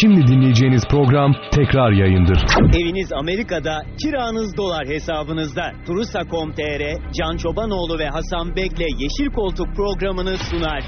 Şimdi 0.00 0.26
dinleyeceğiniz 0.26 0.82
program 0.90 1.34
tekrar 1.50 1.92
yayındır. 1.92 2.38
Eviniz 2.74 3.12
Amerika'da, 3.12 3.82
kiranız 4.02 4.56
dolar 4.56 4.86
hesabınızda. 4.86 5.72
Turusa.com.tr, 5.86 7.12
Can 7.12 7.36
Çobanoğlu 7.36 7.98
ve 7.98 8.08
Hasan 8.08 8.56
Bek'le 8.56 8.88
Yeşil 8.98 9.34
Koltuk 9.34 9.76
programını 9.76 10.36
sunar. 10.38 10.84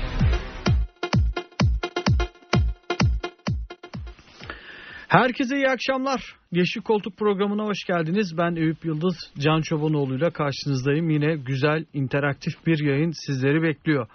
Herkese 5.08 5.56
iyi 5.56 5.68
akşamlar. 5.68 6.20
Yeşil 6.52 6.80
Koltuk 6.80 7.16
programına 7.16 7.64
hoş 7.64 7.84
geldiniz. 7.84 8.38
Ben 8.38 8.56
Eyüp 8.56 8.84
Yıldız, 8.84 9.16
Can 9.38 9.60
Çobanoğlu 9.60 10.16
ile 10.16 10.30
karşınızdayım. 10.30 11.10
Yine 11.10 11.36
güzel, 11.36 11.84
interaktif 11.94 12.66
bir 12.66 12.84
yayın 12.84 13.12
sizleri 13.26 13.62
bekliyor. 13.62 14.06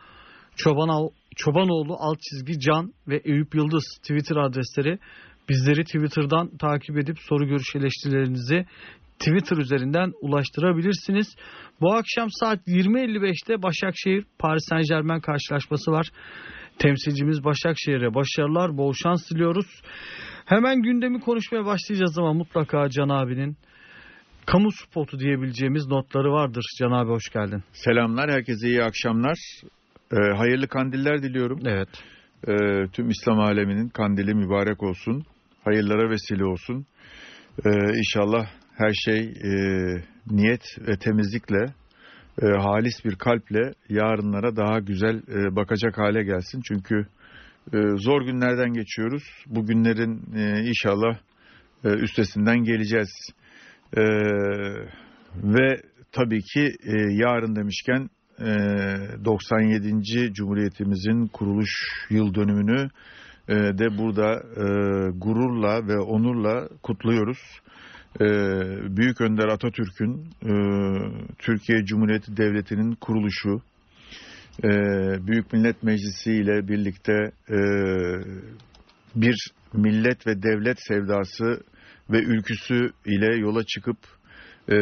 Çoban, 0.56 1.10
Çobanoğlu 1.36 1.96
alt 2.00 2.18
çizgi 2.22 2.60
Can 2.60 2.94
ve 3.08 3.22
Eyüp 3.26 3.56
Yıldız 3.56 3.84
Twitter 4.02 4.36
adresleri. 4.36 5.00
Bizleri 5.50 5.84
Twitter'dan 5.84 6.58
takip 6.58 6.98
edip 6.98 7.18
soru 7.20 7.48
görüş 7.48 7.76
eleştirilerinizi 7.76 8.66
Twitter 9.20 9.58
üzerinden 9.58 10.12
ulaştırabilirsiniz. 10.22 11.36
Bu 11.82 11.94
akşam 11.94 12.28
saat 12.32 12.68
20.55'te 12.68 13.64
Başakşehir 13.64 14.26
Paris 14.40 14.64
Saint 14.70 14.88
Germain 14.90 15.20
karşılaşması 15.20 15.92
var. 15.92 16.08
Temsilcimiz 16.80 17.44
Başakşehir'e 17.44 18.14
başarılar, 18.14 18.78
bol 18.78 18.94
şans 18.94 19.30
diliyoruz. 19.32 19.82
Hemen 20.46 20.82
gündemi 20.82 21.20
konuşmaya 21.20 21.66
başlayacağız 21.66 22.18
ama 22.18 22.34
mutlaka 22.34 22.90
Can 22.90 23.10
abinin 23.10 23.58
kamu 24.46 24.72
spotu 24.72 25.20
diyebileceğimiz 25.20 25.88
notları 25.88 26.32
vardır. 26.32 26.66
Can 26.80 26.92
abi 26.92 27.10
hoş 27.10 27.30
geldin. 27.30 27.64
Selamlar, 27.74 28.32
herkese 28.32 28.68
iyi 28.68 28.84
akşamlar. 28.84 29.38
Ee, 30.14 30.38
hayırlı 30.38 30.68
kandiller 30.68 31.24
diliyorum. 31.24 31.60
Evet. 31.66 31.90
Ee, 32.48 32.88
tüm 32.94 33.10
İslam 33.10 33.40
aleminin 33.40 33.90
kandili 33.90 34.34
mübarek 34.34 34.84
olsun. 34.84 35.24
Hayırlara 35.64 36.10
vesile 36.10 36.46
olsun. 36.46 36.86
Ee, 37.66 37.70
inşallah 37.98 38.48
her 38.78 38.92
şey 38.94 39.20
e, 39.20 39.54
niyet 40.32 40.64
ve 40.88 40.98
temizlikle, 40.98 41.66
e, 42.42 42.46
halis 42.46 43.06
bir 43.06 43.16
kalple 43.16 43.72
yarınlara 43.90 44.56
daha 44.56 44.80
güzel 44.80 45.16
e, 45.16 45.56
bakacak 45.56 45.98
hale 45.98 46.24
gelsin. 46.24 46.62
Çünkü 46.68 46.96
e, 47.74 47.78
zor 47.98 48.22
günlerden 48.22 48.74
geçiyoruz. 48.74 49.24
Bu 49.48 49.66
günlerin 49.66 50.22
e, 50.36 50.70
inşallah 50.70 51.18
e, 51.84 51.90
üstesinden 51.90 52.64
geleceğiz. 52.64 53.30
E, 53.98 54.02
ve 55.44 55.82
tabii 56.12 56.42
ki 56.42 56.72
e, 56.84 56.92
yarın 57.12 57.56
demişken 57.56 58.10
97. 58.40 60.34
Cumhuriyetimizin 60.34 61.28
kuruluş 61.28 61.72
yıl 62.10 62.34
dönümünü 62.34 62.90
de 63.50 63.98
burada 63.98 64.42
gururla 65.18 65.88
ve 65.88 66.00
onurla 66.00 66.70
kutluyoruz. 66.84 67.40
Büyük 68.98 69.22
Önder 69.22 69.48
Atatürk'ün 69.48 70.28
Türkiye 71.38 71.86
Cumhuriyeti 71.86 72.38
Devleti'nin 72.38 72.96
kuruluşu, 72.96 73.62
Büyük 75.28 75.54
Millet 75.54 75.84
Meclisi 75.84 76.34
ile 76.34 76.68
birlikte 76.68 77.32
bir 79.16 79.52
millet 79.74 80.28
ve 80.28 80.44
devlet 80.44 80.78
sevdası 80.80 81.64
ve 82.10 82.24
ülküsü 82.24 82.92
ile 83.06 83.38
yola 83.38 83.64
çıkıp 83.64 83.98
e, 84.70 84.78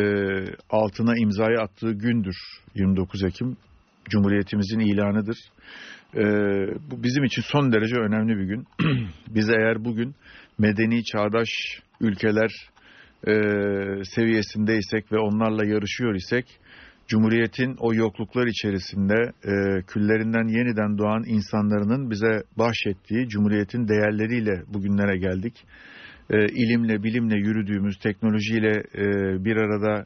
altına 0.70 1.18
imzayı 1.18 1.60
attığı 1.60 1.92
gündür 1.92 2.36
29 2.76 3.24
Ekim. 3.24 3.58
Cumhuriyetimizin 4.10 4.80
ilanıdır. 4.80 5.38
E, 6.16 6.24
bu 6.92 7.04
bizim 7.04 7.24
için 7.24 7.42
son 7.42 7.72
derece 7.72 7.96
önemli 7.96 8.38
bir 8.38 8.46
gün. 8.46 8.68
Biz 9.28 9.50
eğer 9.50 9.86
bugün 9.86 10.16
medeni 10.58 11.04
çağdaş 11.04 11.50
ülkeler 12.02 12.52
e, 13.28 13.34
seviyesindeysek 14.04 15.12
ve 15.12 15.18
onlarla 15.20 15.66
yarışıyor 15.66 16.16
isek, 16.16 16.46
Cumhuriyetin 17.08 17.76
o 17.80 17.94
yokluklar 17.94 18.48
içerisinde 18.48 19.16
e, 19.44 19.82
küllerinden 19.88 20.48
yeniden 20.48 20.98
doğan 20.98 21.24
insanların 21.28 22.10
bize 22.10 22.44
bahşettiği 22.58 23.28
Cumhuriyetin 23.28 23.88
değerleriyle 23.88 24.64
bugünlere 24.68 25.18
geldik 25.18 25.54
e, 26.32 26.46
ilimle, 26.46 27.04
bilimle 27.04 27.36
yürüdüğümüz, 27.36 28.00
teknolojiyle 28.00 28.84
e, 28.96 29.06
bir 29.46 29.56
arada 29.56 30.06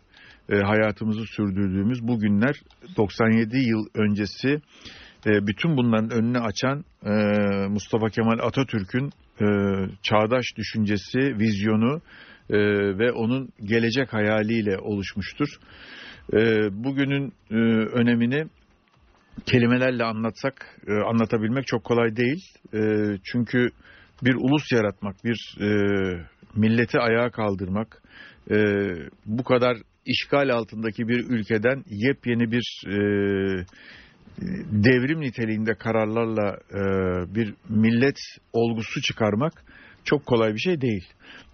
e, 0.49 0.55
hayatımızı 0.55 1.25
sürdürdüğümüz 1.25 2.07
bu 2.07 2.19
günler 2.19 2.55
97 2.97 3.57
yıl 3.57 3.85
öncesi 3.95 4.61
e, 5.25 5.47
bütün 5.47 5.77
bunların 5.77 6.09
önünü 6.09 6.39
açan 6.39 6.85
e, 7.05 7.11
Mustafa 7.67 8.09
Kemal 8.09 8.39
Atatürk'ün 8.39 9.09
e, 9.41 9.47
çağdaş 10.03 10.45
düşüncesi, 10.57 11.19
vizyonu 11.19 12.01
e, 12.49 12.57
ve 12.99 13.11
onun 13.11 13.49
gelecek 13.63 14.13
hayaliyle 14.13 14.77
oluşmuştur. 14.77 15.47
E, 16.33 16.37
bugünün 16.83 17.33
e, 17.51 17.55
önemini 17.99 18.45
kelimelerle 19.45 20.03
anlatsak, 20.03 20.79
e, 20.87 20.93
anlatabilmek 20.93 21.67
çok 21.67 21.83
kolay 21.83 22.15
değil. 22.15 22.43
E, 22.73 22.79
çünkü 23.23 23.69
bir 24.23 24.35
ulus 24.35 24.71
yaratmak, 24.71 25.15
bir 25.23 25.57
e, 25.61 25.69
milleti 26.55 26.99
ayağa 26.99 27.29
kaldırmak, 27.29 28.01
e, 28.51 28.55
bu 29.25 29.43
kadar 29.43 29.77
işgal 30.05 30.49
altındaki 30.49 31.07
bir 31.07 31.29
ülkeden 31.29 31.83
yepyeni 31.89 32.51
bir 32.51 32.83
e, 32.87 32.97
devrim 34.83 35.21
niteliğinde 35.21 35.73
kararlarla 35.73 36.57
e, 36.71 36.81
bir 37.35 37.53
millet 37.69 38.17
olgusu 38.53 39.01
çıkarmak 39.01 39.53
çok 40.03 40.25
kolay 40.25 40.53
bir 40.53 40.59
şey 40.59 40.81
değil. 40.81 41.03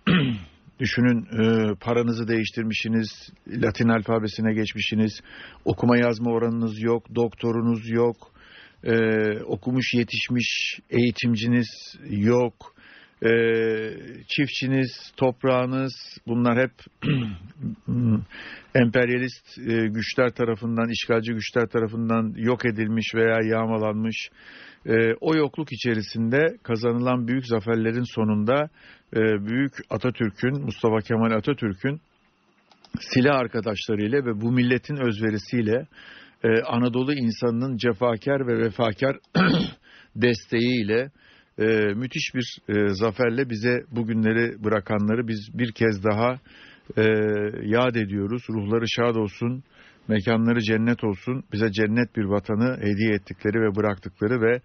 Düşünün 0.79 1.25
e, 1.25 1.75
paranızı 1.75 2.27
değiştirmişsiniz, 2.27 3.29
Latin 3.47 3.89
alfabesine 3.89 4.53
geçmişsiniz, 4.53 5.21
okuma 5.65 5.97
yazma 5.97 6.31
oranınız 6.31 6.81
yok, 6.81 7.15
doktorunuz 7.15 7.89
yok, 7.89 8.15
e, 8.83 8.93
okumuş 9.43 9.93
yetişmiş 9.93 10.79
eğitimciniz 10.89 11.97
yok, 12.09 12.75
e, 13.25 13.31
çiftçiniz, 14.27 15.13
toprağınız 15.17 15.93
bunlar 16.27 16.57
hep 16.57 16.71
emperyalist 18.75 19.57
e, 19.57 19.87
güçler 19.87 20.29
tarafından, 20.29 20.89
işgalci 20.89 21.33
güçler 21.33 21.67
tarafından 21.67 22.33
yok 22.37 22.65
edilmiş 22.65 23.15
veya 23.15 23.37
yağmalanmış. 23.43 24.29
E, 24.85 25.13
o 25.21 25.35
yokluk 25.35 25.67
içerisinde 25.71 26.57
kazanılan 26.63 27.27
büyük 27.27 27.47
zaferlerin 27.47 28.15
sonunda 28.15 28.69
e, 29.15 29.19
büyük 29.19 29.73
Atatürk'ün, 29.89 30.61
Mustafa 30.61 30.97
Kemal 30.97 31.31
Atatürk'ün 31.31 32.01
silah 32.99 33.35
arkadaşlarıyla 33.35 34.25
ve 34.25 34.41
bu 34.41 34.51
milletin 34.51 34.97
özverisiyle 34.97 35.87
e, 36.43 36.61
Anadolu 36.61 37.13
insanının 37.13 37.77
cefakar 37.77 38.47
ve 38.47 38.57
vefakar 38.65 39.17
desteğiyle 40.15 41.11
e, 41.59 41.65
müthiş 41.93 42.35
bir 42.35 42.57
e, 42.69 42.87
zaferle 42.93 43.49
bize 43.49 43.83
bugünleri 43.91 44.63
bırakanları 44.63 45.27
biz 45.27 45.49
bir 45.53 45.71
kez 45.71 46.03
daha 46.03 46.39
e, 46.97 47.03
yad 47.63 47.95
ediyoruz. 47.95 48.43
Ruhları 48.49 48.85
şad 48.87 49.15
olsun, 49.15 49.63
mekanları 50.07 50.61
cennet 50.61 51.03
olsun. 51.03 51.43
Bize 51.53 51.71
cennet 51.71 52.15
bir 52.15 52.23
vatanı 52.23 52.77
hediye 52.77 53.13
ettikleri 53.13 53.61
ve 53.61 53.75
bıraktıkları 53.75 54.41
ve 54.41 54.61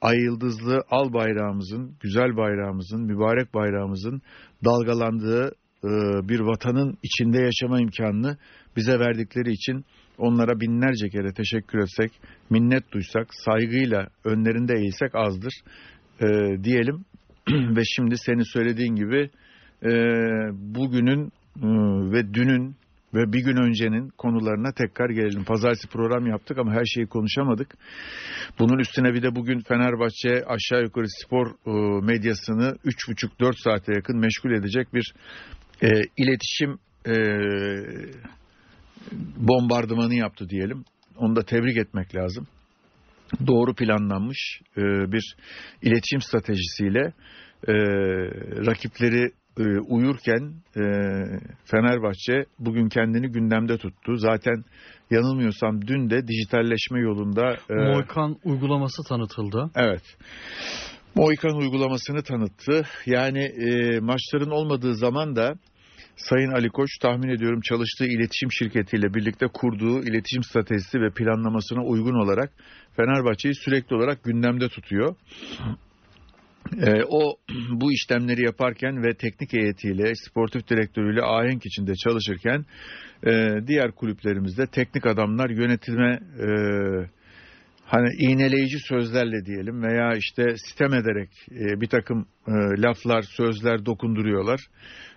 ay 0.00 0.16
yıldızlı 0.16 0.82
al 0.90 1.12
bayrağımızın, 1.12 1.96
güzel 2.00 2.36
bayrağımızın, 2.36 3.06
mübarek 3.06 3.54
bayrağımızın 3.54 4.22
dalgalandığı 4.64 5.52
e, 5.84 5.88
bir 6.28 6.40
vatanın 6.40 6.98
içinde 7.02 7.38
yaşama 7.38 7.80
imkanını 7.80 8.36
bize 8.76 8.98
verdikleri 8.98 9.52
için 9.52 9.84
onlara 10.20 10.60
binlerce 10.60 11.08
kere 11.08 11.32
teşekkür 11.32 11.78
etsek, 11.78 12.12
minnet 12.50 12.92
duysak, 12.92 13.26
saygıyla 13.30 14.08
önlerinde 14.24 14.74
eğilsek 14.74 15.14
azdır 15.14 15.52
e, 16.20 16.26
diyelim. 16.64 17.04
ve 17.76 17.82
şimdi 17.84 18.18
senin 18.18 18.52
söylediğin 18.52 18.94
gibi 18.94 19.30
e, 19.84 19.90
bugünün 20.52 21.32
e, 21.56 21.68
ve 22.12 22.34
dünün 22.34 22.76
ve 23.14 23.32
bir 23.32 23.44
gün 23.44 23.56
öncenin 23.56 24.08
konularına 24.08 24.72
tekrar 24.72 25.10
gelelim. 25.10 25.44
Pazartesi 25.44 25.88
program 25.88 26.26
yaptık 26.26 26.58
ama 26.58 26.72
her 26.72 26.84
şeyi 26.84 27.06
konuşamadık. 27.06 27.74
Bunun 28.58 28.78
üstüne 28.78 29.14
bir 29.14 29.22
de 29.22 29.34
bugün 29.34 29.60
Fenerbahçe 29.60 30.44
aşağı 30.46 30.82
yukarı 30.82 31.06
spor 31.08 31.46
e, 31.46 32.04
medyasını 32.06 32.76
3,5-4 32.84 33.62
saate 33.64 33.92
yakın 33.94 34.18
meşgul 34.18 34.50
edecek 34.50 34.94
bir 34.94 35.12
e, 35.82 35.88
iletişim 36.16 36.78
e, 37.06 37.14
bombardımanı 39.36 40.14
yaptı 40.14 40.48
diyelim. 40.48 40.84
Onu 41.16 41.36
da 41.36 41.42
tebrik 41.42 41.76
etmek 41.76 42.14
lazım. 42.14 42.46
Doğru 43.46 43.74
planlanmış 43.74 44.60
e, 44.76 44.82
bir 45.12 45.36
iletişim 45.82 46.20
stratejisiyle 46.20 47.12
e, 47.68 47.74
rakipleri 48.66 49.32
e, 49.58 49.62
uyurken 49.88 50.54
e, 50.76 50.82
Fenerbahçe 51.64 52.44
bugün 52.58 52.88
kendini 52.88 53.28
gündemde 53.28 53.78
tuttu. 53.78 54.16
Zaten 54.16 54.64
yanılmıyorsam 55.10 55.86
dün 55.86 56.10
de 56.10 56.28
dijitalleşme 56.28 57.00
yolunda... 57.00 57.56
E, 57.70 57.74
Moykan 57.74 58.36
uygulaması 58.44 59.02
tanıtıldı. 59.08 59.70
Evet. 59.76 60.02
Moikan 61.14 61.56
uygulamasını 61.56 62.22
tanıttı. 62.22 62.82
Yani 63.06 63.42
e, 63.42 64.00
maçların 64.00 64.50
olmadığı 64.50 64.94
zaman 64.94 65.36
da 65.36 65.54
Sayın 66.28 66.50
Ali 66.50 66.68
Koç 66.68 66.98
tahmin 66.98 67.28
ediyorum 67.28 67.60
çalıştığı 67.60 68.06
iletişim 68.06 68.52
şirketiyle 68.52 69.14
birlikte 69.14 69.46
kurduğu 69.46 70.02
iletişim 70.02 70.42
stratejisi 70.42 71.00
ve 71.00 71.10
planlamasına 71.10 71.84
uygun 71.84 72.14
olarak 72.14 72.50
Fenerbahçe'yi 72.96 73.54
sürekli 73.54 73.96
olarak 73.96 74.24
gündemde 74.24 74.68
tutuyor. 74.68 75.16
E, 76.82 77.02
o 77.08 77.36
bu 77.70 77.92
işlemleri 77.92 78.44
yaparken 78.44 79.02
ve 79.02 79.14
teknik 79.14 79.52
heyetiyle, 79.52 80.12
sportif 80.14 80.68
direktörüyle 80.68 81.22
ahenk 81.22 81.66
içinde 81.66 81.94
çalışırken 81.94 82.64
e, 83.26 83.54
diğer 83.66 83.92
kulüplerimizde 83.92 84.66
teknik 84.66 85.06
adamlar 85.06 85.50
yönetime 85.50 86.18
e, 86.40 86.48
hani 87.84 88.08
iğneleyici 88.18 88.78
sözlerle 88.88 89.44
diyelim 89.46 89.82
veya 89.82 90.16
işte 90.16 90.44
sitem 90.56 90.94
ederek 90.94 91.30
e, 91.50 91.80
bir 91.80 91.86
takım 91.86 92.26
e, 92.48 92.52
laflar, 92.82 93.22
sözler 93.22 93.86
dokunduruyorlar. 93.86 94.60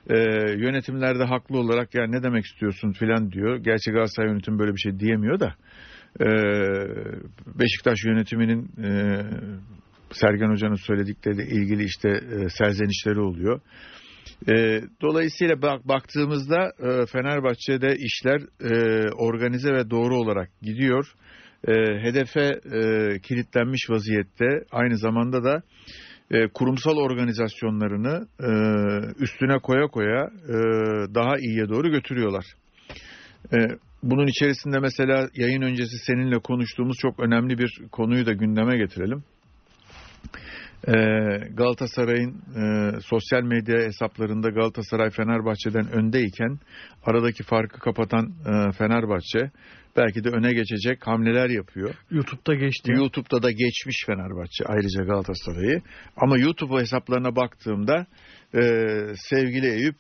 E, 0.10 0.16
yönetimler 0.58 1.20
de 1.20 1.24
haklı 1.24 1.58
olarak 1.60 1.96
ya 1.96 2.08
ne 2.08 2.24
demek 2.24 2.46
istiyorsun 2.46 2.92
filan 2.92 3.32
diyor. 3.32 3.58
Gerçi 3.58 3.92
Galatasaray 3.92 4.30
yönetimi 4.30 4.60
böyle 4.60 4.72
bir 4.72 4.80
şey 4.80 5.00
diyemiyor 5.00 5.40
da. 5.40 5.56
E, 6.22 6.28
Beşiktaş 7.60 8.06
yönetiminin 8.06 8.72
e, 8.84 9.22
Sergen 10.12 10.50
Hoca'nın 10.50 10.88
söyledikleriyle 10.88 11.44
ilgili 11.44 11.84
işte 11.84 12.10
e, 12.10 12.50
serzenişleri 12.50 13.20
oluyor. 13.20 13.62
E, 14.50 14.82
dolayısıyla 15.02 15.62
bak, 15.62 15.88
baktığımızda 15.88 16.72
e, 16.80 17.06
Fenerbahçe'de 17.06 17.96
işler 17.96 18.42
e, 18.62 19.10
organize 19.12 19.74
ve 19.74 19.90
doğru 19.90 20.16
olarak 20.18 20.50
gidiyor. 20.62 21.06
E, 21.68 21.74
hedefe 22.04 22.60
e, 22.74 23.20
kilitlenmiş 23.20 23.90
vaziyette 23.90 24.46
aynı 24.72 24.98
zamanda 24.98 25.44
da 25.44 25.62
e, 26.34 26.48
kurumsal 26.48 26.98
organizasyonlarını 26.98 28.28
e, 28.40 28.50
üstüne 29.24 29.60
koya 29.60 29.88
koya 29.88 30.30
e, 30.48 30.56
daha 31.16 31.38
iyiye 31.38 31.70
doğru 31.70 31.92
götürüyorlar. 31.92 32.46
E, 33.54 33.58
bunun 34.04 34.28
içerisinde 34.28 34.80
mesela 34.80 35.30
yayın 35.36 35.62
öncesi 35.62 35.98
seninle 36.06 36.40
konuştuğumuz 36.40 36.98
çok 36.98 37.20
önemli 37.20 37.58
bir 37.58 37.82
konuyu 37.92 38.26
da 38.26 38.34
gündeme 38.34 38.78
getirelim. 38.78 39.24
Ee, 40.88 40.94
Galatasaray'ın 41.54 42.32
e, 42.32 42.92
sosyal 43.02 43.44
medya 43.44 43.76
hesaplarında 43.76 44.50
Galatasaray 44.50 45.10
Fenerbahçe'den 45.10 45.92
öndeyken 45.92 46.60
aradaki 47.06 47.44
farkı 47.44 47.80
kapatan 47.80 48.26
e, 48.26 48.72
Fenerbahçe 48.72 49.52
belki 49.98 50.24
de 50.24 50.30
öne 50.30 50.54
geçecek 50.54 51.08
hamleler 51.08 51.50
yapıyor. 51.50 51.96
YouTube'da 52.12 52.56
geçti. 52.56 52.92
YouTube'da 52.92 53.44
da 53.44 53.52
geçmiş 53.52 54.04
Fenerbahçe 54.06 54.66
ayrıca 54.66 55.04
Galatasaray'ı. 55.04 55.82
Ama 56.18 56.38
YouTube 56.38 56.82
hesaplarına 56.82 57.36
baktığımda 57.36 58.06
e, 58.56 58.62
sevgili 59.16 59.68
Eyüp 59.68 59.96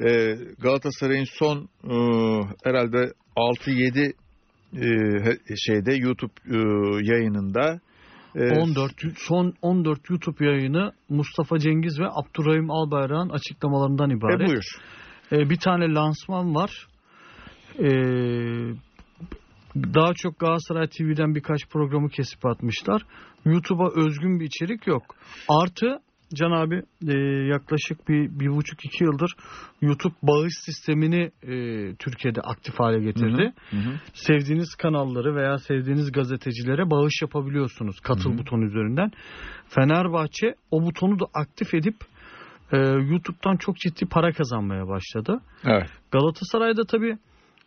e, 0.00 0.34
Galatasaray'ın 0.58 1.26
son 1.38 1.68
e, 1.84 1.94
herhalde 2.64 3.12
6-7 3.36 4.12
e, 4.72 5.56
şeyde 5.56 5.94
YouTube 5.94 6.32
e, 6.50 6.56
yayınında 7.12 7.80
14 8.36 8.92
son 9.16 9.54
14 9.62 10.10
YouTube 10.10 10.46
yayını 10.46 10.92
Mustafa 11.08 11.58
Cengiz 11.58 12.00
ve 12.00 12.06
Abdurrahim 12.10 12.70
Albayrak'ın 12.70 13.28
açıklamalarından 13.28 14.10
ibaret. 14.10 14.40
E 14.40 14.46
buyur. 14.46 14.64
E, 15.32 15.50
bir 15.50 15.56
tane 15.56 15.94
lansman 15.94 16.54
var. 16.54 16.86
E, 17.78 17.88
daha 19.76 20.14
çok 20.14 20.38
Galatasaray 20.38 20.88
TV'den 20.88 21.34
birkaç 21.34 21.68
programı 21.68 22.08
kesip 22.08 22.46
atmışlar. 22.46 23.02
YouTube'a 23.44 23.90
özgün 23.96 24.40
bir 24.40 24.46
içerik 24.46 24.86
yok. 24.86 25.02
Artı 25.48 25.98
Can 26.34 26.50
abi 26.50 26.82
e, 27.08 27.18
yaklaşık 27.48 28.08
bir, 28.08 28.40
bir 28.40 28.48
buçuk 28.48 28.84
iki 28.84 29.04
yıldır 29.04 29.34
YouTube 29.82 30.14
bağış 30.22 30.52
sistemini 30.64 31.30
e, 31.42 31.54
Türkiye'de 31.94 32.40
aktif 32.40 32.80
hale 32.80 33.00
getirdi. 33.00 33.52
Hı 33.70 33.76
hı. 33.76 33.94
Sevdiğiniz 34.14 34.74
kanalları 34.74 35.36
veya 35.36 35.58
sevdiğiniz 35.58 36.12
gazetecilere 36.12 36.90
bağış 36.90 37.22
yapabiliyorsunuz 37.22 38.00
katıl 38.00 38.30
Hı 38.30 38.34
hı. 38.34 38.38
butonu 38.38 38.64
üzerinden. 38.64 39.10
Fenerbahçe 39.68 40.54
o 40.70 40.82
butonu 40.82 41.20
da 41.20 41.24
aktif 41.34 41.74
edip 41.74 41.96
e, 42.72 42.76
YouTube'dan 42.78 43.56
çok 43.56 43.76
ciddi 43.76 44.06
para 44.06 44.32
kazanmaya 44.32 44.88
başladı. 44.88 45.40
Evet. 45.64 45.90
Galatasaray'da 46.10 46.84
tabii 46.84 47.18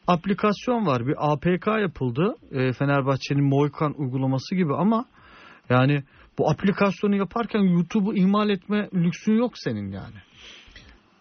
aplikasyon 0.07 0.85
var. 0.85 1.07
Bir 1.07 1.15
APK 1.17 1.67
yapıldı. 1.67 2.35
E, 2.51 2.73
Fenerbahçe'nin 2.73 3.43
Moikan 3.43 4.01
uygulaması 4.01 4.55
gibi 4.55 4.75
ama 4.75 5.05
yani 5.69 6.03
bu 6.37 6.49
aplikasyonu 6.49 7.15
yaparken 7.15 7.59
YouTube'u 7.59 8.15
ihmal 8.15 8.49
etme 8.49 8.89
lüksün 8.93 9.33
yok 9.33 9.57
senin 9.57 9.91
yani. 9.91 10.15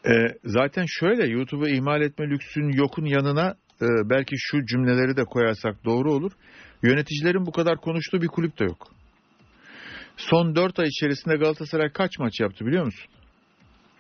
E, 0.07 0.13
zaten 0.45 0.85
şöyle 0.89 1.27
YouTube'u 1.27 1.69
ihmal 1.69 2.03
etme 2.03 2.27
lüksün 2.27 2.69
yokun 2.69 3.05
yanına 3.05 3.55
e, 3.83 3.87
belki 4.05 4.35
şu 4.39 4.67
cümleleri 4.67 5.17
de 5.17 5.25
koyarsak 5.25 5.85
doğru 5.85 6.13
olur. 6.13 6.33
Yöneticilerin 6.83 7.47
bu 7.47 7.53
kadar 7.53 7.77
konuştuğu 7.77 8.23
bir 8.23 8.29
kulüp 8.29 8.59
de 8.59 8.65
yok. 8.65 8.89
Son 10.17 10.57
4 10.57 10.79
ay 10.79 10.87
içerisinde 10.87 11.37
Galatasaray 11.37 11.93
kaç 11.93 12.19
maç 12.19 12.41
yaptı 12.41 12.67
biliyor 12.67 12.85
musun? 12.85 13.11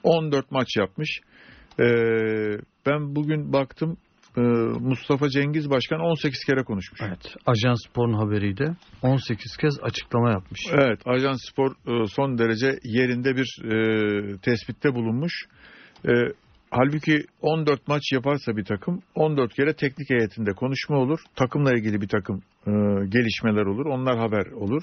14 0.03 0.51
maç 0.51 0.69
yapmış. 0.77 1.21
E, 1.81 1.87
ben 2.87 3.17
bugün 3.17 3.53
baktım 3.53 3.97
Mustafa 4.81 5.29
Cengiz 5.29 5.71
Başkan 5.71 6.01
18 6.01 6.45
kere 6.45 6.63
konuşmuş. 6.63 7.01
Evet. 7.03 7.37
Ajans 7.47 7.79
Spor'un 7.89 8.13
haberiydi. 8.13 8.77
18 9.03 9.57
kez 9.57 9.79
açıklama 9.83 10.31
yapmış. 10.31 10.61
Evet, 10.73 11.01
Ajans 11.07 11.41
Spor 11.51 11.71
e, 11.71 12.07
son 12.07 12.39
derece 12.39 12.79
yerinde 12.85 13.37
bir 13.37 13.63
e, 13.65 14.39
tespitte 14.39 14.95
bulunmuş. 14.95 15.33
E, 16.05 16.11
halbuki 16.71 17.25
14 17.41 17.89
maç 17.89 18.03
yaparsa 18.13 18.57
bir 18.57 18.65
takım 18.65 19.03
14 19.15 19.55
kere 19.55 19.73
teknik 19.73 20.11
heyetinde 20.11 20.53
konuşma 20.53 20.97
olur. 20.97 21.21
Takımla 21.37 21.73
ilgili 21.75 22.01
bir 22.01 22.09
takım 22.09 22.43
gelişmeler 23.09 23.67
olur. 23.67 23.87
Onlar 23.87 24.19
haber 24.19 24.47
olur. 24.47 24.83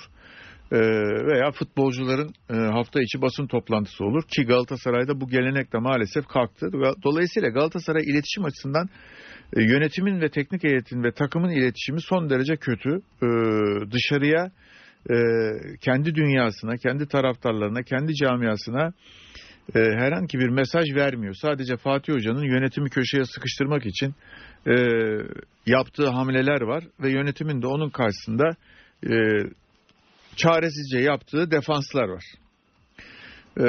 Veya 1.27 1.51
futbolcuların 1.51 2.33
hafta 2.49 3.01
içi 3.01 3.21
basın 3.21 3.47
toplantısı 3.47 4.05
olur. 4.05 4.23
Ki 4.23 4.43
Galatasaray'da 4.43 5.21
bu 5.21 5.27
gelenek 5.27 5.73
de 5.73 5.77
maalesef 5.77 6.27
kalktı. 6.27 6.69
Dolayısıyla 7.03 7.49
Galatasaray 7.49 8.03
iletişim 8.03 8.45
açısından 8.45 8.89
yönetimin 9.61 10.21
ve 10.21 10.29
teknik 10.29 10.63
heyetin 10.63 11.03
ve 11.03 11.11
takımın 11.11 11.49
iletişimi 11.49 12.01
son 12.01 12.29
derece 12.29 12.55
kötü. 12.55 12.89
E, 13.23 13.27
dışarıya 13.91 14.51
e, 15.09 15.15
kendi 15.81 16.15
dünyasına, 16.15 16.77
kendi 16.77 17.07
taraftarlarına, 17.07 17.83
kendi 17.83 18.15
camiasına 18.15 18.93
e, 19.75 19.79
herhangi 19.79 20.39
bir 20.39 20.49
mesaj 20.49 20.95
vermiyor. 20.95 21.33
Sadece 21.33 21.77
Fatih 21.77 22.13
Hoca'nın 22.13 22.43
yönetimi 22.43 22.89
köşeye 22.89 23.25
sıkıştırmak 23.25 23.85
için 23.85 24.15
e, 24.67 24.75
yaptığı 25.65 26.07
hamleler 26.07 26.61
var 26.61 26.83
ve 26.99 27.11
yönetimin 27.11 27.61
de 27.61 27.67
onun 27.67 27.89
karşısında 27.89 28.49
e, 29.03 29.13
çaresizce 30.35 30.99
yaptığı 30.99 31.51
defanslar 31.51 32.07
var. 32.07 32.23
E, 33.59 33.65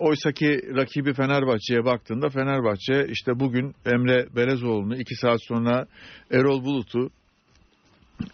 Oysa 0.00 0.32
ki 0.32 0.60
rakibi 0.76 1.14
Fenerbahçe'ye 1.14 1.84
baktığında 1.84 2.28
Fenerbahçe 2.28 3.06
işte 3.08 3.40
bugün 3.40 3.74
Emre 3.86 4.26
Belezoğlu'nu 4.36 4.96
iki 4.96 5.14
saat 5.14 5.38
sonra 5.42 5.86
Erol 6.30 6.64
Bulut'u 6.64 7.10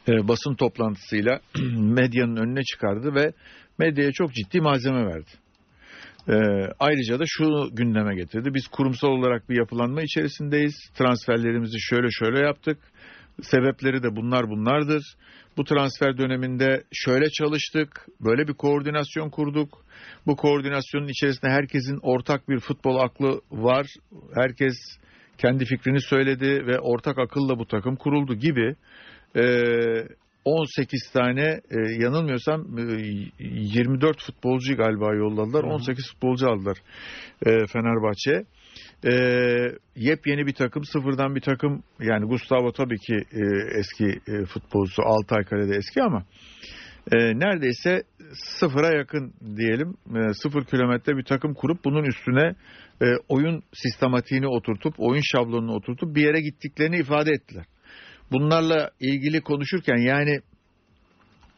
e, 0.09 0.29
basın 0.29 0.55
toplantısıyla 0.55 1.41
medyanın 1.77 2.37
önüne 2.37 2.63
çıkardı 2.63 3.15
ve 3.15 3.33
medyaya 3.79 4.13
çok 4.13 4.35
ciddi 4.35 4.61
malzeme 4.61 5.07
verdi. 5.07 5.31
E, 6.29 6.35
ayrıca 6.79 7.19
da 7.19 7.25
şunu 7.27 7.69
gündeme 7.73 8.15
getirdi. 8.15 8.55
Biz 8.55 8.69
kurumsal 8.69 9.09
olarak 9.09 9.51
bir 9.51 9.57
yapılanma 9.57 10.03
içerisindeyiz. 10.03 10.75
Transferlerimizi 10.95 11.81
şöyle 11.81 12.11
şöyle 12.11 12.39
yaptık. 12.39 12.79
Sebepleri 13.43 14.03
de 14.03 14.17
bunlar 14.17 14.49
bunlardır. 14.49 15.17
Bu 15.57 15.65
transfer 15.65 16.19
döneminde 16.19 16.85
şöyle 16.93 17.31
çalıştık, 17.31 18.07
böyle 18.21 18.49
bir 18.49 18.55
koordinasyon 18.55 19.31
kurduk. 19.31 19.86
Bu 20.27 20.37
koordinasyonun 20.37 21.09
içerisinde 21.09 21.51
herkesin 21.51 21.99
ortak 22.03 22.49
bir 22.49 22.61
futbol 22.61 22.97
aklı 22.97 23.41
var. 23.51 23.87
Herkes 24.35 24.75
kendi 25.39 25.65
fikrini 25.65 26.01
söyledi 26.01 26.67
ve 26.67 26.79
ortak 26.81 27.19
akılla 27.19 27.59
bu 27.59 27.67
takım 27.67 27.97
kuruldu 27.97 28.35
gibi. 28.35 28.77
Ee, 29.37 30.09
18 30.47 31.11
tane 31.13 31.61
e, 31.71 32.03
yanılmıyorsam 32.03 32.79
e, 32.79 32.83
24 33.39 34.23
futbolcu 34.23 34.77
galiba 34.77 35.15
yolladılar. 35.15 35.65
18 35.65 36.13
futbolcu 36.13 36.49
aldılar 36.49 36.77
e, 37.47 37.51
Fenerbahçe. 37.67 38.45
E, 39.05 39.13
yepyeni 39.97 40.47
bir 40.47 40.55
takım, 40.55 40.85
sıfırdan 40.85 41.35
bir 41.35 41.41
takım. 41.41 41.83
Yani 42.01 42.27
Gustavo 42.27 42.73
tabii 42.73 42.99
ki 42.99 43.15
e, 43.15 43.43
eski 43.79 44.21
e, 44.29 44.45
futbolcusu, 44.45 45.03
Altay 45.03 45.45
Kale'de 45.45 45.77
eski 45.77 46.03
ama 46.03 46.25
e, 47.13 47.17
neredeyse 47.17 48.03
sıfıra 48.35 48.97
yakın 48.97 49.35
diyelim. 49.57 49.95
E, 50.17 50.35
sıfır 50.35 50.65
kilometre 50.65 51.17
bir 51.17 51.25
takım 51.25 51.55
kurup 51.55 51.85
bunun 51.85 52.05
üstüne 52.05 52.55
e, 53.03 53.07
oyun 53.29 53.63
sistematiğini 53.75 54.49
oturtup, 54.49 54.95
oyun 54.99 55.23
şablonunu 55.25 55.75
oturtup 55.75 56.15
bir 56.15 56.23
yere 56.23 56.41
gittiklerini 56.41 56.99
ifade 56.99 57.31
ettiler. 57.31 57.65
Bunlarla 58.33 58.91
ilgili 59.01 59.41
konuşurken 59.41 59.97
yani 59.97 60.41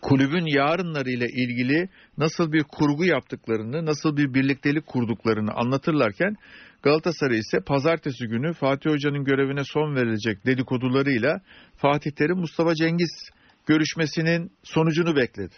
kulübün 0.02 0.47
yarınlarıyla 0.47 1.26
ilgili 1.26 1.88
nasıl 2.19 2.52
bir 2.52 2.62
kurgu 2.62 3.05
yaptıklarını, 3.05 3.87
nasıl 3.87 4.17
bir 4.17 4.35
birliktelik 4.35 4.87
kurduklarını 4.87 5.52
anlatırlarken 5.52 6.37
Galatasaray 6.83 7.38
ise 7.38 7.61
pazartesi 7.61 8.26
günü 8.26 8.52
Fatih 8.52 8.90
Hoca'nın 8.90 9.25
görevine 9.25 9.64
son 9.64 9.95
verilecek 9.95 10.47
dedikodularıyla 10.47 11.40
Fatih 11.76 12.11
Terim 12.11 12.37
Mustafa 12.37 12.75
Cengiz 12.75 13.31
görüşmesinin 13.68 14.52
sonucunu 14.62 15.16
bekledi. 15.16 15.54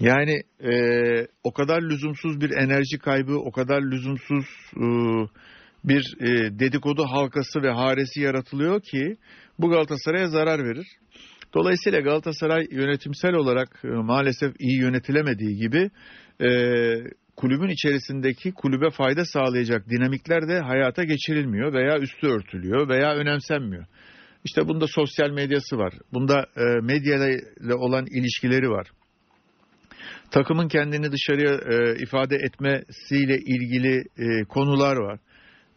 Yani 0.00 0.42
e, 0.60 0.72
o 1.44 1.52
kadar 1.52 1.82
lüzumsuz 1.82 2.40
bir 2.40 2.50
enerji 2.50 2.98
kaybı, 2.98 3.38
o 3.38 3.52
kadar 3.52 3.82
lüzumsuz 3.82 4.46
e, 4.76 4.86
bir 5.84 6.16
e, 6.20 6.58
dedikodu 6.58 7.04
halkası 7.04 7.62
ve 7.62 7.70
haresi 7.70 8.20
yaratılıyor 8.20 8.80
ki 8.82 9.16
bu 9.58 9.70
Galatasaray'a 9.70 10.28
zarar 10.28 10.64
verir. 10.64 10.86
Dolayısıyla 11.54 12.00
Galatasaray 12.00 12.66
yönetimsel 12.70 13.34
olarak 13.34 13.80
e, 13.84 13.88
maalesef 13.88 14.54
iyi 14.58 14.80
yönetilemediği 14.80 15.56
gibi 15.56 15.90
e, 16.40 16.48
kulübün 17.36 17.68
içerisindeki 17.68 18.52
kulübe 18.52 18.90
fayda 18.90 19.24
sağlayacak 19.24 19.88
dinamikler 19.88 20.48
de 20.48 20.60
hayata 20.60 21.04
geçirilmiyor 21.04 21.72
veya 21.72 21.98
üstü 21.98 22.26
örtülüyor 22.26 22.88
veya 22.88 23.14
önemsenmiyor. 23.14 23.86
İşte 24.48 24.68
bunda 24.68 24.86
sosyal 24.86 25.30
medyası 25.30 25.76
var. 25.76 25.94
Bunda 26.12 26.46
e, 26.56 26.62
medyayla 26.82 27.76
olan 27.76 28.06
ilişkileri 28.06 28.70
var. 28.70 28.90
Takımın 30.30 30.68
kendini 30.68 31.12
dışarıya 31.12 31.54
e, 31.54 32.02
ifade 32.02 32.36
etmesiyle 32.36 33.38
ilgili 33.38 34.04
e, 34.18 34.44
konular 34.44 34.96
var. 34.96 35.18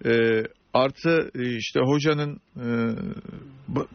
E, 0.06 0.44
artı 0.74 1.32
e, 1.36 1.56
işte 1.56 1.80
hocanın 1.80 2.40
e, 2.56 2.66
ba- 3.74 3.88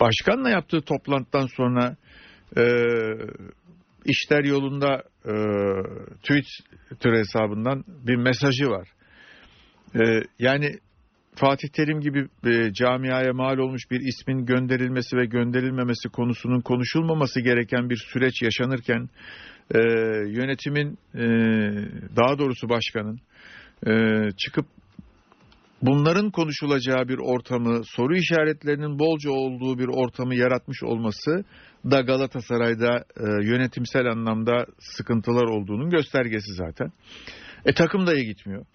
başkanla 0.00 0.50
yaptığı 0.50 0.80
toplantıdan 0.80 1.46
sonra 1.46 1.96
e, 2.56 2.64
işler 4.04 4.44
yolunda 4.44 5.02
e, 5.24 5.34
Twitter 6.16 7.12
hesabından 7.12 7.84
bir 7.86 8.16
mesajı 8.16 8.68
var. 8.68 8.88
E, 9.94 10.22
yani 10.38 10.78
Fatih 11.34 11.68
Terim 11.68 12.00
gibi 12.00 12.28
e, 12.46 12.72
camiaya 12.72 13.32
mal 13.32 13.58
olmuş 13.58 13.90
bir 13.90 14.00
ismin 14.00 14.46
gönderilmesi 14.46 15.16
ve 15.16 15.26
gönderilmemesi 15.26 16.08
konusunun 16.08 16.60
konuşulmaması 16.60 17.40
gereken 17.40 17.90
bir 17.90 17.96
süreç 18.12 18.42
yaşanırken 18.42 19.08
e, 19.74 19.78
yönetimin 20.28 20.98
e, 21.14 21.24
daha 22.16 22.38
doğrusu 22.38 22.68
başkanın 22.68 23.20
e, 23.86 23.92
çıkıp 24.36 24.66
bunların 25.82 26.30
konuşulacağı 26.30 27.08
bir 27.08 27.18
ortamı, 27.18 27.80
soru 27.84 28.16
işaretlerinin 28.16 28.98
bolca 28.98 29.30
olduğu 29.30 29.78
bir 29.78 29.88
ortamı 29.88 30.34
yaratmış 30.34 30.82
olması 30.82 31.44
da 31.90 32.00
Galatasaray'da 32.00 32.96
e, 32.96 33.46
yönetimsel 33.46 34.06
anlamda 34.06 34.66
sıkıntılar 34.78 35.44
olduğunun 35.44 35.90
göstergesi 35.90 36.54
zaten. 36.54 36.92
E 37.64 37.72
takım 37.72 38.06
da 38.06 38.14
iyi 38.14 38.26
gitmiyor. 38.26 38.66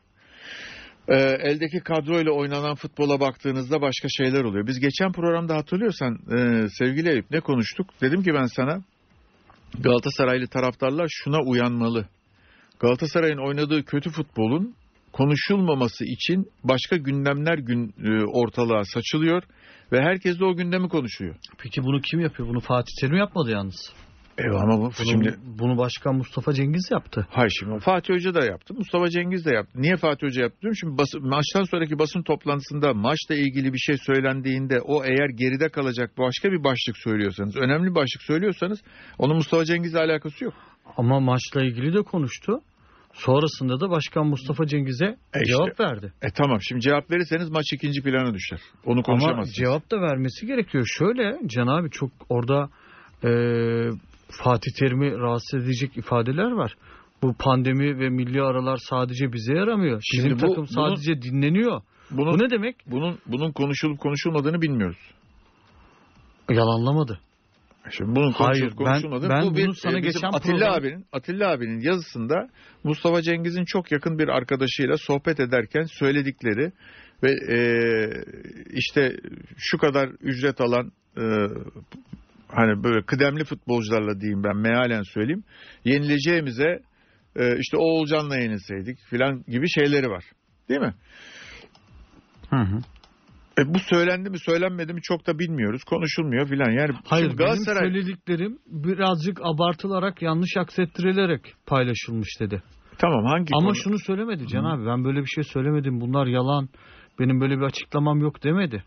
E, 1.07 1.15
eldeki 1.19 1.79
kadroyla 1.79 2.31
oynanan 2.31 2.75
futbola 2.75 3.19
baktığınızda 3.19 3.81
başka 3.81 4.07
şeyler 4.09 4.43
oluyor. 4.43 4.67
Biz 4.67 4.79
geçen 4.79 5.11
programda 5.11 5.55
hatırlıyorsan 5.55 6.13
e, 6.13 6.67
sevgili 6.69 7.09
Eyüp 7.09 7.31
ne 7.31 7.39
konuştuk? 7.39 7.87
Dedim 8.01 8.23
ki 8.23 8.33
ben 8.33 8.45
sana 8.45 8.81
Galatasaraylı 9.79 10.47
taraftarlar 10.47 11.07
şuna 11.09 11.41
uyanmalı. 11.41 12.07
Galatasaray'ın 12.79 13.47
oynadığı 13.47 13.85
kötü 13.85 14.09
futbolun 14.09 14.75
konuşulmaması 15.13 16.05
için 16.05 16.51
başka 16.63 16.97
gündemler 16.97 17.57
gün 17.57 17.93
e, 18.03 18.25
ortalığa 18.25 18.83
saçılıyor 18.83 19.43
ve 19.91 20.01
herkes 20.01 20.39
de 20.39 20.45
o 20.45 20.55
gündemi 20.55 20.89
konuşuyor. 20.89 21.35
Peki 21.57 21.83
bunu 21.83 22.01
kim 22.01 22.19
yapıyor? 22.19 22.49
Bunu 22.49 22.59
Fatih 22.59 22.93
Terim 23.01 23.15
yapmadı 23.15 23.51
yalnız. 23.51 23.93
Evet 24.37 24.55
ama 24.63 24.77
bu 24.77 24.81
Bunu, 24.81 24.91
şimdi 25.11 25.35
bunu 25.59 25.77
başkan 25.77 26.15
Mustafa 26.15 26.53
Cengiz 26.53 26.87
yaptı. 26.91 27.27
Hayır 27.29 27.51
şimdi 27.59 27.79
Fatih 27.79 28.13
Hoca 28.13 28.33
da 28.33 28.45
yaptı. 28.45 28.73
Mustafa 28.73 29.09
Cengiz 29.09 29.45
de 29.45 29.51
yaptı. 29.53 29.71
Niye 29.81 29.97
Fatih 29.97 30.27
Hoca 30.27 30.41
yaptı 30.41 30.61
diyorum. 30.61 30.75
Şimdi 30.75 30.97
basın, 30.97 31.27
maçtan 31.27 31.63
sonraki 31.63 31.99
basın 31.99 32.21
toplantısında 32.21 32.93
maçla 32.93 33.35
ilgili 33.35 33.73
bir 33.73 33.77
şey 33.77 33.97
söylendiğinde 33.97 34.81
o 34.81 35.03
eğer 35.05 35.29
geride 35.29 35.69
kalacak 35.69 36.11
başka 36.17 36.51
bir 36.51 36.63
başlık 36.63 36.97
söylüyorsanız, 36.97 37.55
önemli 37.55 37.89
bir 37.89 37.95
başlık 37.95 38.21
söylüyorsanız 38.21 38.79
onun 39.17 39.35
Mustafa 39.35 39.65
Cengiz'le 39.65 39.95
alakası 39.95 40.43
yok. 40.43 40.53
Ama 40.97 41.19
maçla 41.19 41.63
ilgili 41.63 41.93
de 41.93 42.01
konuştu. 42.01 42.61
Sonrasında 43.13 43.79
da 43.79 43.89
başkan 43.89 44.27
Mustafa 44.27 44.67
Cengiz'e 44.67 45.05
E 45.05 45.15
işte. 45.41 45.45
cevap 45.45 45.79
verdi. 45.79 46.13
E 46.21 46.27
tamam 46.35 46.57
şimdi 46.61 46.81
cevap 46.81 47.11
verirseniz 47.11 47.49
maç 47.49 47.65
ikinci 47.73 48.01
plana 48.03 48.33
düşer. 48.33 48.59
Onu 48.85 48.93
Ama 48.93 49.01
konuşamazsınız. 49.03 49.55
cevap 49.55 49.91
da 49.91 50.01
vermesi 50.01 50.45
gerekiyor. 50.45 50.85
Şöyle 50.97 51.37
Can 51.47 51.67
abi 51.67 51.89
çok 51.91 52.09
orada 52.29 52.69
e, 53.23 53.29
Fatih 54.31 54.71
Terim'i 54.79 55.11
rahatsız 55.11 55.63
edecek 55.63 55.97
ifadeler 55.97 56.51
var. 56.51 56.75
Bu 57.21 57.33
pandemi 57.33 57.99
ve 57.99 58.09
milli 58.09 58.41
aralar 58.41 58.77
sadece 58.89 59.33
bize 59.33 59.53
yaramıyor. 59.53 60.01
Bizim 60.13 60.29
Şimdi 60.29 60.43
bu- 60.43 60.47
takım 60.47 60.67
sadece 60.67 61.21
dinleniyor. 61.21 61.81
Bunun, 62.11 62.33
Bu 62.33 62.43
ne 62.43 62.49
demek? 62.49 62.75
bunun, 62.87 63.19
bunun 63.25 63.51
konuşulup 63.51 63.99
konuşulmadığını 63.99 64.61
bilmiyoruz. 64.61 64.97
Yalanlamadı. 66.49 67.19
Şimdi 67.91 68.15
bunun 68.15 68.31
Hayır, 68.31 68.59
konuşulup 68.61 68.79
ben- 68.79 68.85
konuşulmadığını 68.85 69.29
ben 69.29 69.45
bu 69.45 69.55
bir 69.55 69.65
bunu 69.65 69.73
sana 69.75 69.93
e, 69.93 70.01
bizim 70.01 70.11
geçen 70.13 70.27
Atilla 70.27 70.57
program- 70.57 70.73
abinin 70.79 71.05
Atilla 71.11 71.51
abinin 71.51 71.79
yazısında 71.79 72.49
Mustafa 72.83 73.21
Cengiz'in 73.21 73.65
çok 73.65 73.91
yakın 73.91 74.19
bir 74.19 74.27
arkadaşıyla 74.27 74.97
sohbet 74.97 75.39
ederken 75.39 75.83
söyledikleri 75.83 76.71
ve 77.23 77.31
e, 77.31 77.57
işte 78.73 79.15
şu 79.57 79.77
kadar 79.77 80.09
ücret 80.21 80.61
alan 80.61 80.91
e, 81.17 81.23
hani 82.47 82.83
böyle 82.83 83.05
kıdemli 83.05 83.43
futbolcularla 83.43 84.19
diyeyim 84.21 84.43
ben 84.43 84.57
mealen 84.57 85.03
söyleyeyim 85.03 85.43
yenileceğimize 85.85 86.79
e, 87.35 87.57
işte 87.59 87.77
Oğulcan'la 87.77 88.37
yenilseydik 88.37 88.99
filan 89.09 89.43
gibi 89.47 89.69
şeyleri 89.69 90.07
var. 90.09 90.23
Değil 90.69 90.79
mi? 90.81 90.93
Hı 92.49 92.55
hı. 92.55 92.77
E, 93.59 93.73
bu 93.73 93.79
söylendi 93.79 94.29
mi 94.29 94.39
söylenmedi 94.39 94.93
mi 94.93 95.01
çok 95.01 95.27
da 95.27 95.39
bilmiyoruz. 95.39 95.83
Konuşulmuyor 95.83 96.47
filan. 96.47 96.71
Yani 96.71 96.89
Hayır 97.05 97.25
şimdi 97.25 97.39
benim 97.39 97.49
Galatasaray 97.51 97.89
söylediklerim 97.89 98.57
birazcık 98.67 99.39
abartılarak 99.43 100.21
yanlış 100.21 100.57
aksettirilerek 100.57 101.53
paylaşılmış 101.65 102.29
dedi. 102.39 102.63
tamam 102.97 103.25
hangi 103.25 103.53
Ama 103.53 103.67
konu? 103.67 103.75
şunu 103.75 103.99
söylemedi 103.99 104.47
Can 104.47 104.63
abi 104.63 104.85
ben 104.85 105.03
böyle 105.03 105.19
bir 105.21 105.27
şey 105.35 105.43
söylemedim 105.43 106.01
bunlar 106.01 106.25
yalan 106.27 106.69
benim 107.19 107.41
böyle 107.41 107.57
bir 107.57 107.61
açıklamam 107.63 108.19
yok 108.19 108.43
demedi. 108.43 108.83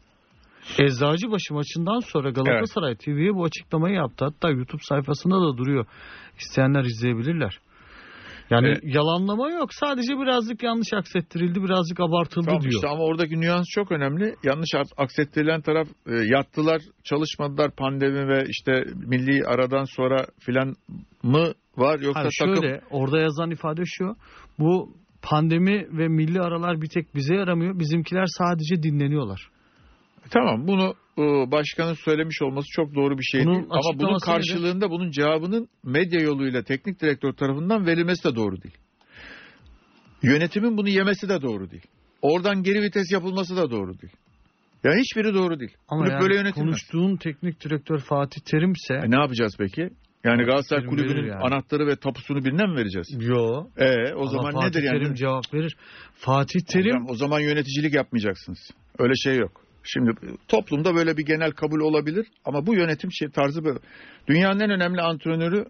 Eczacıbaşı 0.79 1.55
maçından 1.55 2.01
sonra 2.01 2.31
Galatasaray 2.31 2.97
TV'ye 2.97 3.35
bu 3.35 3.45
açıklamayı 3.45 3.95
yaptı. 3.95 4.25
Hatta 4.25 4.51
YouTube 4.51 4.83
sayfasında 4.83 5.35
da 5.41 5.57
duruyor. 5.57 5.87
İsteyenler 6.39 6.85
izleyebilirler. 6.85 7.59
Yani 8.51 8.67
Evet. 8.67 8.81
yalanlama 8.83 9.51
yok. 9.51 9.75
Sadece 9.75 10.13
birazcık 10.13 10.63
yanlış 10.63 10.93
aksettirildi, 10.93 11.63
birazcık 11.63 12.01
abartıldı 12.01 12.47
Tamam 12.47 12.63
diyor. 12.63 12.73
işte 12.75 12.89
ama 12.89 13.05
oradaki 13.05 13.41
nüans 13.41 13.67
çok 13.75 13.93
önemli. 13.93 14.35
Yanlış 14.45 14.69
ak- 14.77 14.99
aksettirilen 15.05 15.61
taraf 15.61 15.89
e, 16.07 16.15
yattılar, 16.15 16.81
çalışmadılar 17.05 17.71
pandemi 17.71 18.29
ve 18.29 18.45
işte 18.49 18.85
milli 19.07 19.45
aradan 19.45 19.85
sonra 19.85 20.27
filan 20.41 20.75
mı 21.23 21.53
var 21.77 22.01
yoksa 22.01 22.21
Hayır, 22.21 22.31
takım 22.39 22.63
şöyle 22.63 22.81
orada 22.91 23.19
yazan 23.19 23.51
ifade 23.51 23.83
şu. 23.85 24.15
Bu 24.59 24.95
pandemi 25.23 25.87
ve 25.99 26.09
milli 26.09 26.41
aralar 26.41 26.83
bir 26.83 26.89
tek 26.89 27.15
bize 27.15 27.35
yaramıyor. 27.35 27.79
Bizimkiler 27.79 28.27
sadece 28.27 28.83
dinleniyorlar. 28.83 29.49
Tamam 30.31 30.67
bunu 30.67 30.95
e, 31.19 31.51
başkanın 31.51 31.95
söylemiş 31.95 32.43
olması 32.43 32.67
çok 32.73 32.95
doğru 32.95 33.19
bir 33.19 33.23
şey 33.23 33.45
Bunun 33.45 33.55
değil. 33.55 33.67
Ama 33.71 33.99
bunun 33.99 34.19
karşılığında 34.19 34.91
bunun 34.91 35.11
cevabının 35.11 35.69
medya 35.85 36.21
yoluyla 36.21 36.63
teknik 36.63 37.01
direktör 37.01 37.33
tarafından 37.33 37.87
verilmesi 37.87 38.25
de 38.25 38.37
doğru 38.37 38.63
değil. 38.63 38.75
Yönetimin 40.23 40.77
bunu 40.77 40.89
yemesi 40.89 41.29
de 41.29 41.43
doğru 41.43 41.71
değil. 41.71 41.87
Oradan 42.23 42.63
geri 42.63 42.83
vites 42.83 43.13
yapılması 43.13 43.57
da 43.57 43.71
doğru 43.71 43.99
değil. 44.01 44.13
Ya 44.85 44.93
hiçbiri 44.93 45.35
doğru 45.35 45.61
değil. 45.61 45.77
Ama 45.89 46.01
Kulüp 46.01 46.13
yani 46.13 46.23
böyle 46.23 46.35
yönetilmez. 46.35 46.69
konuştuğun 46.69 47.17
teknik 47.17 47.65
direktör 47.65 47.99
Fatih 47.99 48.41
Terim'se 48.41 48.95
E 48.95 49.11
ne 49.11 49.17
yapacağız 49.21 49.57
peki? 49.59 49.91
Yani 50.25 50.43
Galatasaray 50.45 50.83
Terim 50.83 50.91
kulübünün 50.97 51.29
yani. 51.29 51.43
anahtarı 51.43 51.87
ve 51.87 51.97
tapusunu 51.97 52.45
birine 52.45 52.67
mi 52.67 52.77
vereceğiz? 52.77 53.09
Yo. 53.21 53.67
E 53.77 54.15
o 54.15 54.21
Ama 54.21 54.31
zaman 54.31 54.53
Fatih 54.53 54.67
nedir 54.69 54.83
yani? 54.83 54.99
Terim 54.99 55.15
cevap 55.15 55.55
verir. 55.55 55.77
Fatih 56.15 56.61
Terim 56.61 57.07
o 57.09 57.15
zaman 57.15 57.41
yöneticilik 57.41 57.95
yapmayacaksınız. 57.95 58.59
Öyle 58.99 59.13
şey 59.15 59.37
yok. 59.37 59.63
Şimdi 59.85 60.11
toplumda 60.49 60.95
böyle 60.95 61.17
bir 61.17 61.27
genel 61.27 61.51
kabul 61.51 61.81
olabilir 61.81 62.27
ama 62.45 62.67
bu 62.67 62.75
yönetim 62.75 63.13
şey 63.13 63.29
tarzı 63.29 63.65
böyle. 63.65 63.79
Dünyanın 64.27 64.61
en 64.61 64.71
önemli 64.71 65.01
antrenörü 65.01 65.65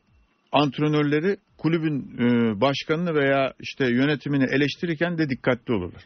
antrenörleri 0.53 1.37
kulübün 1.59 2.19
e, 2.19 2.61
başkanını 2.61 3.15
veya 3.15 3.53
işte 3.61 3.85
yönetimini 3.85 4.45
eleştirirken 4.45 5.19
de 5.19 5.29
dikkatli 5.31 5.75
olurlar. 5.75 6.03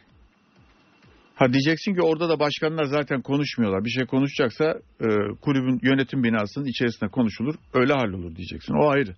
Ha 1.34 1.52
diyeceksin 1.52 1.94
ki 1.94 2.02
orada 2.02 2.28
da 2.28 2.40
başkanlar 2.40 2.84
zaten 2.84 3.22
konuşmuyorlar. 3.22 3.84
Bir 3.84 3.90
şey 3.90 4.06
konuşacaksa 4.06 4.64
e, 5.00 5.06
kulübün 5.40 5.80
yönetim 5.82 6.24
binasının 6.24 6.64
içerisinde 6.64 7.10
konuşulur. 7.10 7.54
Öyle 7.74 7.92
hallolur 7.92 8.36
diyeceksin. 8.36 8.74
O 8.74 8.88
ayrı. 8.88 9.14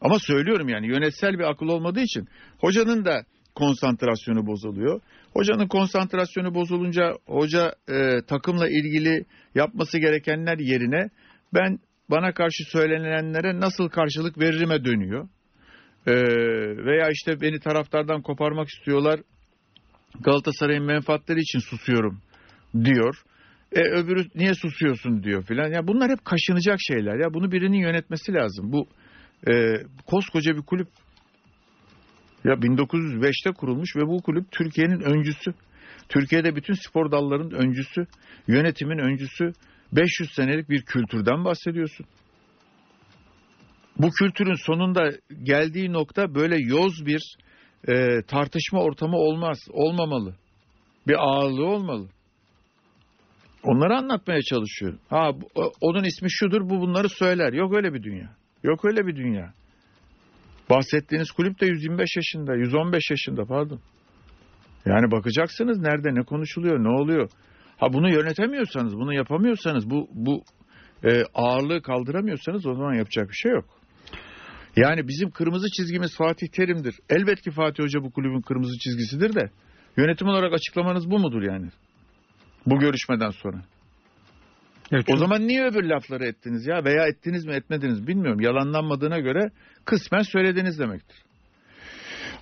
Ama 0.00 0.18
söylüyorum 0.18 0.68
yani 0.68 0.86
yönetsel 0.86 1.38
bir 1.38 1.50
akıl 1.50 1.66
olmadığı 1.66 2.00
için 2.00 2.28
hocanın 2.58 3.04
da 3.04 3.24
konsantrasyonu 3.54 4.46
bozuluyor. 4.46 5.00
Hocanın 5.32 5.68
konsantrasyonu 5.68 6.54
bozulunca 6.54 7.12
hoca 7.26 7.74
e, 7.88 8.22
takımla 8.28 8.68
ilgili 8.68 9.24
yapması 9.54 9.98
gerekenler 9.98 10.58
yerine 10.58 11.08
ben 11.54 11.78
bana 12.10 12.32
karşı 12.32 12.64
söylenenlere 12.64 13.60
nasıl 13.60 13.88
karşılık 13.88 14.38
veririme 14.38 14.84
dönüyor. 14.84 15.28
Ee, 16.06 16.12
veya 16.86 17.10
işte 17.10 17.40
beni 17.40 17.60
taraftardan 17.60 18.22
koparmak 18.22 18.68
istiyorlar. 18.68 19.20
Galatasaray'ın 20.20 20.84
menfaatleri 20.84 21.40
için 21.40 21.58
susuyorum 21.58 22.20
diyor. 22.84 23.22
E, 23.72 23.80
öbürü 23.80 24.26
niye 24.34 24.54
susuyorsun 24.54 25.22
diyor 25.22 25.44
filan. 25.44 25.68
Ya 25.72 25.86
bunlar 25.86 26.10
hep 26.10 26.24
kaşınacak 26.24 26.78
şeyler. 26.80 27.18
Ya 27.18 27.34
bunu 27.34 27.52
birinin 27.52 27.78
yönetmesi 27.78 28.32
lazım. 28.32 28.72
Bu 28.72 28.88
e, 29.50 29.74
koskoca 30.06 30.56
bir 30.56 30.62
kulüp. 30.62 30.88
Ya 32.44 32.52
1905'te 32.52 33.52
kurulmuş 33.52 33.96
ve 33.96 34.00
bu 34.06 34.22
kulüp 34.22 34.52
Türkiye'nin 34.52 35.00
öncüsü. 35.00 35.54
Türkiye'de 36.08 36.56
bütün 36.56 36.74
spor 36.74 37.10
dallarının 37.10 37.50
öncüsü, 37.50 38.06
yönetimin 38.48 38.98
öncüsü. 38.98 39.52
500 39.92 40.30
senelik 40.30 40.70
bir 40.70 40.82
kültürden 40.82 41.44
bahsediyorsun. 41.44 42.06
Bu 43.98 44.10
kültürün 44.10 44.66
sonunda 44.66 45.10
geldiği 45.42 45.92
nokta 45.92 46.34
böyle 46.34 46.56
yoz 46.58 47.06
bir 47.06 47.36
e, 47.88 48.22
tartışma 48.22 48.82
ortamı 48.82 49.16
olmaz, 49.16 49.58
olmamalı. 49.70 50.34
Bir 51.08 51.14
ağırlığı 51.14 51.66
olmalı. 51.66 52.08
Onları 53.62 53.96
anlatmaya 53.96 54.42
çalışıyorum. 54.42 54.98
Ha 55.08 55.30
onun 55.80 56.04
ismi 56.04 56.30
şudur, 56.30 56.60
bu 56.60 56.80
bunları 56.80 57.08
söyler. 57.08 57.52
Yok 57.52 57.76
öyle 57.76 57.94
bir 57.94 58.02
dünya. 58.02 58.36
Yok 58.62 58.84
öyle 58.84 59.06
bir 59.06 59.16
dünya. 59.16 59.52
Bahsettiğiniz 60.70 61.30
kulüp 61.30 61.60
de 61.60 61.66
125 61.66 62.16
yaşında, 62.16 62.54
115 62.54 63.10
yaşında 63.10 63.44
pardon. 63.44 63.80
Yani 64.86 65.10
bakacaksınız 65.10 65.78
nerede 65.78 66.14
ne 66.14 66.22
konuşuluyor, 66.22 66.84
ne 66.84 66.88
oluyor. 66.88 67.30
Ha 67.76 67.92
bunu 67.92 68.10
yönetemiyorsanız, 68.10 68.96
bunu 68.96 69.14
yapamıyorsanız, 69.14 69.90
bu 69.90 70.08
bu 70.12 70.42
e, 71.04 71.22
ağırlığı 71.34 71.82
kaldıramıyorsanız 71.82 72.66
o 72.66 72.74
zaman 72.74 72.94
yapacak 72.94 73.28
bir 73.28 73.34
şey 73.34 73.52
yok. 73.52 73.64
Yani 74.76 75.08
bizim 75.08 75.30
kırmızı 75.30 75.66
çizgimiz 75.76 76.16
Fatih 76.16 76.48
Terim'dir. 76.48 76.94
Elbet 77.10 77.42
ki 77.42 77.50
Fatih 77.50 77.84
Hoca 77.84 78.02
bu 78.02 78.10
kulübün 78.10 78.40
kırmızı 78.40 78.78
çizgisidir 78.78 79.34
de 79.34 79.50
yönetim 79.96 80.28
olarak 80.28 80.52
açıklamanız 80.52 81.10
bu 81.10 81.18
mudur 81.18 81.42
yani? 81.42 81.68
Bu 82.66 82.78
görüşmeden 82.78 83.30
sonra. 83.30 83.64
Evet, 84.92 85.04
O 85.12 85.16
zaman 85.16 85.48
niye 85.48 85.64
öbür 85.64 85.84
lafları 85.84 86.24
ettiniz 86.24 86.66
ya 86.66 86.84
veya 86.84 87.06
ettiniz 87.06 87.46
mi 87.46 87.54
etmediniz 87.54 88.00
mi 88.00 88.06
bilmiyorum. 88.06 88.40
Yalanlanmadığına 88.40 89.18
göre 89.18 89.50
kısmen 89.84 90.22
söylediniz 90.22 90.78
demektir. 90.78 91.16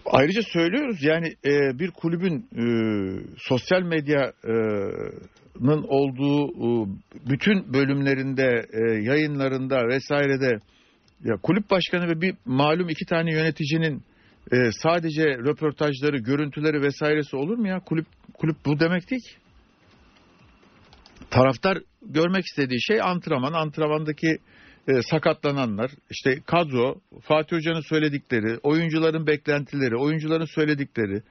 Ayrıca 0.07 0.43
söylüyoruz 0.43 1.03
yani 1.03 1.27
e, 1.45 1.79
bir 1.79 1.91
kulübün 1.91 2.47
e, 2.57 2.65
sosyal 3.39 3.83
medyanın 3.83 5.83
olduğu 5.89 6.49
e, 6.49 6.89
bütün 7.31 7.75
bölümlerinde, 7.75 8.67
e, 8.73 9.03
yayınlarında 9.03 9.89
vesairede 9.89 10.59
ya 11.25 11.37
kulüp 11.43 11.71
başkanı 11.71 12.09
ve 12.09 12.21
bir 12.21 12.35
malum 12.45 12.89
iki 12.89 13.07
tane 13.07 13.33
yöneticinin 13.33 14.03
e, 14.53 14.57
sadece 14.83 15.25
röportajları, 15.25 16.19
görüntüleri 16.19 16.83
vesairesi 16.83 17.37
olur 17.37 17.59
mu 17.59 17.69
ya? 17.69 17.81
Kulüp 17.81 18.07
kulüp 18.35 18.57
bu 18.67 18.81
demek 18.81 19.11
değil 19.11 19.23
ki. 19.23 19.42
Taraftar 21.33 21.79
görmek 22.03 22.45
istediği 22.45 22.83
şey 22.83 23.03
antrenman, 23.03 23.53
antrenmandaki 23.53 24.39
e, 24.89 25.03
sakatlananlar, 25.03 25.91
işte 26.11 26.41
kadro, 26.47 27.01
Fatih 27.23 27.57
Hoca'nın 27.57 27.89
söyledikleri, 27.89 28.59
oyuncuların 28.63 29.27
beklentileri, 29.27 29.97
oyuncuların 29.97 30.45
söyledikleri, 30.45 31.23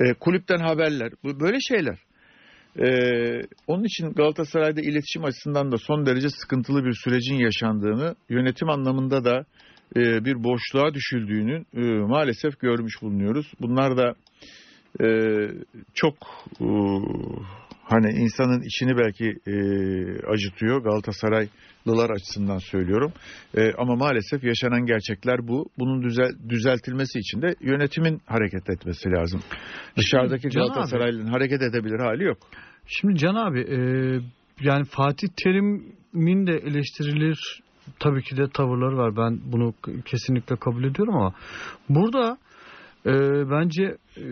e, 0.00 0.14
kulüpten 0.14 0.58
haberler, 0.58 1.12
böyle 1.24 1.56
şeyler. 1.60 1.98
E, 2.78 2.88
onun 3.66 3.84
için 3.84 4.12
Galatasaray'da 4.12 4.80
iletişim 4.80 5.24
açısından 5.24 5.72
da 5.72 5.78
son 5.78 6.06
derece 6.06 6.28
sıkıntılı 6.28 6.84
bir 6.84 6.92
sürecin 7.04 7.36
yaşandığını, 7.36 8.14
yönetim 8.28 8.70
anlamında 8.70 9.24
da 9.24 9.44
e, 9.96 10.24
bir 10.24 10.44
boşluğa 10.44 10.94
düşüldüğünü 10.94 11.64
e, 11.74 11.80
maalesef 12.06 12.60
görmüş 12.60 13.02
bulunuyoruz. 13.02 13.52
Bunlar 13.60 13.96
da 13.96 14.14
e, 15.00 15.08
çok 15.94 16.14
e, 16.60 16.68
hani 17.88 18.10
insanın 18.12 18.62
içini 18.62 18.96
belki 18.96 19.24
e, 19.46 19.54
acıtıyor 20.26 20.82
Galatasaraylılar 20.82 22.10
açısından 22.10 22.58
söylüyorum. 22.58 23.12
E, 23.56 23.72
ama 23.72 23.96
maalesef 23.96 24.44
yaşanan 24.44 24.86
gerçekler 24.86 25.48
bu. 25.48 25.68
Bunun 25.78 26.02
düzel, 26.02 26.30
düzeltilmesi 26.48 27.18
için 27.18 27.42
de 27.42 27.54
yönetimin 27.60 28.20
hareket 28.26 28.70
etmesi 28.70 29.10
lazım. 29.10 29.40
Dışarıdaki 29.96 30.48
Galatasaraylı'nın 30.48 31.32
hareket 31.32 31.62
edebilir 31.62 31.98
hali 31.98 32.24
yok. 32.24 32.38
Şimdi 32.86 33.18
Can 33.18 33.34
abi 33.34 33.60
e, 33.60 33.78
yani 34.60 34.84
Fatih 34.84 35.28
Terim'in 35.44 36.46
de 36.46 36.52
eleştirilir 36.52 37.62
tabii 37.98 38.22
ki 38.22 38.36
de 38.36 38.48
tavırları 38.48 38.96
var. 38.96 39.16
Ben 39.16 39.40
bunu 39.52 39.74
kesinlikle 40.04 40.56
kabul 40.56 40.84
ediyorum 40.84 41.14
ama 41.14 41.34
burada 41.88 42.38
e, 43.06 43.10
bence 43.50 43.96
e, 44.16 44.24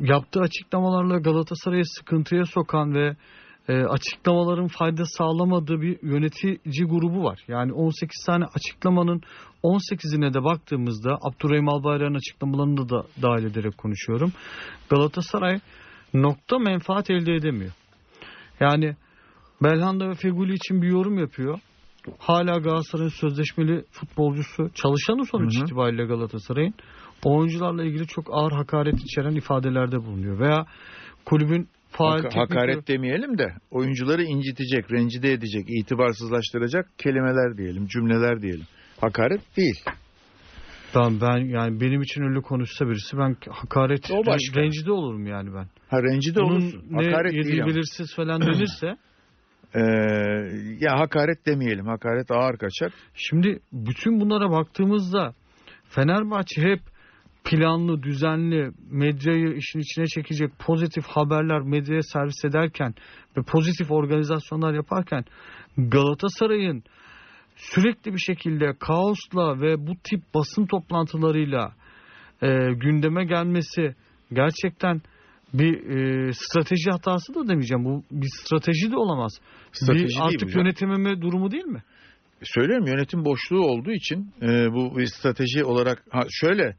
yaptığı 0.00 0.40
açıklamalarla 0.40 1.18
Galatasaray'ı 1.18 1.86
sıkıntıya 1.86 2.44
sokan 2.44 2.94
ve 2.94 3.16
e, 3.68 3.82
açıklamaların 3.84 4.66
fayda 4.66 5.04
sağlamadığı 5.04 5.80
bir 5.80 5.98
yönetici 6.02 6.84
grubu 6.84 7.24
var. 7.24 7.40
Yani 7.48 7.72
18 7.72 8.24
tane 8.26 8.44
açıklamanın 8.44 9.20
18'ine 9.64 10.34
de 10.34 10.44
baktığımızda 10.44 11.18
Abdurrahim 11.22 11.68
Albayrak'ın 11.68 12.14
açıklamalarını 12.14 12.88
da 12.88 13.04
dahil 13.22 13.44
ederek 13.44 13.78
konuşuyorum. 13.78 14.32
Galatasaray 14.90 15.60
nokta 16.14 16.58
menfaat 16.58 17.10
elde 17.10 17.34
edemiyor. 17.34 17.72
Yani 18.60 18.96
Belhanda 19.62 20.08
ve 20.08 20.14
Feguli 20.14 20.54
için 20.54 20.82
bir 20.82 20.88
yorum 20.88 21.18
yapıyor. 21.18 21.58
Hala 22.18 22.58
Galatasaray'ın 22.58 23.10
sözleşmeli 23.10 23.84
futbolcusu, 23.90 24.70
çalışanı 24.74 25.26
sonuç 25.26 25.56
Hı 25.56 25.60
hı. 25.60 25.64
itibariyle 25.64 26.04
Galatasaray'ın 26.04 26.74
oyuncularla 27.30 27.84
ilgili 27.84 28.06
çok 28.06 28.26
ağır 28.30 28.52
hakaret 28.52 28.94
içeren 28.94 29.34
ifadelerde 29.34 29.96
bulunuyor. 29.96 30.38
Veya 30.40 30.66
kulübün 31.24 31.68
faal 31.90 32.18
teknik- 32.18 32.36
hakaret 32.36 32.88
demeyelim 32.88 33.38
de 33.38 33.54
oyuncuları 33.70 34.22
incitecek, 34.24 34.92
rencide 34.92 35.32
edecek, 35.32 35.64
itibarsızlaştıracak 35.68 36.86
kelimeler 36.98 37.56
diyelim, 37.58 37.86
cümleler 37.86 38.42
diyelim. 38.42 38.66
Hakaret 39.00 39.40
değil. 39.56 39.80
Tamam 40.92 41.18
ben 41.20 41.36
yani 41.38 41.80
benim 41.80 42.02
için 42.02 42.22
öyle 42.22 42.40
konuşsa 42.40 42.86
birisi 42.86 43.18
ben 43.18 43.36
hakaret 43.50 44.10
O 44.10 44.26
başka. 44.26 44.60
rencide 44.60 44.92
olurum 44.92 45.26
yani 45.26 45.54
ben. 45.54 45.66
Ha 45.88 46.02
rencide 46.02 46.40
Bunun 46.40 46.50
olursun. 46.50 46.84
ne 46.90 47.04
Hakaret 47.06 47.32
yediği 47.34 47.52
değil 47.52 47.66
belirsiz 47.66 48.14
falan 48.16 48.40
denirse 48.46 48.96
Ee, 49.74 49.80
ya 50.80 50.98
hakaret 51.00 51.46
demeyelim. 51.46 51.86
Hakaret 51.86 52.30
ağır 52.30 52.56
kaçar. 52.56 52.92
Şimdi 53.14 53.58
bütün 53.72 54.20
bunlara 54.20 54.50
baktığımızda 54.50 55.32
Fenerbahçe 55.88 56.62
hep 56.62 56.80
planlı, 57.44 58.02
düzenli, 58.02 58.72
medyayı 58.90 59.54
işin 59.56 59.80
içine 59.80 60.06
çekecek 60.06 60.50
pozitif 60.58 61.04
haberler 61.04 61.60
medyaya 61.60 62.02
servis 62.02 62.44
ederken 62.44 62.94
ve 63.36 63.42
pozitif 63.42 63.90
organizasyonlar 63.90 64.74
yaparken 64.74 65.24
Galatasaray'ın 65.76 66.82
sürekli 67.56 68.12
bir 68.12 68.18
şekilde 68.18 68.72
kaosla 68.80 69.60
ve 69.60 69.86
bu 69.86 69.92
tip 70.04 70.34
basın 70.34 70.66
toplantılarıyla 70.66 71.74
e, 72.42 72.48
gündeme 72.72 73.24
gelmesi 73.24 73.94
gerçekten 74.32 75.02
bir 75.54 75.74
e, 75.74 76.32
strateji 76.32 76.90
hatası 76.90 77.34
da 77.34 77.48
demeyeceğim. 77.48 77.84
Bu 77.84 78.04
bir 78.10 78.28
strateji 78.40 78.90
de 78.90 78.96
olamaz. 78.96 79.32
Strateji 79.72 80.06
bir 80.06 80.20
artık 80.20 80.56
yönetememe 80.56 81.20
durumu 81.20 81.50
değil 81.50 81.64
mi? 81.64 81.82
Söylüyorum 82.42 82.86
yönetim 82.86 83.24
boşluğu 83.24 83.66
olduğu 83.66 83.92
için 83.92 84.32
e, 84.42 84.72
bu 84.72 84.98
bir 84.98 85.06
strateji 85.06 85.64
olarak 85.64 86.04
ha, 86.10 86.20
şöyle 86.30 86.76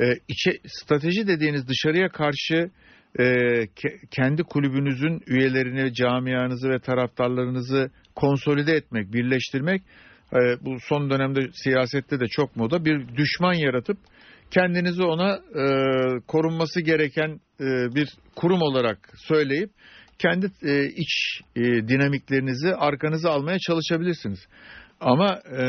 e, 0.00 0.04
içe 0.28 0.58
strateji 0.66 1.26
dediğiniz 1.26 1.68
dışarıya 1.68 2.08
karşı 2.08 2.70
e, 3.18 3.24
ke- 3.64 4.06
kendi 4.10 4.42
kulübünüzün 4.42 5.20
üyelerini, 5.26 5.94
camianızı 5.94 6.70
ve 6.70 6.78
taraftarlarınızı 6.78 7.90
konsolide 8.14 8.72
etmek, 8.72 9.12
birleştirmek 9.12 9.82
e, 10.32 10.38
bu 10.64 10.76
son 10.88 11.10
dönemde 11.10 11.40
siyasette 11.52 12.20
de 12.20 12.26
çok 12.26 12.56
moda 12.56 12.84
bir 12.84 13.16
düşman 13.16 13.54
yaratıp 13.54 13.98
kendinizi 14.50 15.02
ona 15.02 15.34
e, 15.34 15.64
korunması 16.26 16.80
gereken 16.80 17.40
e, 17.60 17.94
bir 17.94 18.08
kurum 18.36 18.62
olarak 18.62 19.12
söyleyip 19.16 19.70
kendi 20.18 20.46
e, 20.62 20.84
iç 20.86 21.40
e, 21.56 21.62
dinamiklerinizi 21.62 22.74
arkanıza 22.74 23.30
almaya 23.30 23.58
çalışabilirsiniz. 23.58 24.46
Ama 25.00 25.40
e, 25.50 25.62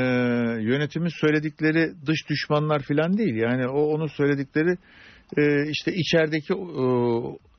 yönetimin 0.62 1.22
söyledikleri 1.22 1.94
dış 2.06 2.30
düşmanlar 2.30 2.82
falan 2.82 3.18
değil. 3.18 3.36
Yani 3.36 3.68
o 3.68 3.82
onun 3.82 4.08
söyledikleri 4.08 4.78
e, 5.38 5.70
işte 5.70 5.94
içerideki 5.94 6.54
e, 6.54 6.86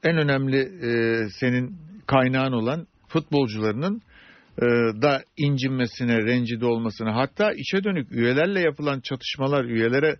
en 0.08 0.16
önemli 0.16 0.58
e, 0.58 0.90
senin 1.40 1.76
kaynağın 2.06 2.52
olan 2.52 2.86
futbolcularının 3.08 4.02
e, 4.58 4.66
da 5.02 5.22
incinmesine, 5.36 6.16
rencide 6.18 6.66
olmasına 6.66 7.16
hatta 7.16 7.52
içe 7.52 7.84
dönük 7.84 8.12
üyelerle 8.12 8.60
yapılan 8.60 9.00
çatışmalar, 9.00 9.64
üyelere 9.64 10.16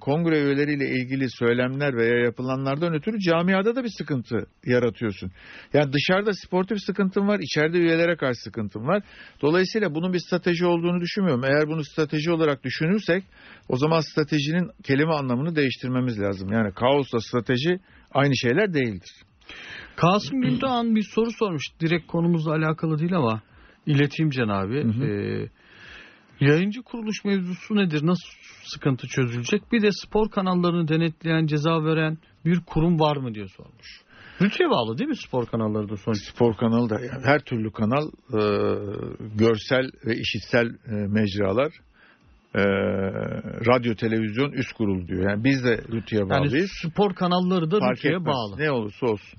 kongre 0.00 0.42
üyeleriyle 0.42 0.88
ilgili 0.88 1.30
söylemler 1.30 1.96
veya 1.96 2.24
yapılanlardan 2.24 2.94
ötürü 2.94 3.18
camiada 3.18 3.76
da 3.76 3.84
bir 3.84 3.90
sıkıntı 3.98 4.46
yaratıyorsun. 4.66 5.30
Yani 5.72 5.92
dışarıda 5.92 6.32
sportif 6.32 6.78
sıkıntın 6.86 7.28
var, 7.28 7.38
içeride 7.42 7.78
üyelere 7.78 8.16
karşı 8.16 8.40
sıkıntın 8.40 8.86
var. 8.86 9.02
Dolayısıyla 9.42 9.94
bunun 9.94 10.12
bir 10.12 10.18
strateji 10.18 10.66
olduğunu 10.66 11.00
düşünmüyorum. 11.00 11.44
Eğer 11.44 11.68
bunu 11.68 11.84
strateji 11.84 12.30
olarak 12.32 12.64
düşünürsek 12.64 13.24
o 13.68 13.76
zaman 13.76 14.00
stratejinin 14.00 14.70
kelime 14.82 15.12
anlamını 15.12 15.56
değiştirmemiz 15.56 16.20
lazım. 16.20 16.52
Yani 16.52 16.72
kaosla 16.72 17.20
strateji 17.20 17.78
aynı 18.10 18.36
şeyler 18.36 18.74
değildir. 18.74 19.10
Kasım 19.96 20.40
Gündoğan 20.40 20.96
bir 20.96 21.06
soru 21.14 21.30
sormuş. 21.30 21.64
Direkt 21.80 22.06
konumuzla 22.06 22.52
alakalı 22.52 22.98
değil 22.98 23.16
ama 23.16 23.42
ileteyim 23.86 24.30
Can 24.30 24.48
abi. 24.48 24.84
Hı 24.84 24.88
hı. 24.88 25.04
Ee, 25.04 25.48
yayıncı 26.40 26.82
kuruluş 26.82 27.24
mevzusu 27.24 27.76
nedir? 27.76 28.06
Nasıl 28.06 28.28
sıkıntı 28.64 29.06
çözülecek? 29.08 29.72
Bir 29.72 29.82
de 29.82 29.88
spor 29.92 30.30
kanallarını 30.30 30.88
denetleyen, 30.88 31.46
ceza 31.46 31.84
veren 31.84 32.18
bir 32.44 32.60
kurum 32.60 33.00
var 33.00 33.16
mı 33.16 33.34
diye 33.34 33.48
sormuş. 33.48 34.04
Rütüye 34.42 34.70
bağlı 34.70 34.98
değil 34.98 35.08
mi 35.08 35.16
spor 35.16 35.46
kanalları 35.46 35.88
da 35.88 35.96
sonuç? 35.96 36.18
Spor 36.34 36.56
kanalı 36.56 36.90
da 36.90 37.00
yani 37.00 37.24
her 37.24 37.40
türlü 37.40 37.72
kanal 37.72 38.06
e, 38.32 38.40
görsel 39.38 39.90
ve 40.06 40.16
işitsel 40.16 40.66
e, 40.66 40.90
mecralar 40.92 41.72
e, 42.54 42.62
radyo 43.66 43.94
televizyon 43.94 44.52
üst 44.52 44.72
kurulu 44.72 45.08
diyor. 45.08 45.30
Yani 45.30 45.44
biz 45.44 45.64
de 45.64 45.76
rütüye 45.92 46.20
Yani 46.20 46.30
bağlıyız. 46.30 46.70
spor 46.82 47.14
kanalları 47.14 47.70
da 47.70 47.78
Fark 47.78 47.96
rütüye 47.98 48.14
etmez. 48.14 48.26
bağlı. 48.26 48.58
Ne 48.58 48.70
olursa 48.70 49.06
olsun. 49.06 49.38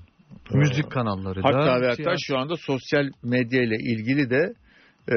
Müzik 0.54 0.90
kanalları 0.90 1.42
da. 1.42 1.48
Hatta 1.48 1.80
ve 1.80 1.88
hatta 1.88 2.14
şu 2.18 2.38
anda 2.38 2.56
sosyal 2.56 3.10
medya 3.22 3.62
ile 3.62 3.76
ilgili 3.76 4.30
de 4.30 4.54
e, 5.08 5.16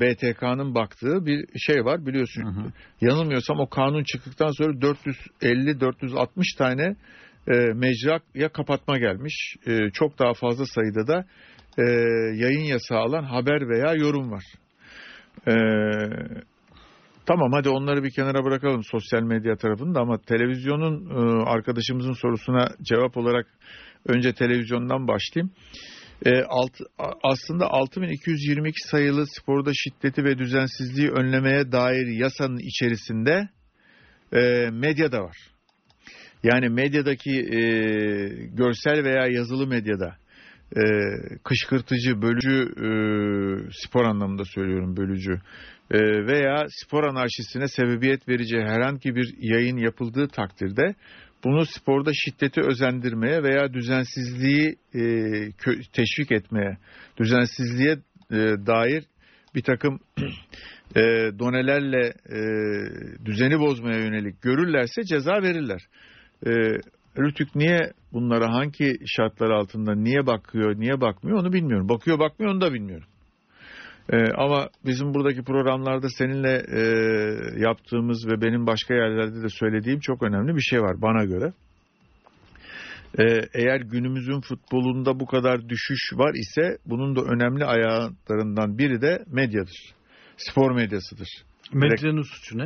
BTK'nın 0.00 0.74
baktığı 0.74 1.26
bir 1.26 1.46
şey 1.58 1.84
var 1.84 2.06
biliyorsun. 2.06 2.42
Hı 2.42 2.60
hı. 2.60 2.72
Yanılmıyorsam 3.00 3.60
o 3.60 3.68
kanun 3.68 4.04
çıktıktan 4.04 4.50
sonra 4.50 4.72
450-460 4.72 6.58
tane 6.58 6.96
e, 7.48 7.52
mecraya 7.74 8.48
kapatma 8.48 8.98
gelmiş. 8.98 9.56
E, 9.66 9.90
çok 9.90 10.18
daha 10.18 10.34
fazla 10.34 10.64
sayıda 10.66 11.06
da 11.06 11.24
e, 11.78 11.82
yayın 12.34 12.64
yasağı 12.64 12.98
alan 12.98 13.24
haber 13.24 13.68
veya 13.68 13.94
yorum 13.94 14.30
var. 14.30 14.44
E, 15.46 15.54
tamam 17.26 17.52
hadi 17.52 17.68
onları 17.68 18.04
bir 18.04 18.10
kenara 18.10 18.44
bırakalım 18.44 18.82
sosyal 18.84 19.22
medya 19.22 19.56
tarafında 19.56 20.00
ama 20.00 20.18
televizyonun 20.18 21.10
e, 21.10 21.44
arkadaşımızın 21.50 22.12
sorusuna 22.12 22.68
cevap 22.82 23.16
olarak 23.16 23.46
önce 24.06 24.32
televizyondan 24.32 25.08
başlayayım. 25.08 25.52
E, 26.26 26.42
alt, 26.48 26.72
aslında 27.22 27.66
6222 27.70 28.88
sayılı 28.88 29.26
sporda 29.26 29.70
şiddeti 29.74 30.24
ve 30.24 30.38
düzensizliği 30.38 31.10
önlemeye 31.10 31.72
dair 31.72 32.06
yasanın 32.06 32.58
içerisinde 32.58 33.48
e, 34.32 34.70
medya 34.70 35.12
da 35.12 35.20
var. 35.20 35.36
Yani 36.42 36.68
medyadaki 36.68 37.30
e, 37.30 37.60
görsel 38.46 39.04
veya 39.04 39.26
yazılı 39.26 39.66
medyada 39.66 40.16
e, 40.76 40.82
kışkırtıcı, 41.44 42.22
bölücü 42.22 42.62
e, 42.76 42.88
spor 43.72 44.04
anlamında 44.04 44.44
söylüyorum 44.44 44.96
bölücü 44.96 45.40
e, 45.90 45.98
veya 46.26 46.64
spor 46.68 47.04
anarşisine 47.04 47.68
sebebiyet 47.68 48.28
verici 48.28 48.56
herhangi 48.56 49.14
bir 49.14 49.34
yayın 49.38 49.76
yapıldığı 49.76 50.28
takdirde 50.28 50.94
bunu 51.44 51.66
sporda 51.66 52.10
şiddeti 52.14 52.60
özendirmeye 52.60 53.42
veya 53.42 53.72
düzensizliği 53.72 54.76
e, 54.94 55.02
teşvik 55.92 56.32
etmeye, 56.32 56.76
düzensizliğe 57.20 57.92
e, 58.30 58.36
dair 58.66 59.04
bir 59.54 59.62
takım 59.62 60.00
e, 60.96 61.00
donelerle 61.38 62.06
e, 62.08 62.40
düzeni 63.24 63.58
bozmaya 63.58 63.98
yönelik 63.98 64.42
görürlerse 64.42 65.02
ceza 65.02 65.32
verirler. 65.42 65.80
E, 66.46 66.50
Rütük 67.18 67.54
niye 67.54 67.92
bunlara 68.12 68.52
hangi 68.52 68.96
şartlar 69.06 69.50
altında 69.50 69.94
niye 69.94 70.26
bakıyor, 70.26 70.80
niye 70.80 71.00
bakmıyor 71.00 71.38
onu 71.38 71.52
bilmiyorum. 71.52 71.88
Bakıyor 71.88 72.18
bakmıyor 72.18 72.52
onu 72.52 72.60
da 72.60 72.72
bilmiyorum. 72.72 73.08
E, 74.12 74.16
ama 74.36 74.68
bizim 74.86 75.14
buradaki 75.14 75.42
programlarda 75.42 76.08
seninle 76.08 76.62
e, 76.68 76.80
yaptığımız 77.60 78.26
ve 78.28 78.40
benim 78.40 78.66
başka 78.66 78.94
yerlerde 78.94 79.42
de 79.42 79.48
söylediğim 79.48 80.00
çok 80.00 80.22
önemli 80.22 80.56
bir 80.56 80.60
şey 80.60 80.80
var 80.82 81.02
bana 81.02 81.24
göre. 81.24 81.52
E, 83.18 83.24
eğer 83.54 83.80
günümüzün 83.80 84.40
futbolunda 84.40 85.20
bu 85.20 85.26
kadar 85.26 85.68
düşüş 85.68 86.12
var 86.14 86.34
ise 86.34 86.78
bunun 86.86 87.16
da 87.16 87.20
önemli 87.20 87.64
ayaklarından 87.64 88.78
biri 88.78 89.00
de 89.00 89.18
medyadır. 89.26 89.94
Spor 90.36 90.72
medyasıdır. 90.74 91.28
Medyanın 91.72 92.22
suçu 92.22 92.58
ne? 92.58 92.62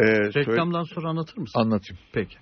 E, 0.00 0.04
söyle- 0.32 0.50
Reklamdan 0.50 0.82
sonra 0.82 1.08
anlatır 1.08 1.38
mısın? 1.38 1.60
anlatayım. 1.60 2.02
Peki. 2.12 2.36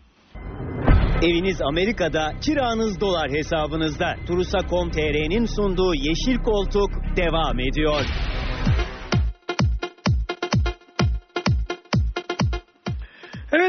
Eviniz 1.22 1.62
Amerika'da, 1.62 2.32
kiranız 2.40 3.00
dolar 3.00 3.30
hesabınızda. 3.30 4.16
Turusa.com.tr'nin 4.26 5.46
sunduğu 5.46 5.94
Yeşil 5.94 6.38
Koltuk 6.44 6.90
devam 7.16 7.60
ediyor. 7.60 8.00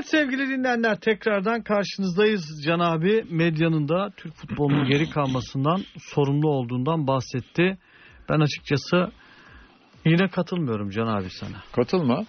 Evet 0.06 0.12
sevgili 0.12 0.50
dinleyenler 0.50 1.00
tekrardan 1.00 1.62
karşınızdayız. 1.64 2.62
Can 2.66 2.80
abi 2.80 3.24
medyanın 3.30 3.88
da 3.90 4.10
Türk 4.18 4.36
futbolunun 4.36 4.86
geri 4.90 5.10
kalmasından 5.10 5.84
sorumlu 5.98 6.50
olduğundan 6.50 7.08
bahsetti. 7.08 7.78
Ben 8.30 8.40
açıkçası 8.40 9.12
yine 10.06 10.28
katılmıyorum 10.28 10.90
Can 10.90 11.08
abi 11.08 11.30
sana. 11.30 11.64
Katılma. 11.76 12.26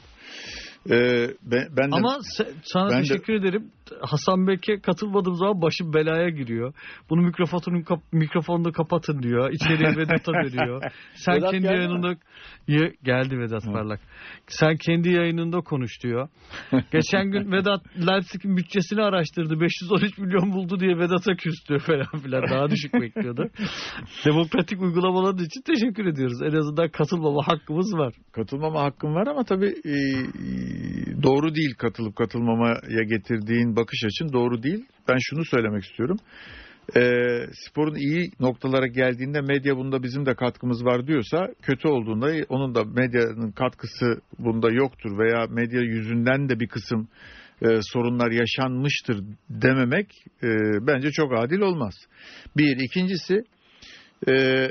E, 0.91 1.29
ben, 1.43 1.69
ben 1.77 1.91
de 1.91 1.95
Ama 1.97 2.19
se- 2.39 2.53
sana 2.65 2.91
ben 2.91 2.99
de- 2.99 3.03
teşekkür 3.03 3.35
ederim. 3.35 3.71
Hasan 4.01 4.47
Bek'e 4.47 4.81
katılmadığım 4.81 5.35
zaman 5.35 5.63
başım 5.63 5.93
belaya 5.93 6.29
giriyor. 6.29 6.75
Bunu 7.11 7.23
mikrofonunu 7.23 7.85
kap 7.85 8.01
mikrofonunu 8.13 8.73
kapatın 8.73 9.23
diyor. 9.23 9.51
İçeriye 9.53 9.97
Vedat'a 9.97 10.33
veriyor. 10.33 10.83
Sen 11.15 11.35
Vedat 11.37 11.51
kendi 11.51 11.63
geldi 11.63 11.75
mi? 11.75 11.79
yayınında 11.79 12.17
Ye- 12.69 12.93
geldi 13.05 13.39
Vedat 13.39 13.65
Parlak. 13.65 14.01
Sen 14.49 14.77
kendi 14.77 15.11
yayınında 15.13 15.61
konuş 15.61 16.03
diyor. 16.03 16.29
Geçen 16.93 17.31
gün 17.31 17.53
Vedat 17.53 17.81
Leipzig'in 18.09 18.57
bütçesini 18.57 19.03
araştırdı. 19.03 19.61
513 19.61 20.19
milyon 20.19 20.53
buldu 20.53 20.81
diye 20.81 20.99
Vedat'a 20.99 21.35
küstü 21.37 21.79
falan 21.79 22.23
filan. 22.23 22.43
Daha 22.51 22.71
düşük 22.71 22.95
bekliyordu. 22.95 23.51
Demokratik 24.27 24.83
uygulamaları 24.83 25.43
için 25.43 25.63
teşekkür 25.67 26.07
ediyoruz. 26.07 26.43
En 26.43 26.59
azından 26.59 26.89
katılmama 26.89 27.43
hakkımız 27.47 27.95
var. 27.95 28.15
katılmama 28.33 28.83
hakkım 28.83 29.15
var 29.15 29.27
ama 29.27 29.45
tabii 29.45 29.75
e, 29.85 29.95
doğru 31.23 31.55
değil 31.55 31.75
katılıp 31.79 32.17
katılmamaya 32.17 33.03
getirdiğin 33.09 33.76
bakış 33.77 34.05
açın 34.05 34.33
doğru 34.33 34.63
değil. 34.63 34.85
Ben 35.09 35.17
şunu 35.21 35.45
söylemek 35.45 35.85
istiyorum. 35.85 36.17
E, 36.97 37.01
sporun 37.53 37.95
iyi 37.95 38.31
noktalara 38.41 38.87
geldiğinde 38.87 39.41
medya 39.41 39.77
bunda 39.77 40.03
bizim 40.03 40.27
de 40.27 40.35
katkımız 40.35 40.85
var 40.85 41.07
diyorsa 41.07 41.47
kötü 41.63 41.89
olduğunda 41.89 42.47
onun 42.49 42.75
da 42.75 42.85
medyanın 42.85 43.51
katkısı 43.51 44.07
bunda 44.39 44.71
yoktur 44.71 45.19
veya 45.19 45.47
medya 45.51 45.81
yüzünden 45.81 46.49
de 46.49 46.61
bir 46.61 46.69
kısım 46.69 47.09
e, 47.63 47.67
sorunlar 47.83 48.31
yaşanmıştır 48.31 49.25
dememek 49.51 50.07
e, 50.43 50.49
bence 50.87 51.11
çok 51.11 51.39
adil 51.39 51.61
olmaz. 51.61 51.95
Bir. 52.57 52.77
ikincisi 52.77 53.45
e, 54.29 54.67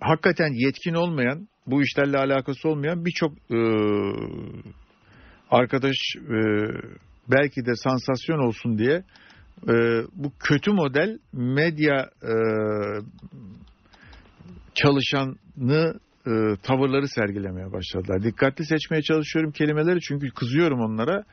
hakikaten 0.00 0.66
yetkin 0.66 0.94
olmayan, 0.94 1.48
bu 1.66 1.82
işlerle 1.82 2.18
alakası 2.18 2.68
olmayan 2.68 3.04
birçok 3.04 3.32
e, 3.50 3.58
arkadaş 5.50 5.96
e, 6.16 6.38
belki 7.30 7.66
de 7.66 7.74
sansasyon 7.76 8.38
olsun 8.38 8.78
diye 8.78 9.02
e, 9.68 9.74
bu 10.14 10.32
kötü 10.38 10.70
model 10.72 11.18
medya 11.32 12.10
e, 12.22 12.34
çalışanı 14.74 15.94
e, 16.26 16.32
tavırları 16.62 17.08
sergilemeye 17.08 17.72
başladılar. 17.72 18.22
Dikkatli 18.22 18.66
seçmeye 18.66 19.02
çalışıyorum 19.02 19.52
kelimeleri 19.52 20.00
çünkü 20.00 20.30
kızıyorum 20.30 20.80
onlara. 20.80 21.24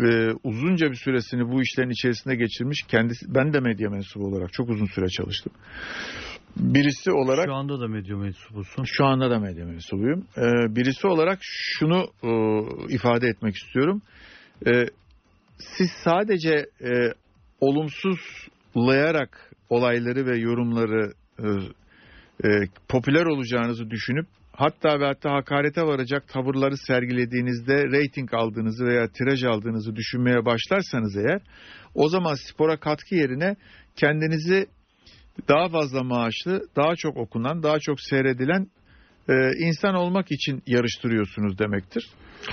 E, 0.00 0.30
uzunca 0.44 0.90
bir 0.90 0.96
süresini 0.96 1.52
bu 1.52 1.62
işlerin 1.62 1.90
içerisinde 1.90 2.34
geçirmiş. 2.36 2.82
Kendisi 2.88 3.34
ben 3.34 3.52
de 3.52 3.60
medya 3.60 3.90
mensubu 3.90 4.26
olarak 4.26 4.52
çok 4.52 4.68
uzun 4.68 4.86
süre 4.86 5.08
çalıştım. 5.08 5.52
Birisi 6.56 7.12
olarak 7.12 7.44
Şu 7.46 7.54
anda 7.54 7.80
da 7.80 7.88
medya 7.88 8.16
mensubusun. 8.16 8.84
şu 8.84 9.04
anda 9.04 9.30
da 9.30 9.38
medya 9.38 9.66
mensubuyum. 9.66 10.26
Ee, 10.36 10.76
birisi 10.76 11.06
olarak 11.06 11.38
şunu 11.42 12.06
e, 12.22 12.30
ifade 12.94 13.28
etmek 13.28 13.56
istiyorum. 13.56 14.02
Ee, 14.66 14.86
siz 15.76 15.90
sadece 16.04 16.66
e, 16.80 17.12
olumsuzlayarak 17.60 19.52
olayları 19.70 20.26
ve 20.26 20.38
yorumları 20.38 21.12
e, 21.38 21.46
e, 22.44 22.48
popüler 22.88 23.26
olacağınızı 23.26 23.90
düşünüp 23.90 24.26
hatta 24.52 25.00
ve 25.00 25.06
hatta 25.06 25.30
hakarete 25.30 25.82
varacak 25.82 26.28
tavırları 26.28 26.76
sergilediğinizde 26.76 27.74
reyting 27.74 28.34
aldığınızı 28.34 28.84
veya 28.84 29.08
tiraj 29.08 29.44
aldığınızı 29.44 29.96
düşünmeye 29.96 30.44
başlarsanız 30.44 31.16
eğer 31.16 31.40
o 31.94 32.08
zaman 32.08 32.34
spora 32.34 32.76
katkı 32.76 33.14
yerine 33.14 33.56
kendinizi 33.96 34.66
daha 35.48 35.68
fazla 35.68 36.02
maaşlı, 36.02 36.60
daha 36.76 36.96
çok 36.96 37.16
okunan, 37.16 37.62
daha 37.62 37.78
çok 37.78 38.00
seyredilen 38.00 38.66
e, 39.28 39.34
insan 39.66 39.94
olmak 39.94 40.26
için 40.30 40.62
yarıştırıyorsunuz 40.66 41.58
demektir. 41.58 42.06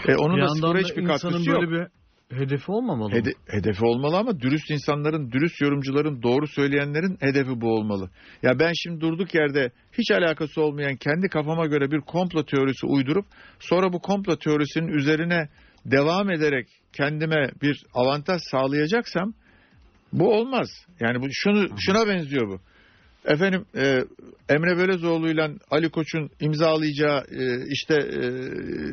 E, 0.07 0.15
onun 0.15 0.37
bir 0.37 0.41
da 0.41 0.47
spora 0.47 0.79
hiçbir 0.79 1.05
katkısı 1.05 1.51
böyle 1.51 1.51
yok. 1.51 1.71
bir 1.71 1.87
hedefi 2.31 2.71
olmamalı 2.71 3.09
mı? 3.09 3.15
Hede- 3.15 3.33
hedefi 3.47 3.85
olmalı 3.85 4.17
ama 4.17 4.39
dürüst 4.39 4.71
insanların, 4.71 5.31
dürüst 5.31 5.61
yorumcuların, 5.61 6.23
doğru 6.23 6.47
söyleyenlerin 6.47 7.17
hedefi 7.19 7.61
bu 7.61 7.73
olmalı. 7.73 8.09
Ya 8.43 8.59
ben 8.59 8.71
şimdi 8.75 9.01
durduk 9.01 9.35
yerde 9.35 9.71
hiç 9.97 10.11
alakası 10.11 10.61
olmayan 10.61 10.95
kendi 10.95 11.27
kafama 11.27 11.65
göre 11.65 11.91
bir 11.91 12.01
komplo 12.01 12.45
teorisi 12.45 12.85
uydurup 12.85 13.25
sonra 13.59 13.93
bu 13.93 13.99
komplo 13.99 14.35
teorisinin 14.35 14.87
üzerine 14.87 15.49
devam 15.85 16.29
ederek 16.29 16.67
kendime 16.93 17.49
bir 17.61 17.83
avantaj 17.93 18.41
sağlayacaksam 18.51 19.33
bu 20.13 20.33
olmaz. 20.33 20.69
Yani 20.99 21.21
bu 21.21 21.27
şunu 21.31 21.67
şuna 21.79 22.07
benziyor 22.07 22.47
bu. 22.47 22.59
Efendim 23.25 23.65
e, 23.75 24.03
Emre 24.49 24.77
Belözoğlu 24.77 25.29
ile 25.29 25.49
Ali 25.71 25.89
Koç'un 25.89 26.29
imzalayacağı 26.39 27.23
e, 27.31 27.67
işte 27.69 27.95
e, 27.95 28.27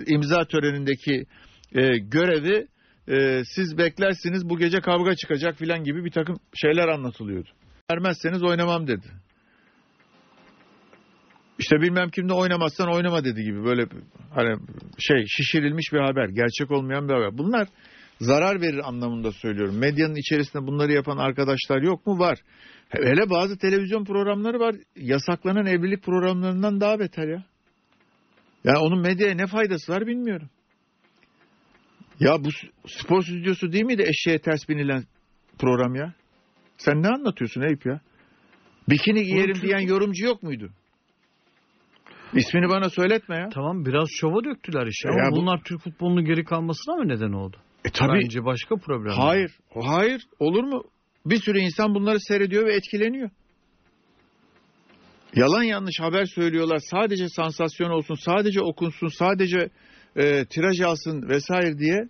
imza 0.07 0.45
törenindeki 0.45 1.27
e, 1.75 1.99
görevi 1.99 2.67
e, 3.09 3.43
siz 3.45 3.79
beklersiniz 3.79 4.49
bu 4.49 4.59
gece 4.59 4.81
kavga 4.81 5.15
çıkacak 5.15 5.59
filan 5.59 5.85
gibi 5.85 6.05
bir 6.05 6.11
takım 6.11 6.37
şeyler 6.55 6.89
anlatılıyordu. 6.89 7.49
Vermezseniz 7.91 8.43
oynamam 8.43 8.87
dedi. 8.87 9.07
İşte 11.59 11.81
bilmem 11.81 12.11
kimde 12.11 12.33
oynamazsan 12.33 12.95
oynama 12.95 13.25
dedi 13.25 13.43
gibi 13.43 13.65
böyle 13.65 13.87
hani 14.35 14.59
şey 14.99 15.25
şişirilmiş 15.27 15.93
bir 15.93 16.01
haber, 16.01 16.29
gerçek 16.29 16.71
olmayan 16.71 17.09
bir 17.09 17.15
haber. 17.15 17.39
Bunlar 17.39 17.69
zarar 18.21 18.61
verir 18.61 18.89
anlamında 18.89 19.33
söylüyorum. 19.33 19.79
Medyanın 19.79 20.15
içerisinde 20.15 20.67
bunları 20.67 20.93
yapan 20.93 21.17
arkadaşlar 21.17 21.83
yok 21.83 22.07
mu? 22.07 22.19
Var. 22.19 22.39
Hele 22.89 23.31
bazı 23.31 23.59
televizyon 23.59 24.05
programları 24.05 24.61
var. 24.61 24.75
Yasaklanan 24.97 25.67
evlilik 25.67 26.03
programlarından 26.03 26.81
daha 26.81 26.99
beter 26.99 27.29
ya. 27.29 27.45
Yani 28.65 28.79
onun 28.79 29.01
medyaya 29.01 29.35
ne 29.35 29.47
faydası 29.47 29.93
var 29.93 30.07
bilmiyorum. 30.07 30.49
Ya 32.21 32.45
bu 32.45 32.49
spor 32.87 33.23
stüdyosu 33.23 33.73
değil 33.73 33.85
miydi 33.85 34.03
eşeğe 34.09 34.39
ters 34.39 34.69
binilen 34.69 35.05
program 35.59 35.95
ya? 35.95 36.15
Sen 36.79 37.03
ne 37.03 37.09
anlatıyorsun 37.09 37.61
Eyüp 37.63 37.87
ya? 37.87 38.01
Bikini 38.89 39.25
giyerim 39.25 39.61
diyen 39.63 39.79
yorumcu 39.79 40.25
yok 40.27 40.43
muydu? 40.43 40.71
İsmini 42.35 42.69
bana 42.69 42.91
söyletme 42.91 43.37
ya. 43.37 43.49
Tamam 43.55 43.85
biraz 43.87 44.09
şova 44.11 44.45
döktüler 44.45 44.87
işi 44.87 45.09
ama 45.09 45.19
Ya 45.19 45.31
bu- 45.33 45.37
bunlar 45.37 45.61
Türk 45.65 45.81
futbolunun 45.81 46.25
geri 46.25 46.45
kalmasına 46.45 46.95
mı 46.95 47.09
neden 47.09 47.33
oldu? 47.33 47.57
E 47.85 47.91
tabii. 47.91 48.21
Bence 48.25 48.45
başka 48.45 48.77
problem. 48.77 49.13
Hayır. 49.13 49.51
Hayır. 49.83 50.23
Olur 50.39 50.65
mu? 50.65 50.83
Bir 51.27 51.37
sürü 51.37 51.59
insan 51.59 51.95
bunları 51.95 52.21
seyrediyor 52.21 52.67
ve 52.67 52.75
etkileniyor. 52.75 53.31
Yalan 55.35 55.63
yanlış 55.63 56.01
haber 56.01 56.25
söylüyorlar. 56.25 56.79
Sadece 56.91 57.29
sansasyon 57.29 57.91
olsun, 57.91 58.15
sadece 58.15 58.61
okunsun, 58.61 59.09
sadece 59.09 59.69
e, 60.17 60.45
tiraj 60.45 60.81
alsın 60.81 61.29
vesaire 61.29 61.79
diye. 61.79 62.09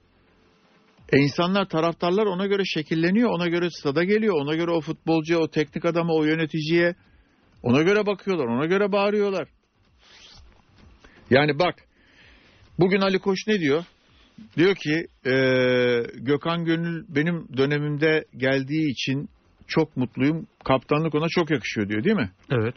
E 1.12 1.18
insanlar, 1.18 1.68
taraftarlar 1.68 2.26
ona 2.26 2.46
göre 2.46 2.62
şekilleniyor. 2.64 3.30
Ona 3.30 3.48
göre 3.48 3.68
stada 3.70 4.04
geliyor. 4.04 4.34
Ona 4.34 4.54
göre 4.54 4.70
o 4.70 4.80
futbolcuya, 4.80 5.38
o 5.38 5.48
teknik 5.48 5.84
adama, 5.84 6.14
o 6.14 6.24
yöneticiye 6.24 6.94
ona 7.62 7.82
göre 7.82 8.06
bakıyorlar. 8.06 8.46
Ona 8.46 8.66
göre 8.66 8.92
bağırıyorlar. 8.92 9.48
Yani 11.30 11.58
bak 11.58 11.74
bugün 12.78 13.00
Ali 13.00 13.18
Koç 13.18 13.38
ne 13.46 13.60
diyor? 13.60 13.84
Diyor 14.56 14.74
ki 14.74 15.06
e, 15.26 15.34
Gökhan 16.14 16.64
Gönül 16.64 17.04
benim 17.08 17.48
dönemimde 17.56 18.24
geldiği 18.36 18.90
için 18.90 19.28
çok 19.66 19.96
mutluyum. 19.96 20.46
Kaptanlık 20.64 21.14
ona 21.14 21.26
çok 21.28 21.50
yakışıyor 21.50 21.88
diyor 21.88 22.04
değil 22.04 22.16
mi? 22.16 22.30
Evet. 22.50 22.74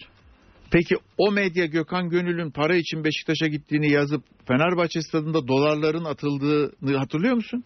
Peki 0.71 0.95
o 1.17 1.31
medya 1.31 1.65
Gökhan 1.65 2.09
Gönül'ün 2.09 2.51
para 2.51 2.75
için 2.75 3.03
Beşiktaş'a 3.03 3.47
gittiğini 3.47 3.91
yazıp 3.91 4.23
Fenerbahçe 4.47 5.01
stadında 5.01 5.47
dolarların 5.47 6.05
atıldığını 6.05 6.97
hatırlıyor 6.97 7.35
musun? 7.35 7.63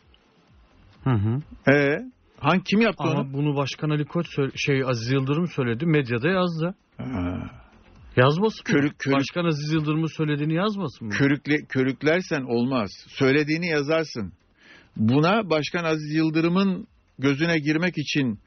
Hı 1.04 1.10
hı. 1.10 1.42
Ee, 1.72 1.98
hangi 2.40 2.64
kim 2.64 2.82
yaptı 2.82 3.04
onu? 3.04 3.20
Ama 3.20 3.34
bunu 3.34 3.56
Başkan 3.56 3.90
Ali 3.90 4.06
Koç 4.06 4.28
şey 4.56 4.84
Aziz 4.84 5.12
Yıldırım 5.12 5.48
söyledi. 5.48 5.86
Medyada 5.86 6.30
yazdı. 6.30 6.76
Ha, 6.98 7.50
Yazmasın 8.18 8.60
mı? 8.60 8.80
Körük- 8.80 9.00
körük- 9.00 9.18
Başkan 9.20 9.46
Aziz 9.46 9.74
Yıldırım'ın 9.74 10.18
söylediğini 10.18 10.54
yazmasın 10.54 11.08
mı? 11.08 11.14
körükle, 11.14 11.56
körüklersen 11.70 12.42
olmaz. 12.42 12.90
Söylediğini 13.08 13.68
yazarsın. 13.68 14.34
Buna 14.98 15.50
Başkan 15.50 15.84
Aziz 15.84 16.16
Yıldırım'ın 16.16 16.88
gözüne 17.20 17.60
girmek 17.60 17.94
için 17.98 18.40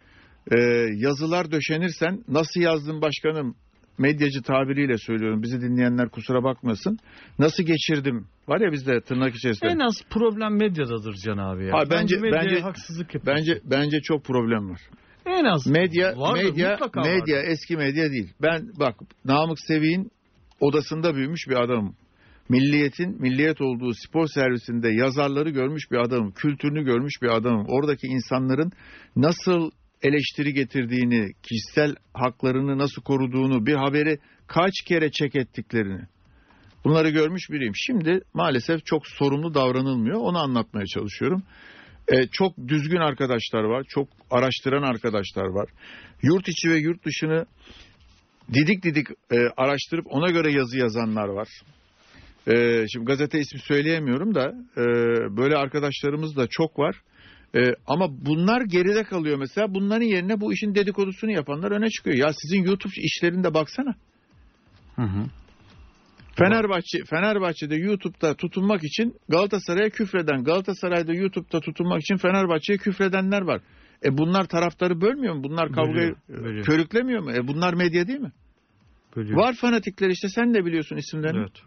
e, 0.50 0.58
yazılar 0.96 1.50
döşenirsen 1.52 2.24
nasıl 2.28 2.60
yazdın 2.60 3.02
başkanım 3.02 3.54
medyacı 3.98 4.42
tabiriyle 4.42 4.98
söylüyorum 4.98 5.42
bizi 5.42 5.60
dinleyenler 5.60 6.08
kusura 6.08 6.44
bakmasın 6.44 6.98
nasıl 7.38 7.62
geçirdim 7.62 8.26
var 8.48 8.60
ya 8.60 8.72
bizde 8.72 9.00
tırnak 9.00 9.34
içerisinde 9.34 9.70
En 9.70 9.78
az 9.78 9.94
problem 10.10 10.56
medyadadır 10.56 11.14
Can 11.24 11.38
abi 11.38 11.64
ya. 11.66 11.72
Ha, 11.72 11.82
bence- 11.90 12.22
bence- 12.22 12.60
haksızlık 12.60 13.14
yapıyor. 13.14 13.36
bence 13.36 13.60
bence 13.64 14.00
çok 14.00 14.24
problem 14.24 14.70
var 14.70 14.80
en 15.26 15.44
az 15.44 15.66
medya 15.66 16.16
Vardır, 16.16 16.42
medya 16.44 16.78
medya 16.96 17.36
vardır. 17.36 17.48
eski 17.50 17.76
medya 17.76 18.10
değil 18.10 18.32
ben 18.42 18.68
bak 18.80 18.96
Namık 19.24 19.58
Sevik'in 19.60 20.10
odasında 20.60 21.14
büyümüş 21.14 21.48
bir 21.48 21.62
adamım 21.64 21.96
Milliyetin 22.48 23.22
milliyet 23.22 23.60
olduğu 23.60 23.90
spor 23.94 24.26
servisinde 24.26 24.88
yazarları 24.92 25.50
görmüş 25.50 25.90
bir 25.90 25.96
adamım, 25.96 26.32
kültürünü 26.32 26.84
görmüş 26.84 27.12
bir 27.22 27.28
adamım. 27.28 27.66
Oradaki 27.68 28.06
insanların 28.06 28.72
nasıl 29.16 29.70
eleştiri 30.04 30.54
getirdiğini, 30.54 31.32
kişisel 31.42 31.94
haklarını 32.14 32.78
nasıl 32.78 33.02
koruduğunu, 33.02 33.66
bir 33.66 33.74
haberi 33.74 34.18
kaç 34.46 34.72
kere 34.86 35.10
çek 35.10 35.36
ettiklerini. 35.36 36.00
Bunları 36.84 37.10
görmüş 37.10 37.50
biriyim. 37.50 37.72
Şimdi 37.76 38.20
maalesef 38.34 38.86
çok 38.86 39.06
sorumlu 39.06 39.54
davranılmıyor. 39.54 40.20
Onu 40.20 40.38
anlatmaya 40.38 40.86
çalışıyorum. 40.86 41.42
Ee, 42.08 42.26
çok 42.26 42.58
düzgün 42.68 43.00
arkadaşlar 43.00 43.64
var. 43.64 43.84
Çok 43.88 44.08
araştıran 44.30 44.82
arkadaşlar 44.82 45.44
var. 45.44 45.68
Yurt 46.22 46.48
içi 46.48 46.70
ve 46.70 46.78
yurt 46.78 47.04
dışını 47.04 47.46
didik 48.52 48.82
didik 48.82 49.06
e, 49.32 49.36
araştırıp 49.56 50.06
ona 50.08 50.30
göre 50.30 50.52
yazı 50.52 50.78
yazanlar 50.78 51.28
var. 51.28 51.48
E, 52.46 52.84
şimdi 52.92 53.06
gazete 53.06 53.38
ismi 53.38 53.60
söyleyemiyorum 53.60 54.34
da 54.34 54.54
e, 54.76 54.84
böyle 55.36 55.56
arkadaşlarımız 55.56 56.36
da 56.36 56.46
çok 56.50 56.78
var. 56.78 56.96
E, 57.54 57.74
ama 57.86 58.06
bunlar 58.26 58.60
geride 58.60 59.04
kalıyor 59.04 59.38
mesela. 59.38 59.74
Bunların 59.74 60.04
yerine 60.06 60.40
bu 60.40 60.52
işin 60.52 60.74
dedikodusunu 60.74 61.30
yapanlar 61.30 61.70
öne 61.70 61.90
çıkıyor. 61.90 62.16
Ya 62.16 62.32
sizin 62.32 62.62
YouTube 62.64 62.92
işlerinde 62.96 63.54
baksana. 63.54 63.94
Hı 64.96 65.02
hı. 65.02 65.24
Fenerbahçe 66.38 66.98
Fenerbahçe'de 67.10 67.76
YouTube'da 67.76 68.34
tutunmak 68.34 68.84
için 68.84 69.14
Galatasaray'a 69.28 69.88
küfreden, 69.90 70.44
Galatasaray'da 70.44 71.12
YouTube'da 71.12 71.60
tutunmak 71.60 72.00
için 72.00 72.16
Fenerbahçe'ye 72.16 72.78
küfredenler 72.78 73.42
var. 73.42 73.60
E 74.04 74.18
bunlar 74.18 74.44
taraftarı 74.44 75.00
bölmüyor 75.00 75.34
mu? 75.34 75.44
Bunlar 75.44 75.72
kavgayı 75.72 76.14
Bölüyor, 76.28 76.44
bölüyor. 76.44 76.64
körüklemiyor 76.66 77.22
mu? 77.22 77.32
E 77.32 77.48
bunlar 77.48 77.74
medya 77.74 78.06
değil 78.06 78.20
mi? 78.20 78.32
Bölüyor. 79.16 79.38
Var 79.38 79.54
fanatikler 79.54 80.08
işte 80.10 80.28
sen 80.28 80.54
de 80.54 80.64
biliyorsun 80.64 80.96
isimlerini. 80.96 81.38
Evet. 81.38 81.62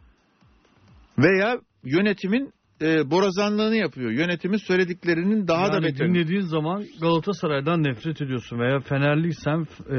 Veya 1.18 1.60
yönetimin 1.84 2.54
e, 2.82 3.12
borazanlığını 3.12 3.76
yapıyor. 3.76 4.12
Yönetimin 4.12 4.58
söylediklerinin 4.58 5.48
daha 5.48 5.72
da 5.72 5.76
yani 5.76 5.86
beter. 5.86 6.08
dinlediğin 6.08 6.42
zaman 6.42 6.86
Galatasaray'dan 7.02 7.84
nefret 7.84 8.22
ediyorsun 8.22 8.60
veya 8.60 8.80
Fenerliysen 8.80 9.68
e, 9.90 9.98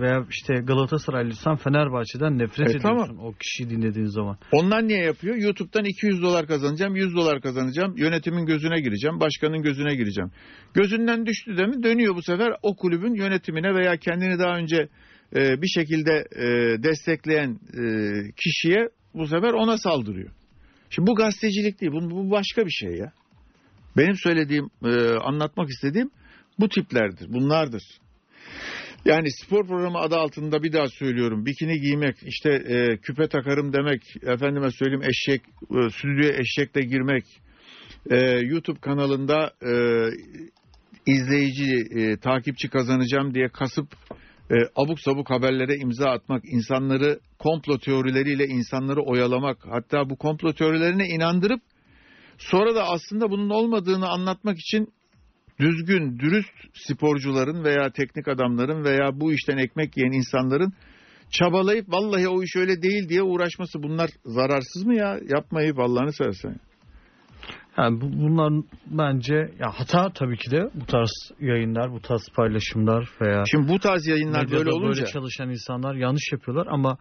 veya 0.00 0.26
işte 0.30 0.54
Galatasaraylıysan 0.54 1.56
Fenerbahçe'den 1.56 2.38
nefret 2.38 2.74
E, 2.74 2.78
ediyorsun 2.78 3.16
o 3.16 3.32
kişiyi 3.32 3.70
dinlediğin 3.70 4.06
zaman. 4.06 4.38
Onlar 4.52 4.88
niye 4.88 4.98
yapıyor? 4.98 5.36
YouTube'dan 5.36 5.84
200 5.84 6.22
dolar 6.22 6.46
kazanacağım, 6.46 6.96
100 6.96 7.14
dolar 7.14 7.40
kazanacağım. 7.40 7.96
Yönetimin 7.96 8.46
gözüne 8.46 8.80
gireceğim, 8.80 9.20
başkanın 9.20 9.62
gözüne 9.62 9.94
gireceğim. 9.94 10.30
Gözünden 10.74 11.26
düştü 11.26 11.56
de 11.56 11.66
mi 11.66 11.82
dönüyor 11.82 12.14
bu 12.14 12.22
sefer 12.22 12.52
o 12.62 12.76
kulübün 12.76 13.14
yönetimine 13.14 13.74
veya 13.74 13.96
kendini 13.96 14.38
daha 14.38 14.56
önce 14.56 14.88
e, 15.36 15.62
bir 15.62 15.68
şekilde 15.68 16.24
e, 16.36 16.46
destekleyen 16.82 17.50
e, 17.50 17.84
kişiye 18.36 18.88
bu 19.14 19.26
sefer 19.26 19.52
ona 19.52 19.78
saldırıyor. 19.78 20.39
Şimdi 20.90 21.06
bu 21.06 21.14
gazetecilik 21.14 21.80
değil, 21.80 21.92
bu, 21.92 22.10
bu 22.10 22.30
başka 22.30 22.66
bir 22.66 22.70
şey 22.70 22.90
ya. 22.90 23.12
Benim 23.96 24.16
söylediğim, 24.16 24.70
e, 24.84 25.10
anlatmak 25.10 25.68
istediğim 25.68 26.10
bu 26.58 26.68
tiplerdir, 26.68 27.32
bunlardır. 27.32 27.82
Yani 29.04 29.28
spor 29.32 29.66
programı 29.66 29.98
adı 29.98 30.16
altında 30.16 30.62
bir 30.62 30.72
daha 30.72 30.88
söylüyorum. 30.88 31.46
Bikini 31.46 31.80
giymek, 31.80 32.16
işte 32.22 32.50
e, 32.50 32.96
küpe 32.96 33.28
takarım 33.28 33.72
demek, 33.72 34.02
efendime 34.22 34.70
söyleyeyim 34.70 35.02
eşek, 35.02 35.42
e, 35.70 35.90
stüdyoya 35.90 36.38
eşekle 36.38 36.80
girmek, 36.80 37.24
e, 38.10 38.16
YouTube 38.40 38.80
kanalında 38.80 39.52
e, 39.62 39.72
izleyici, 41.06 41.84
e, 41.90 42.16
takipçi 42.16 42.68
kazanacağım 42.68 43.34
diye 43.34 43.48
kasıp 43.48 43.88
e, 44.50 44.54
abuk 44.76 45.00
sabuk 45.00 45.30
haberlere 45.30 45.76
imza 45.76 46.10
atmak, 46.10 46.42
insanları 46.44 47.20
komplo 47.38 47.78
teorileriyle 47.78 48.44
insanları 48.46 49.00
oyalamak, 49.02 49.58
hatta 49.70 50.10
bu 50.10 50.16
komplo 50.16 50.52
teorilerine 50.52 51.06
inandırıp 51.06 51.60
sonra 52.38 52.74
da 52.74 52.84
aslında 52.88 53.30
bunun 53.30 53.50
olmadığını 53.50 54.08
anlatmak 54.08 54.58
için 54.58 54.92
düzgün, 55.60 56.18
dürüst 56.18 56.52
sporcuların 56.72 57.64
veya 57.64 57.90
teknik 57.90 58.28
adamların 58.28 58.84
veya 58.84 59.20
bu 59.20 59.32
işten 59.32 59.56
ekmek 59.56 59.96
yiyen 59.96 60.12
insanların 60.12 60.72
çabalayıp 61.30 61.88
vallahi 61.88 62.28
o 62.28 62.42
iş 62.42 62.56
öyle 62.56 62.82
değil 62.82 63.08
diye 63.08 63.22
uğraşması 63.22 63.82
bunlar 63.82 64.10
zararsız 64.24 64.84
mı 64.86 64.94
ya? 64.94 65.18
Yapmayıp 65.28 65.78
Allah'ını 65.78 66.12
seversen. 66.12 66.60
Yani 67.80 68.00
bu, 68.00 68.04
bunlar 68.12 68.52
bence 68.86 69.34
ya 69.34 69.70
hata 69.74 70.12
tabii 70.14 70.36
ki 70.36 70.50
de 70.50 70.70
bu 70.74 70.86
tarz 70.86 71.10
yayınlar, 71.40 71.92
bu 71.92 72.00
tarz 72.00 72.22
paylaşımlar 72.36 73.08
veya 73.20 73.42
Şimdi 73.50 73.68
bu 73.68 73.78
tarz 73.78 74.06
yayınlar 74.06 74.50
böyle 74.50 74.70
olunca 74.70 75.00
böyle 75.00 75.12
çalışan 75.12 75.50
insanlar 75.50 75.94
yanlış 75.94 76.32
yapıyorlar 76.32 76.66
ama 76.70 76.96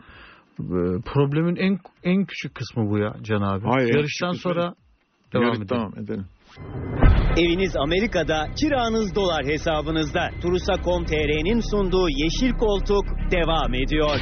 e, 0.60 0.78
problemin 1.14 1.56
en 1.56 1.80
en 2.04 2.26
küçük 2.26 2.56
kısmı 2.56 2.90
bu 2.90 2.98
ya 2.98 3.14
Can 3.22 3.42
abi. 3.42 3.66
Hayır, 3.66 3.96
Yarıştan 3.96 4.32
sonra 4.32 4.74
devam 5.34 5.44
Yarın- 5.46 5.56
edelim. 5.56 5.68
Tamam 5.68 5.94
edelim. 6.04 6.26
Eviniz 7.38 7.76
Amerika'da, 7.78 8.48
kiranız 8.60 9.16
dolar 9.16 9.46
hesabınızda. 9.46 10.30
Turusa.com.tr'nin 10.42 11.60
sunduğu 11.72 12.10
Yeşil 12.10 12.52
Koltuk 12.58 13.06
devam 13.32 13.74
ediyor. 13.74 14.20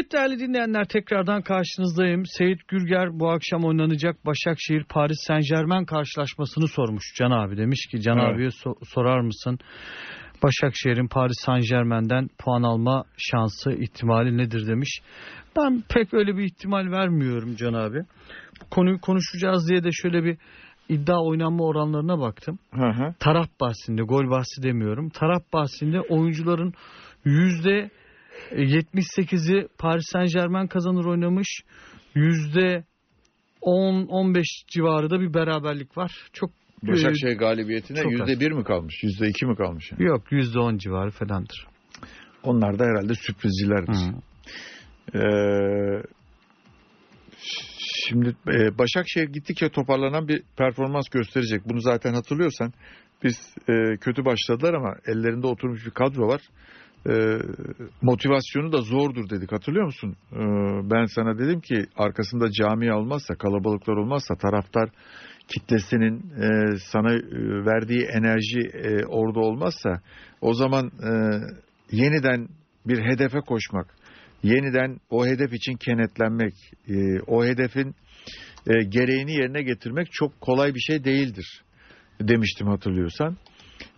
Evet 0.00 0.12
değerli 0.12 0.38
dinleyenler 0.38 0.84
tekrardan 0.84 1.42
karşınızdayım. 1.42 2.22
Seyit 2.26 2.68
Gürger 2.68 3.08
bu 3.20 3.30
akşam 3.30 3.64
oynanacak 3.64 4.26
Başakşehir 4.26 4.84
Paris 4.84 5.16
Saint 5.26 5.44
Germain 5.48 5.84
karşılaşmasını 5.84 6.68
sormuş 6.68 7.04
Can 7.18 7.30
abi. 7.30 7.56
Demiş 7.56 7.86
ki 7.90 8.00
Can 8.00 8.18
Evet. 8.18 8.34
abiye 8.34 8.48
so- 8.48 8.84
sorar 8.94 9.20
mısın? 9.20 9.58
Başakşehir'in 10.42 11.08
Paris 11.08 11.36
Saint 11.44 11.68
Germain'den 11.68 12.28
puan 12.38 12.62
alma 12.62 13.04
şansı 13.16 13.72
ihtimali 13.72 14.38
nedir 14.38 14.66
demiş. 14.66 15.00
Ben 15.56 15.82
pek 15.88 16.14
öyle 16.14 16.36
bir 16.36 16.44
ihtimal 16.44 16.90
vermiyorum 16.90 17.56
Can 17.56 17.74
abi. 17.74 17.98
Bu 18.60 18.70
konuyu 18.70 19.00
konuşacağız 19.00 19.68
diye 19.68 19.84
de 19.84 19.88
şöyle 19.92 20.24
bir 20.24 20.38
iddia 20.88 21.22
oynanma 21.24 21.64
oranlarına 21.64 22.20
baktım. 22.20 22.58
Hı 22.74 22.86
hı. 22.90 23.14
Taraf 23.18 23.48
bahsinde, 23.60 24.02
gol 24.02 24.30
bahsi 24.30 24.62
demiyorum. 24.62 25.08
Taraf 25.08 25.42
bahsinde 25.52 26.00
oyuncuların 26.00 26.72
yüzde 27.24 27.90
78'i 28.50 29.68
Paris 29.78 30.04
Saint 30.12 30.32
Germain 30.32 30.66
kazanır 30.66 31.04
oynamış. 31.04 31.48
Yüzde 32.14 32.84
10-15 33.62 34.42
civarı 34.68 35.10
da 35.10 35.20
bir 35.20 35.34
beraberlik 35.34 35.96
var. 35.96 36.12
Çok 36.32 36.50
Başakşehir 36.82 37.38
galibiyetine 37.38 38.02
çok 38.02 38.12
yüzde 38.12 38.40
bir 38.40 38.52
mi 38.52 38.64
kalmış? 38.64 39.02
Yüzde 39.02 39.28
iki 39.28 39.46
mi 39.46 39.56
kalmış? 39.56 39.92
yani? 39.92 40.04
yok 40.04 40.32
yüzde 40.32 40.58
10 40.58 40.78
civarı 40.78 41.10
falandır. 41.10 41.66
Onlar 42.42 42.78
da 42.78 42.84
herhalde 42.84 43.14
sürprizcilerdir. 43.14 43.96
Ee, 45.14 46.02
şimdi 48.08 48.36
e, 48.48 48.78
Başakşehir 48.78 49.28
gittikçe 49.28 49.68
toparlanan 49.68 50.28
bir 50.28 50.42
performans 50.56 51.08
gösterecek. 51.08 51.68
Bunu 51.68 51.80
zaten 51.80 52.14
hatırlıyorsan 52.14 52.72
biz 53.24 53.54
e, 53.68 53.96
kötü 53.96 54.24
başladılar 54.24 54.74
ama 54.74 54.94
ellerinde 55.06 55.46
oturmuş 55.46 55.86
bir 55.86 55.90
kadro 55.90 56.28
var. 56.28 56.40
E, 57.08 57.38
motivasyonu 58.02 58.72
da 58.72 58.76
zordur 58.76 59.30
dedik 59.30 59.52
hatırlıyor 59.52 59.84
musun? 59.84 60.16
E, 60.32 60.40
ben 60.90 61.04
sana 61.04 61.38
dedim 61.38 61.60
ki 61.60 61.86
arkasında 61.96 62.50
cami 62.50 62.92
olmazsa 62.92 63.34
kalabalıklar 63.34 63.96
olmazsa 63.96 64.34
taraftar 64.34 64.88
kitlesinin 65.48 66.16
e, 66.16 66.76
sana 66.92 67.14
e, 67.14 67.20
verdiği 67.66 68.02
enerji 68.04 68.60
e, 68.60 69.06
orada 69.06 69.40
olmazsa 69.40 70.00
o 70.40 70.54
zaman 70.54 70.86
e, 70.86 71.10
yeniden 71.92 72.48
bir 72.86 72.98
hedefe 73.04 73.40
koşmak 73.40 74.00
yeniden 74.42 75.00
o 75.10 75.26
hedef 75.26 75.52
için 75.52 75.76
kenetlenmek, 75.76 76.54
e, 76.88 77.20
o 77.26 77.44
hedefin 77.44 77.94
e, 78.66 78.84
gereğini 78.84 79.32
yerine 79.32 79.62
getirmek 79.62 80.12
çok 80.12 80.40
kolay 80.40 80.74
bir 80.74 80.80
şey 80.80 81.04
değildir 81.04 81.62
demiştim 82.20 82.66
hatırlıyorsan. 82.66 83.36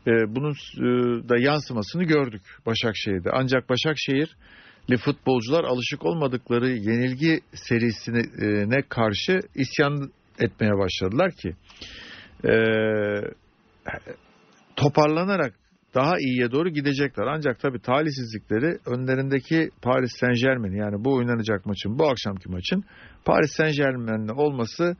E, 0.06 0.10
bunun 0.10 0.52
e, 0.52 1.28
da 1.28 1.38
yansımasını 1.38 2.04
gördük 2.04 2.42
Başakşehir'de. 2.66 3.30
Ancak 3.32 3.68
Başakşehirli 3.68 4.96
futbolcular 5.04 5.64
alışık 5.64 6.04
olmadıkları 6.04 6.68
yenilgi 6.68 7.40
serisine 7.54 8.82
karşı 8.82 9.40
isyan 9.54 10.12
etmeye 10.38 10.72
başladılar 10.78 11.30
ki 11.32 11.54
e, 12.44 12.54
toparlanarak 14.76 15.54
daha 15.94 16.18
iyiye 16.18 16.50
doğru 16.50 16.68
gidecekler. 16.68 17.26
Ancak 17.26 17.60
tabii 17.60 17.80
talihsizlikleri 17.80 18.78
önlerindeki 18.86 19.70
Paris 19.82 20.12
Saint 20.20 20.40
Germain 20.40 20.72
yani 20.72 21.04
bu 21.04 21.14
oynanacak 21.14 21.66
maçın 21.66 21.98
bu 21.98 22.08
akşamki 22.08 22.48
maçın 22.48 22.84
Paris 23.24 23.52
Saint 23.52 23.76
Germain'le 23.76 24.32
olması 24.36 24.96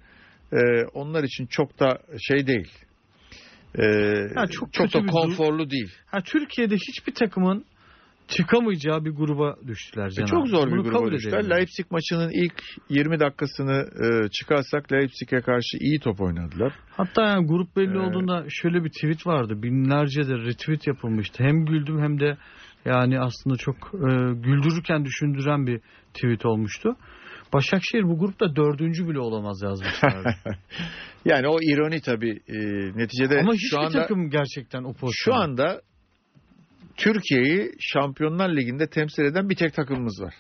e, 0.53 0.59
onlar 0.95 1.25
için 1.25 1.47
çok 1.47 1.81
da 1.81 1.99
şey 2.29 2.47
değil. 2.47 2.73
E, 3.79 3.85
Ya 4.37 4.47
çok 4.51 4.73
çok 4.73 4.95
da 4.95 5.03
bir 5.03 5.09
konforlu 5.09 5.71
değil. 5.71 5.91
Ha, 6.07 6.21
Türkiye'de 6.21 6.75
hiçbir 6.75 7.15
takımın 7.15 7.65
çıkamayacağı 8.29 9.05
bir 9.05 9.11
gruba 9.11 9.57
düştüler 9.67 10.11
E, 10.23 10.27
çok 10.27 10.49
zor 10.49 10.67
bir 10.67 10.73
Bunu 10.73 10.83
gruba 10.83 10.99
kabul 10.99 11.13
düştüler. 11.13 11.51
Leipzig 11.51 11.87
maçının 11.91 12.31
ilk 12.31 12.63
20 12.89 13.21
dakikasını 13.21 13.87
e, 14.05 14.29
çıkarsak 14.29 14.93
Leipzig'e 14.93 15.41
karşı 15.41 15.77
iyi 15.81 16.01
top 16.01 16.21
oynadılar. 16.21 16.73
Hatta 16.91 17.23
yani 17.23 17.47
grup 17.47 17.77
belli 17.77 17.97
Ee, 17.97 18.01
olduğunda 18.01 18.45
şöyle 18.49 18.85
bir 18.85 18.91
tweet 18.91 19.27
vardı. 19.27 19.63
Binlerce 19.63 20.29
de 20.29 20.35
retweet 20.35 20.87
yapılmıştı. 20.87 21.45
Hem 21.45 21.65
güldüm 21.65 22.01
hem 22.03 22.21
de 22.21 22.37
yani 22.85 23.21
aslında 23.21 23.57
çok 23.57 23.77
e, 23.95 24.09
güldürürken 24.35 25.05
düşündüren 25.05 25.67
bir 25.67 25.81
tweet 26.15 26.47
olmuştu. 26.47 26.97
Başakşehir 27.53 28.03
bu 28.03 28.19
grupta 28.19 28.57
dördüncü 28.57 29.09
bile 29.09 29.19
olamaz 29.19 29.63
yazmışlardı. 29.63 30.35
Yani 31.25 31.49
o 31.49 31.59
ironi 31.61 32.01
tabii 32.01 32.41
e, 32.49 32.59
neticede 32.99 33.41
Ama 33.41 33.53
şu 33.59 33.81
anda 33.81 34.03
takım 34.03 34.31
gerçekten 34.31 34.85
o 34.85 34.95
şu 34.95 35.01
pozisyon. 35.01 35.35
anda 35.37 35.81
Türkiye'yi 36.97 37.73
Şampiyonlar 37.81 38.57
Ligi'nde 38.57 38.87
temsil 38.87 39.23
eden 39.23 39.49
bir 39.49 39.57
tek 39.57 39.75
takımımız 39.75 40.21
var. 40.23 40.35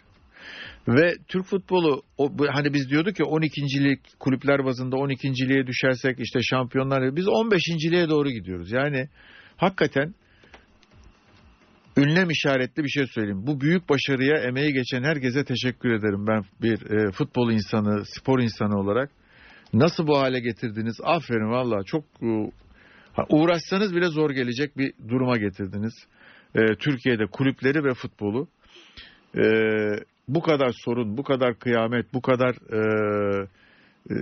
Ve 0.89 1.15
Türk 1.29 1.47
futbolu 1.47 2.03
o, 2.19 2.33
hani 2.49 2.75
biz 2.75 2.91
diyorduk 2.91 3.21
ya 3.21 3.27
12. 3.27 3.85
lig 3.85 3.99
kulüpler 4.19 4.65
bazında 4.65 4.97
12. 4.97 5.29
liğe 5.29 5.67
düşersek 5.67 6.21
işte 6.21 6.39
Şampiyonlar 6.43 7.03
Ligi 7.03 7.17
biz 7.17 7.29
15. 7.29 7.63
liğe 7.91 8.09
doğru 8.09 8.31
gidiyoruz. 8.31 8.73
Yani 8.73 9.09
hakikaten 9.57 10.15
ünlem 11.97 12.31
işaretli 12.31 12.85
bir 12.85 12.89
şey 12.89 13.07
söyleyeyim. 13.07 13.47
Bu 13.47 13.61
büyük 13.61 13.89
başarıya 13.89 14.37
emeği 14.37 14.73
geçen 14.73 15.03
herkese 15.03 15.45
teşekkür 15.45 15.93
ederim 15.93 16.27
ben 16.27 16.43
bir 16.63 16.91
e, 16.91 17.13
futbol 17.13 17.53
insanı, 17.53 18.03
spor 18.07 18.41
insanı 18.41 18.81
olarak. 18.81 19.11
Nasıl 19.73 20.07
bu 20.07 20.19
hale 20.19 20.41
getirdiniz? 20.41 20.97
Aferin 21.05 21.51
valla 21.51 21.85
çok 21.85 22.05
e, 22.23 22.49
uğraşsanız 23.29 23.95
bile 23.95 24.07
zor 24.07 24.31
gelecek 24.31 24.79
bir 24.79 24.93
duruma 25.09 25.37
getirdiniz. 25.37 25.95
E, 26.55 26.75
Türkiye'de 26.75 27.27
kulüpleri 27.27 27.85
ve 27.85 27.95
futbolu. 27.95 28.49
E, 29.37 29.43
bu 30.29 30.43
kadar 30.43 30.73
sorun, 30.85 31.17
bu 31.17 31.23
kadar 31.23 31.59
kıyamet, 31.59 32.15
bu 32.15 32.23
kadar 32.23 32.55
e, 32.73 32.81
e, 34.11 34.17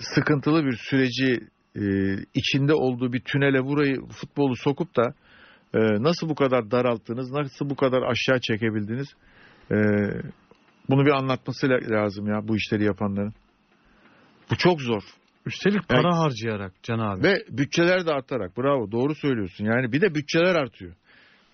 sıkıntılı 0.00 0.64
bir 0.64 0.76
süreci 0.76 1.40
e, 1.76 1.82
içinde 2.34 2.74
olduğu 2.74 3.12
bir 3.12 3.20
tünele 3.20 3.64
burayı 3.64 3.96
futbolu 4.20 4.56
sokup 4.56 4.96
da 4.96 5.14
e, 5.74 5.78
nasıl 6.02 6.28
bu 6.28 6.34
kadar 6.34 6.70
daralttınız, 6.70 7.30
nasıl 7.32 7.70
bu 7.70 7.76
kadar 7.76 8.02
aşağı 8.02 8.40
çekebildiniz? 8.40 9.08
E, 9.70 9.76
bunu 10.90 11.06
bir 11.06 11.10
anlatması 11.10 11.68
la- 11.68 11.90
lazım 11.90 12.26
ya 12.26 12.48
bu 12.48 12.56
işleri 12.56 12.84
yapanların. 12.84 13.34
Bu 14.50 14.56
çok 14.56 14.80
zor. 14.80 15.02
Üstelik 15.46 15.88
para 15.88 16.18
harcayarak 16.18 16.72
Can 16.82 16.98
abi. 16.98 17.22
Ve 17.22 17.44
bütçeler 17.50 18.06
de 18.06 18.12
artarak. 18.12 18.58
Bravo 18.58 18.92
doğru 18.92 19.14
söylüyorsun. 19.14 19.64
Yani 19.64 19.92
bir 19.92 20.00
de 20.00 20.14
bütçeler 20.14 20.54
artıyor. 20.54 20.94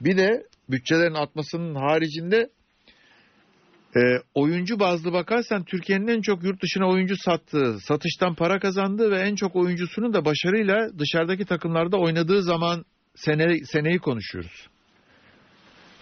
Bir 0.01 0.17
de 0.17 0.47
bütçelerin 0.71 1.15
artmasının 1.15 1.75
haricinde 1.75 2.51
e, 3.97 4.01
oyuncu 4.35 4.81
bazlı 4.81 5.13
bakarsan 5.13 5.65
Türkiye'nin 5.65 6.09
en 6.09 6.21
çok 6.21 6.45
yurt 6.45 6.63
dışına 6.63 6.89
oyuncu 6.89 7.17
sattığı, 7.17 7.79
satıştan 7.81 8.35
para 8.35 8.59
kazandığı 8.59 9.11
ve 9.11 9.19
en 9.21 9.35
çok 9.35 9.57
oyuncusunun 9.57 10.13
da 10.13 10.25
başarıyla 10.25 10.99
dışarıdaki 10.99 11.45
takımlarda 11.45 11.97
oynadığı 11.97 12.43
zaman 12.43 12.85
sene, 13.15 13.65
seneyi 13.65 13.99
konuşuyoruz. 13.99 14.69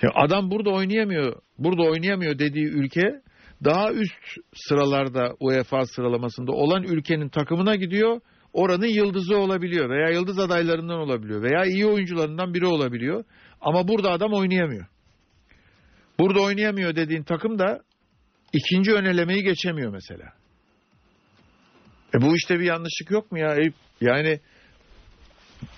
Ya 0.02 0.10
adam 0.14 0.50
burada 0.50 0.70
oynayamıyor, 0.70 1.42
burada 1.58 1.82
oynayamıyor 1.82 2.38
dediği 2.38 2.66
ülke 2.66 3.22
daha 3.64 3.92
üst 3.92 4.14
sıralarda 4.54 5.36
UEFA 5.40 5.86
sıralamasında 5.86 6.52
olan 6.52 6.82
ülkenin 6.82 7.28
takımına 7.28 7.76
gidiyor. 7.76 8.20
Oranın 8.52 8.86
yıldızı 8.86 9.36
olabiliyor 9.36 9.90
veya 9.90 10.08
yıldız 10.08 10.38
adaylarından 10.38 10.98
olabiliyor 10.98 11.42
veya 11.42 11.64
iyi 11.64 11.86
oyuncularından 11.86 12.54
biri 12.54 12.66
olabiliyor. 12.66 13.24
Ama 13.60 13.88
burada 13.88 14.10
adam 14.10 14.32
oynayamıyor. 14.32 14.86
Burada 16.18 16.40
oynayamıyor 16.40 16.96
dediğin 16.96 17.22
takım 17.22 17.58
da 17.58 17.80
ikinci 18.52 18.92
önelemeyi 18.92 19.42
geçemiyor 19.42 19.92
mesela. 19.92 20.32
E 22.14 22.22
bu 22.22 22.36
işte 22.36 22.58
bir 22.58 22.64
yanlışlık 22.64 23.10
yok 23.10 23.32
mu 23.32 23.38
ya? 23.38 23.54
Eyüp? 23.54 23.74
Yani 24.00 24.40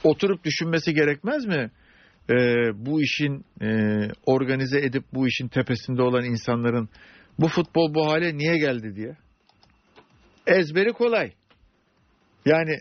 oturup 0.05 0.45
düşünmesi 0.45 0.95
gerekmez 0.95 1.47
mi? 1.47 1.71
E, 2.31 2.35
bu 2.87 3.03
işin 3.03 3.45
e, 3.63 3.69
organize 4.27 4.79
edip 4.79 5.05
bu 5.13 5.29
işin 5.29 5.49
tepesinde 5.49 6.03
olan 6.03 6.25
insanların 6.25 6.89
bu 7.39 7.49
futbol 7.49 7.95
bu 7.95 8.07
hale 8.07 8.37
niye 8.37 8.59
geldi 8.59 8.97
diye. 8.97 9.17
Ezberi 10.47 10.93
kolay. 10.93 11.33
Yani 12.47 12.79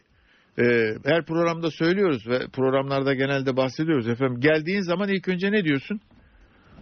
e, 0.60 0.64
her 1.06 1.26
programda 1.26 1.72
söylüyoruz 1.72 2.28
ve 2.28 2.39
programlarda 2.54 3.14
genelde 3.14 3.58
bahsediyoruz 3.58 4.08
efendim. 4.08 4.39
Geldiğin 4.39 4.82
zaman 4.82 5.10
ilk 5.10 5.28
önce 5.28 5.51
ne 5.51 5.64
diyorsun? 5.64 5.99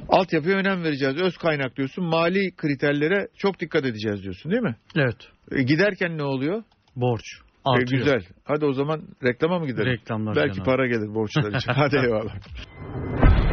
Altyapıya 0.10 0.58
önem 0.58 0.84
vereceğiz. 0.84 1.22
Öz 1.22 1.38
kaynak 1.38 1.78
diyorsun. 1.78 2.06
Mali 2.06 2.56
kriterlere 2.56 3.28
çok 3.38 3.60
dikkat 3.60 3.86
edeceğiz 3.86 4.24
diyorsun 4.24 4.52
değil 4.52 4.64
mi? 4.64 4.76
Evet. 4.96 5.18
E, 5.52 5.64
giderken 5.64 6.18
ne 6.18 6.24
oluyor? 6.24 6.64
Borç. 6.96 7.24
E, 7.80 7.84
güzel. 7.84 8.22
Hadi 8.44 8.66
o 8.66 8.74
zaman 8.74 9.02
reklama 9.24 9.60
mı 9.60 9.68
gidelim? 9.68 9.86
Reklamlar 9.86 10.36
Belki 10.36 10.56
Can 10.56 10.64
abi. 10.64 10.70
para 10.70 10.88
gelir 10.88 11.16
borçlar 11.16 11.54
için. 11.54 11.74
Hadi 11.76 11.98
eyvallah. 11.98 12.36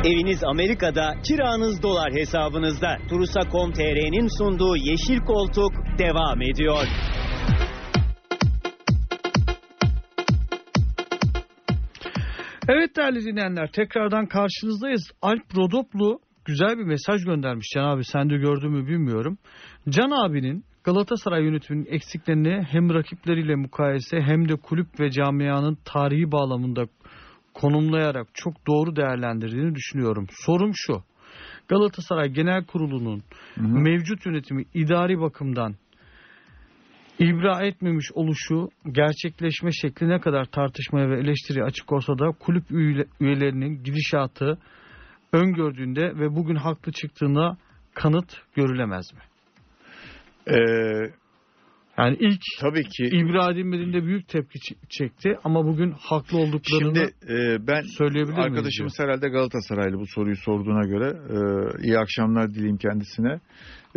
Eviniz 0.04 0.44
Amerika'da, 0.44 1.14
kiranız 1.28 1.82
dolar 1.82 2.12
hesabınızda. 2.12 2.96
Turusa.com.tr'nin 3.08 4.38
sunduğu 4.38 4.76
Yeşil 4.76 5.18
Koltuk 5.18 5.72
devam 5.98 6.42
ediyor. 6.42 6.86
Evet 12.68 12.96
değerli 12.96 13.24
dinleyenler 13.24 13.70
tekrardan 13.72 14.26
karşınızdayız. 14.26 15.10
Alp 15.22 15.56
Rodoplu 15.56 16.18
güzel 16.44 16.78
bir 16.78 16.84
mesaj 16.84 17.24
göndermiş 17.24 17.66
Can 17.74 17.84
abi 17.84 18.04
sen 18.04 18.30
de 18.30 18.36
gördün 18.36 18.70
mü 18.70 18.86
bilmiyorum. 18.86 19.38
Can 19.88 20.26
abinin 20.26 20.64
Galatasaray 20.84 21.44
yönetiminin 21.44 21.86
eksiklerini 21.90 22.62
hem 22.70 22.94
rakipleriyle 22.94 23.54
mukayese 23.54 24.20
hem 24.20 24.48
de 24.48 24.56
kulüp 24.56 25.00
ve 25.00 25.10
camianın 25.10 25.78
tarihi 25.84 26.32
bağlamında 26.32 26.84
konumlayarak 27.54 28.28
çok 28.34 28.66
doğru 28.66 28.96
değerlendirdiğini 28.96 29.74
düşünüyorum. 29.74 30.26
Sorum 30.30 30.72
şu. 30.74 31.02
Galatasaray 31.68 32.28
Genel 32.28 32.64
Kurulu'nun 32.64 33.22
mevcut 33.56 34.26
yönetimi 34.26 34.64
idari 34.74 35.20
bakımdan 35.20 35.74
ibra 37.18 37.66
etmemiş 37.66 38.12
oluşu 38.14 38.68
gerçekleşme 38.92 39.70
şekli 39.72 40.08
ne 40.08 40.20
kadar 40.20 40.44
tartışmaya 40.44 41.10
ve 41.10 41.18
eleştiriye 41.20 41.64
açık 41.64 41.92
olsa 41.92 42.18
da 42.18 42.32
kulüp 42.40 42.70
üye- 42.70 43.06
üyelerinin 43.20 43.82
gidişatı 43.82 44.58
öngördüğünde 45.32 46.02
ve 46.02 46.36
bugün 46.36 46.56
haklı 46.56 46.92
çıktığına 46.92 47.56
kanıt 47.94 48.32
görülemez 48.54 49.06
mi? 49.12 49.20
Ee, 50.46 51.12
Yani 51.98 52.16
ilk 52.20 52.40
tabii 52.60 52.84
ki. 52.84 53.04
ibra 53.04 53.50
edilmediğinde 53.52 54.04
büyük 54.04 54.28
tepki 54.28 54.58
çekti 54.88 55.38
ama 55.44 55.64
bugün 55.66 55.90
haklı 55.90 56.38
olduklarını 56.38 56.94
Şimdi 56.96 57.32
e, 57.32 57.66
ben 57.66 57.82
söyleyebilir 57.98 58.38
arkadaşımız 58.38 58.98
herhalde 58.98 59.28
Galatasaraylı 59.28 59.98
bu 59.98 60.06
soruyu 60.06 60.36
sorduğuna 60.36 60.86
göre 60.86 61.08
e, 61.08 61.38
iyi 61.86 61.98
akşamlar 61.98 62.54
dileyim 62.54 62.76
kendisine. 62.76 63.40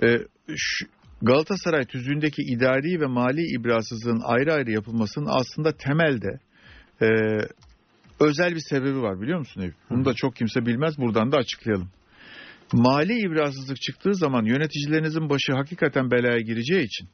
E, 0.03 0.17
şu- 0.55 0.85
Galatasaray 1.21 1.85
tüzüğündeki 1.85 2.41
idari 2.41 3.01
ve 3.01 3.05
mali 3.05 3.41
ibrasızlığın 3.59 4.21
ayrı 4.23 4.53
ayrı 4.53 4.71
yapılmasının 4.71 5.27
aslında 5.29 5.71
temelde 5.71 6.39
e, 7.01 7.07
özel 8.19 8.55
bir 8.55 8.63
sebebi 8.69 9.01
var 9.01 9.21
biliyor 9.21 9.39
musun 9.39 9.61
Eyüp? 9.61 9.75
Bunu 9.89 10.05
da 10.05 10.13
çok 10.13 10.35
kimse 10.35 10.65
bilmez 10.65 10.97
buradan 10.97 11.31
da 11.31 11.37
açıklayalım. 11.37 11.89
Mali 12.73 13.13
ibrasızlık 13.19 13.81
çıktığı 13.81 14.15
zaman 14.15 14.45
yöneticilerinizin 14.45 15.29
başı 15.29 15.53
hakikaten 15.53 16.11
belaya 16.11 16.39
gireceği 16.39 16.83
için 16.85 17.07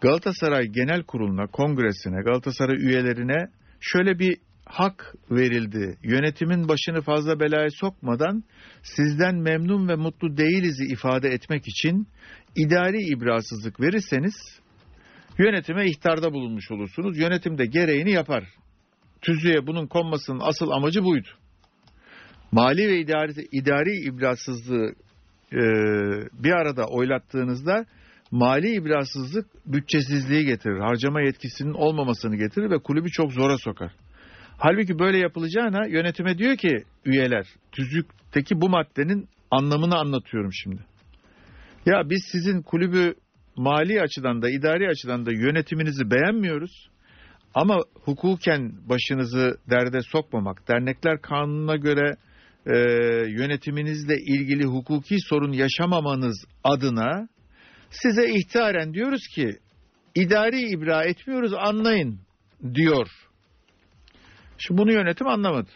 Galatasaray 0.00 0.66
Genel 0.66 1.02
Kurulu'na, 1.02 1.46
kongresine, 1.46 2.22
Galatasaray 2.22 2.76
üyelerine 2.76 3.48
şöyle 3.80 4.18
bir 4.18 4.36
hak 4.66 5.14
verildi. 5.30 5.98
Yönetimin 6.02 6.68
başını 6.68 7.00
fazla 7.00 7.40
belaya 7.40 7.70
sokmadan 7.70 8.44
sizden 8.82 9.34
memnun 9.34 9.88
ve 9.88 9.94
mutlu 9.94 10.36
değilizi 10.36 10.84
ifade 10.84 11.28
etmek 11.28 11.68
için 11.68 12.06
idari 12.56 12.98
ibrasızlık 12.98 13.80
verirseniz 13.80 14.34
yönetime 15.38 15.86
ihtarda 15.86 16.32
bulunmuş 16.32 16.70
olursunuz. 16.70 17.18
Yönetim 17.18 17.58
de 17.58 17.66
gereğini 17.66 18.10
yapar. 18.12 18.44
Tüzüğe 19.22 19.66
bunun 19.66 19.86
konmasının 19.86 20.40
asıl 20.40 20.70
amacı 20.70 21.04
buydu. 21.04 21.28
Mali 22.52 22.88
ve 22.88 22.98
idari, 22.98 23.32
idari 23.52 24.08
ibrasızlığı 24.08 24.94
e, 25.52 25.60
bir 26.42 26.50
arada 26.50 26.86
oylattığınızda 26.86 27.86
mali 28.30 28.74
ibrasızlık 28.74 29.46
bütçesizliği 29.66 30.44
getirir. 30.44 30.78
Harcama 30.78 31.20
yetkisinin 31.20 31.72
olmamasını 31.72 32.36
getirir 32.36 32.70
ve 32.70 32.78
kulübü 32.78 33.10
çok 33.10 33.32
zora 33.32 33.58
sokar. 33.58 33.92
Halbuki 34.58 34.98
böyle 34.98 35.18
yapılacağına 35.18 35.86
yönetime 35.86 36.38
diyor 36.38 36.56
ki 36.56 36.84
üyeler 37.04 37.46
tüzükteki 37.72 38.60
bu 38.60 38.68
maddenin 38.68 39.28
anlamını 39.50 39.98
anlatıyorum 39.98 40.52
şimdi. 40.52 40.80
Ya 41.86 42.10
biz 42.10 42.28
sizin 42.32 42.62
kulübü 42.62 43.14
mali 43.56 44.02
açıdan 44.02 44.42
da 44.42 44.50
idari 44.50 44.88
açıdan 44.88 45.26
da 45.26 45.32
yönetiminizi 45.32 46.10
beğenmiyoruz. 46.10 46.90
Ama 47.54 47.78
hukuken 48.04 48.72
başınızı 48.88 49.58
derde 49.70 50.00
sokmamak, 50.02 50.68
dernekler 50.68 51.20
kanununa 51.22 51.76
göre 51.76 52.16
e, 52.66 52.78
yönetiminizle 53.30 54.16
ilgili 54.16 54.64
hukuki 54.64 55.16
sorun 55.20 55.52
yaşamamanız 55.52 56.44
adına 56.64 57.28
size 57.90 58.30
ihtaren 58.30 58.94
diyoruz 58.94 59.26
ki 59.34 59.58
idari 60.14 60.60
ibra 60.70 61.04
etmiyoruz 61.04 61.52
anlayın 61.54 62.20
diyor. 62.74 63.06
Şimdi 64.58 64.80
bunu 64.80 64.92
yönetim 64.92 65.26
anlamadı. 65.26 65.70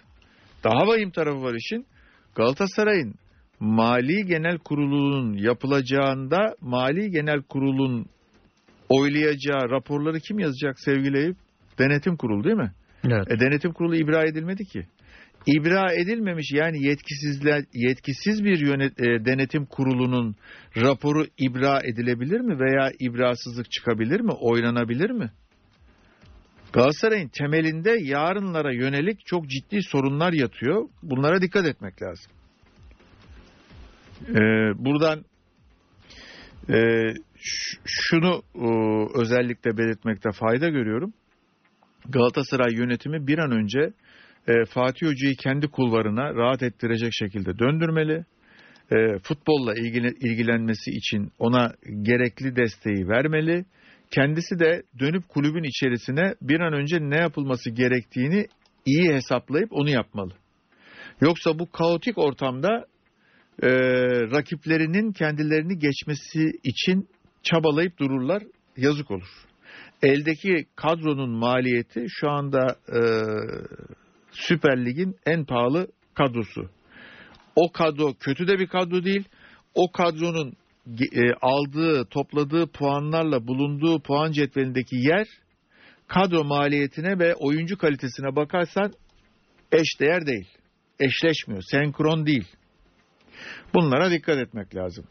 Daha 0.64 0.86
vahim 0.86 1.10
tarafı 1.10 1.42
var 1.42 1.54
işin. 1.54 1.86
Galatasaray'ın 2.34 3.14
Mali 3.60 4.26
Genel 4.26 4.58
Kurulu'nun 4.58 5.32
yapılacağında 5.32 6.54
Mali 6.60 7.10
Genel 7.10 7.42
Kurulu'nun 7.42 8.06
oylayacağı 8.88 9.70
raporları 9.70 10.20
kim 10.20 10.38
yazacak 10.38 10.80
sevgili 10.80 11.18
Eyüp? 11.18 11.36
Denetim 11.78 12.16
Kurulu 12.16 12.44
değil 12.44 12.56
mi? 12.56 12.72
Evet. 13.04 13.30
E, 13.30 13.40
denetim 13.40 13.72
Kurulu 13.72 13.96
ibra 13.96 14.24
edilmedi 14.24 14.64
ki. 14.64 14.86
İbra 15.46 15.92
edilmemiş 15.92 16.52
yani 16.52 16.86
yetkisizler 16.86 17.64
yetkisiz 17.74 18.44
bir 18.44 18.66
yönet, 18.66 19.00
e, 19.00 19.24
denetim 19.24 19.66
kurulunun 19.66 20.36
raporu 20.76 21.26
ibra 21.38 21.80
edilebilir 21.84 22.40
mi 22.40 22.58
veya 22.60 22.90
ibrasızlık 23.00 23.70
çıkabilir 23.70 24.20
mi? 24.20 24.32
Oylanabilir 24.32 25.10
mi? 25.10 25.30
Galatasaray'ın 26.72 27.28
temelinde 27.28 27.96
yarınlara 28.00 28.72
yönelik 28.72 29.26
çok 29.26 29.48
ciddi 29.48 29.82
sorunlar 29.82 30.32
yatıyor. 30.32 30.88
Bunlara 31.02 31.42
dikkat 31.42 31.66
etmek 31.66 32.02
lazım. 32.02 32.32
Ee, 34.28 34.34
buradan 34.84 35.24
e, 36.68 36.78
şunu 37.84 38.42
e, 38.54 38.68
özellikle 39.20 39.76
belirtmekte 39.76 40.30
fayda 40.32 40.68
görüyorum. 40.68 41.12
Galatasaray 42.08 42.74
yönetimi 42.74 43.26
bir 43.26 43.38
an 43.38 43.50
önce 43.50 43.92
e, 44.48 44.64
Fatih 44.64 45.06
Hoca'yı 45.06 45.36
kendi 45.36 45.68
kulvarına 45.68 46.34
rahat 46.34 46.62
ettirecek 46.62 47.12
şekilde 47.12 47.58
döndürmeli. 47.58 48.24
E, 48.92 49.18
futbolla 49.18 49.74
ilgili, 49.74 50.08
ilgilenmesi 50.08 50.90
için 50.90 51.32
ona 51.38 51.72
gerekli 52.02 52.56
desteği 52.56 53.08
vermeli. 53.08 53.64
Kendisi 54.10 54.58
de 54.58 54.82
dönüp 54.98 55.28
kulübün 55.28 55.62
içerisine 55.62 56.34
bir 56.42 56.60
an 56.60 56.72
önce 56.72 56.96
ne 57.00 57.16
yapılması 57.16 57.70
gerektiğini 57.70 58.46
iyi 58.86 59.12
hesaplayıp 59.12 59.72
onu 59.72 59.90
yapmalı. 59.90 60.32
Yoksa 61.20 61.58
bu 61.58 61.70
kaotik 61.70 62.18
ortamda 62.18 62.86
e, 63.62 63.70
rakiplerinin 64.30 65.12
kendilerini 65.12 65.78
geçmesi 65.78 66.50
için 66.64 67.08
çabalayıp 67.42 67.98
dururlar. 67.98 68.42
Yazık 68.76 69.10
olur. 69.10 69.28
Eldeki 70.02 70.66
kadronun 70.76 71.30
maliyeti 71.30 72.06
şu 72.08 72.30
anda 72.30 72.76
e, 72.88 73.00
Süper 74.34 74.84
Lig'in 74.84 75.16
en 75.26 75.44
pahalı 75.44 75.86
kadrosu. 76.14 76.70
O 77.56 77.72
kadro 77.72 78.14
kötü 78.20 78.48
de 78.48 78.58
bir 78.58 78.66
kadro 78.66 79.04
değil. 79.04 79.24
O 79.74 79.92
kadronun 79.92 80.56
e, 80.86 81.32
aldığı, 81.42 82.04
topladığı 82.04 82.66
puanlarla 82.66 83.46
bulunduğu 83.46 84.02
puan 84.02 84.32
cetvelindeki 84.32 84.96
yer 84.96 85.26
kadro 86.08 86.44
maliyetine 86.44 87.18
ve 87.18 87.34
oyuncu 87.34 87.78
kalitesine 87.78 88.36
bakarsan 88.36 88.92
eşdeğer 89.72 90.26
değil. 90.26 90.48
Eşleşmiyor, 91.00 91.62
senkron 91.70 92.26
değil. 92.26 92.48
Bunlara 93.74 94.10
dikkat 94.10 94.38
etmek 94.38 94.76
lazım. 94.76 95.04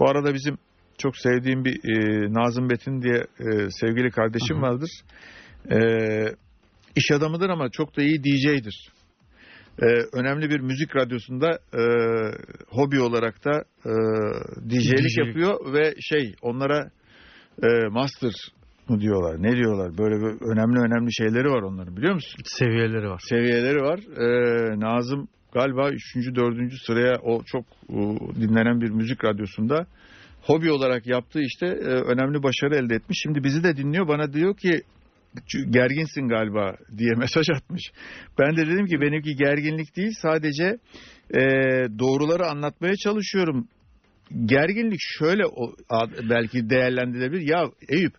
Bu 0.00 0.10
arada 0.10 0.34
bizim 0.34 0.58
çok 0.98 1.16
sevdiğim 1.16 1.64
bir 1.64 1.74
e, 1.74 2.32
Nazım 2.32 2.70
Betin 2.70 3.02
diye 3.02 3.26
e, 3.40 3.70
sevgili 3.70 4.10
kardeşim 4.10 4.62
vardır. 4.62 4.90
E, 5.70 5.78
iş 6.96 7.10
adamıdır 7.10 7.48
ama 7.48 7.70
çok 7.70 7.96
da 7.96 8.02
iyi 8.02 8.24
DJ'dir. 8.24 8.88
E, 9.82 9.86
önemli 10.12 10.50
bir 10.50 10.60
müzik 10.60 10.96
radyosunda 10.96 11.58
e, 11.74 11.82
hobi 12.68 13.00
olarak 13.00 13.44
da 13.44 13.64
e, 13.84 13.92
DJ'lik 14.70 14.98
DJ'lik. 14.98 15.26
yapıyor 15.26 15.72
ve 15.72 15.94
şey 16.00 16.34
onlara 16.42 16.90
e, 17.62 17.68
master 17.90 18.32
mı 18.88 19.00
diyorlar 19.00 19.42
ne 19.42 19.56
diyorlar 19.56 19.98
böyle 19.98 20.14
bir 20.14 20.52
önemli 20.52 20.78
önemli 20.80 21.14
şeyleri 21.14 21.48
var 21.48 21.62
onların 21.62 21.96
biliyor 21.96 22.14
musun? 22.14 22.40
Seviyeleri 22.44 23.08
var. 23.08 23.20
seviyeleri 23.28 23.82
var. 23.82 24.00
Ee, 24.16 24.80
Nazım 24.80 25.28
galiba 25.52 25.90
3. 25.90 26.16
4. 26.34 26.72
sıraya 26.86 27.18
o 27.22 27.42
çok 27.42 27.64
e, 27.90 27.96
dinlenen 28.40 28.80
bir 28.80 28.90
müzik 28.90 29.24
radyosunda 29.24 29.86
hobi 30.42 30.70
olarak 30.70 31.06
yaptığı 31.06 31.40
işte 31.40 31.66
e, 31.66 31.88
önemli 31.88 32.42
başarı 32.42 32.74
elde 32.76 32.94
etmiş. 32.94 33.18
Şimdi 33.22 33.44
bizi 33.44 33.64
de 33.64 33.76
dinliyor. 33.76 34.08
Bana 34.08 34.32
diyor 34.32 34.56
ki 34.56 34.82
gerginsin 35.70 36.28
galiba 36.28 36.76
diye 36.98 37.14
mesaj 37.16 37.50
atmış. 37.50 37.82
Ben 38.38 38.56
de 38.56 38.66
dedim 38.66 38.86
ki 38.86 39.00
benimki 39.00 39.36
gerginlik 39.36 39.96
değil 39.96 40.12
sadece 40.22 40.78
e, 41.34 41.40
doğruları 41.98 42.46
anlatmaya 42.46 42.96
çalışıyorum. 42.96 43.68
Gerginlik 44.44 45.00
şöyle 45.18 45.42
belki 46.30 46.70
değerlendirilebilir. 46.70 47.48
Ya 47.48 47.70
Eyüp 47.88 48.12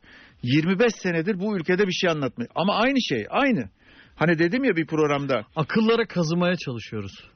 25 0.43 0.93
senedir 0.95 1.39
bu 1.39 1.57
ülkede 1.57 1.87
bir 1.87 1.91
şey 1.91 2.09
anlatmıyor. 2.09 2.51
Ama 2.55 2.75
aynı 2.75 2.97
şey 3.09 3.25
aynı. 3.29 3.69
Hani 4.15 4.39
dedim 4.39 4.63
ya 4.63 4.75
bir 4.75 4.85
programda 4.87 5.45
Akıllara 5.55 6.05
kazımaya 6.05 6.55
çalışıyoruz. 6.55 7.29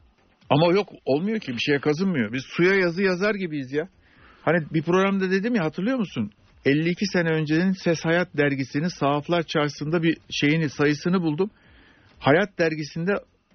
ama 0.50 0.74
yok 0.74 0.90
olmuyor 1.06 1.40
ki 1.40 1.52
bir 1.52 1.60
şeye 1.60 1.80
kazınmıyor. 1.80 2.34
Biz 2.34 2.44
suya 2.46 2.74
yazı 2.76 3.04
yazar 3.04 3.36
gibiyiz 3.36 3.72
ya. 3.74 3.90
Hani 4.42 4.66
bir 4.74 4.84
programda 4.84 5.32
dedim 5.32 5.56
ya 5.56 5.64
hatırlıyor 5.66 5.98
musun? 5.98 6.32
52 6.66 7.06
sene 7.06 7.30
öncenin 7.30 7.72
Ses 7.72 8.06
Hayat 8.06 8.38
dergisinin 8.38 8.88
Sahaflar 8.88 9.44
Çarşısı'nda 9.44 10.04
bir 10.04 10.18
şeyini 10.30 10.70
sayısını 10.70 11.22
buldum. 11.22 11.50
Hayat 12.20 12.60
dergisinde 12.60 13.12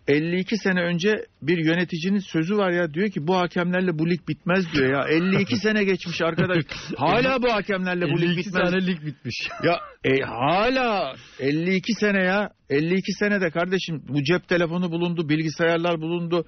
52 0.08 0.56
sene 0.56 0.80
önce 0.80 1.26
bir 1.42 1.58
yöneticinin 1.58 2.18
sözü 2.18 2.56
var 2.56 2.70
ya 2.70 2.94
diyor 2.94 3.10
ki 3.10 3.26
bu 3.26 3.36
hakemlerle 3.36 3.98
bu 3.98 4.10
lig 4.10 4.28
bitmez 4.28 4.72
diyor 4.72 4.92
ya. 4.92 5.04
52 5.08 5.56
sene 5.56 5.84
geçmiş 5.84 6.22
arkadaş. 6.22 6.64
Hala 6.96 7.42
bu 7.42 7.52
hakemlerle 7.52 8.04
bu 8.04 8.20
lig 8.20 8.28
52 8.28 8.38
bitmez. 8.38 8.70
tane 8.70 8.86
lig 8.86 9.06
bitmiş. 9.06 9.48
Ya 9.64 9.80
e, 10.04 10.20
hala 10.22 11.14
52 11.40 11.92
sene 11.92 12.24
ya 12.24 12.50
52 12.70 13.12
senede 13.12 13.50
kardeşim 13.50 14.02
bu 14.08 14.22
cep 14.22 14.48
telefonu 14.48 14.92
bulundu 14.92 15.28
bilgisayarlar 15.28 16.00
bulundu 16.00 16.46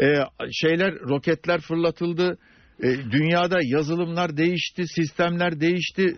e, 0.00 0.06
şeyler 0.52 0.94
roketler 0.94 1.60
fırlatıldı 1.60 2.38
e, 2.82 3.10
dünyada 3.10 3.58
yazılımlar 3.62 4.36
değişti 4.36 4.84
sistemler 4.86 5.60
değişti 5.60 6.16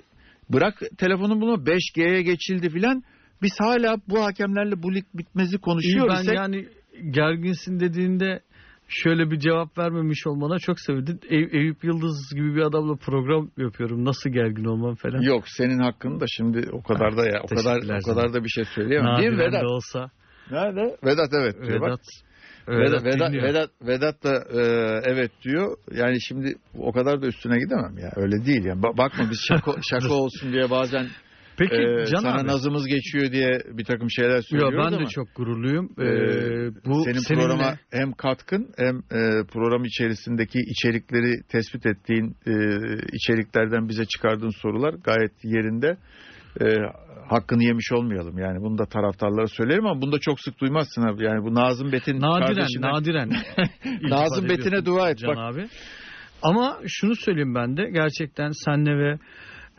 bırak 0.50 0.82
telefonun 0.98 1.40
bunu 1.40 1.54
5G'ye 1.54 2.22
geçildi 2.22 2.70
filan 2.70 3.02
biz 3.42 3.52
hala 3.60 3.96
bu 4.08 4.24
hakemlerle 4.24 4.82
bu 4.82 4.94
lig 4.94 5.04
bitmezi 5.14 5.58
konuşuyoruz. 5.58 6.26
ben 6.26 6.34
yani 6.34 6.68
gerginsin 7.10 7.80
dediğinde 7.80 8.40
şöyle 8.88 9.30
bir 9.30 9.38
cevap 9.38 9.78
vermemiş 9.78 10.26
olmana 10.26 10.58
çok 10.58 10.80
sevindim. 10.80 11.20
Ey- 11.28 11.48
Eyüp 11.52 11.84
Yıldız 11.84 12.32
gibi 12.34 12.54
bir 12.54 12.60
adamla 12.60 12.96
program 12.96 13.50
yapıyorum. 13.56 14.04
Nasıl 14.04 14.30
gergin 14.30 14.64
olmam 14.64 14.94
falan. 14.94 15.20
Yok 15.22 15.44
senin 15.46 15.78
hakkın 15.78 16.20
da 16.20 16.24
şimdi 16.28 16.68
o 16.72 16.82
kadar 16.82 17.16
da 17.16 17.26
ya 17.26 17.40
o 17.42 17.46
kadar 17.46 17.76
o 17.76 18.14
kadar 18.14 18.32
da 18.32 18.44
bir 18.44 18.48
şey 18.48 18.64
söyleyemem. 18.64 19.18
Değil 19.18 19.30
mi 19.30 19.36
Nadiren 19.36 19.52
Vedat? 19.52 19.62
de 19.62 19.66
olsa. 19.66 20.10
Nerede? 20.50 20.96
Vedat 21.04 21.28
evet 21.32 21.54
diyor 21.66 21.80
bak. 21.80 22.00
Vedat. 22.68 23.04
Vedat, 23.04 23.04
Vedat, 23.14 23.28
dinliyor. 23.28 23.44
Vedat, 23.48 23.70
Vedat 23.82 24.24
da 24.24 24.34
e, 24.34 24.60
evet 25.12 25.30
diyor. 25.44 25.76
Yani 25.94 26.16
şimdi 26.20 26.54
o 26.78 26.92
kadar 26.92 27.22
da 27.22 27.26
üstüne 27.26 27.58
gidemem 27.58 27.98
ya. 27.98 28.10
Öyle 28.16 28.44
değil 28.46 28.64
yani. 28.64 28.80
Ba- 28.80 28.98
bakma 28.98 29.24
biz 29.30 29.40
şaka, 29.48 29.72
şaka 29.90 30.14
olsun 30.14 30.52
diye 30.52 30.70
bazen 30.70 31.06
Peki 31.58 31.74
e, 31.74 32.06
Can 32.06 32.20
sana 32.22 32.40
abi. 32.40 32.46
nazımız 32.48 32.86
geçiyor 32.86 33.32
diye 33.32 33.60
bir 33.72 33.84
takım 33.84 34.10
şeyler 34.10 34.36
Yo, 34.36 34.42
söylüyoruz 34.42 34.78
ben 34.84 34.92
de 34.92 34.96
ama. 34.96 35.08
çok 35.08 35.34
gururluyum. 35.36 35.88
Ee, 35.98 36.04
e, 36.04 36.70
bu 36.84 37.04
senin 37.04 37.18
seninle- 37.18 37.42
programa 37.42 37.76
hem 37.90 38.12
katkın 38.12 38.68
hem 38.76 38.96
e, 38.96 39.44
program 39.52 39.84
içerisindeki 39.84 40.58
içerikleri 40.58 41.42
tespit 41.48 41.86
ettiğin 41.86 42.36
e, 42.46 42.52
içeriklerden 43.12 43.88
bize 43.88 44.04
çıkardığın 44.04 44.62
sorular 44.62 44.94
gayet 44.94 45.32
yerinde. 45.44 45.96
E, 46.60 46.64
hakkını 47.28 47.64
yemiş 47.64 47.92
olmayalım 47.92 48.38
yani 48.38 48.60
bunu 48.60 48.78
da 48.78 48.86
taraftarlara 48.86 49.46
söylerim 49.46 49.86
ama 49.86 50.02
bunu 50.02 50.12
da 50.12 50.18
çok 50.18 50.40
sık 50.40 50.60
duymazsın 50.60 51.02
abi 51.02 51.24
yani 51.24 51.44
bu 51.44 51.54
Nazım 51.54 51.92
Betin 51.92 52.20
Nadiren, 52.20 52.46
kardeşinden- 52.46 52.92
nadiren. 52.92 53.30
Nazım 54.10 54.48
Betin'e 54.48 54.84
dua 54.84 55.10
et 55.10 55.18
Can 55.18 55.30
bak 55.30 55.38
abi. 55.38 55.66
Ama 56.42 56.78
şunu 56.86 57.16
söyleyeyim 57.16 57.54
ben 57.54 57.76
de 57.76 57.90
gerçekten 57.90 58.50
senle 58.64 58.98
ve 58.98 59.18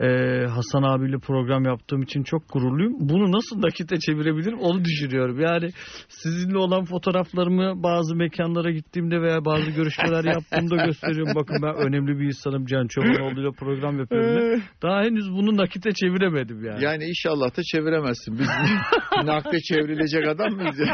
e, 0.00 0.06
Hasan 0.46 0.82
abiyle 0.82 1.18
program 1.18 1.64
yaptığım 1.64 2.02
için 2.02 2.22
çok 2.22 2.42
gururluyum. 2.52 2.92
Bunu 3.00 3.32
nasıl 3.32 3.62
nakite 3.62 3.98
çevirebilirim 3.98 4.58
onu 4.58 4.84
düşünüyorum. 4.84 5.40
Yani 5.40 5.70
sizinle 6.08 6.58
olan 6.58 6.84
fotoğraflarımı 6.84 7.82
bazı 7.82 8.16
mekanlara 8.16 8.70
gittiğimde 8.70 9.20
veya 9.22 9.44
bazı 9.44 9.70
görüşmeler 9.70 10.24
yaptığımda 10.34 10.86
gösteriyorum. 10.86 11.32
Bakın 11.34 11.56
ben 11.62 11.74
önemli 11.74 12.18
bir 12.18 12.26
insanım. 12.26 12.66
Can 12.66 12.86
Çobanoğlu 12.86 13.40
ile 13.40 13.50
program 13.58 13.98
yapıyorum. 13.98 14.40
diye. 14.40 14.62
Daha 14.82 15.02
henüz 15.02 15.30
bunu 15.30 15.56
nakite 15.56 15.92
çeviremedim 15.92 16.64
yani. 16.64 16.84
Yani 16.84 17.04
inşallah 17.04 17.56
da 17.56 17.62
çeviremezsin. 17.72 18.38
Biz 18.38 18.48
nakde 19.24 19.60
çevrilecek 19.60 20.28
adam 20.28 20.52
mıyız? 20.52 20.76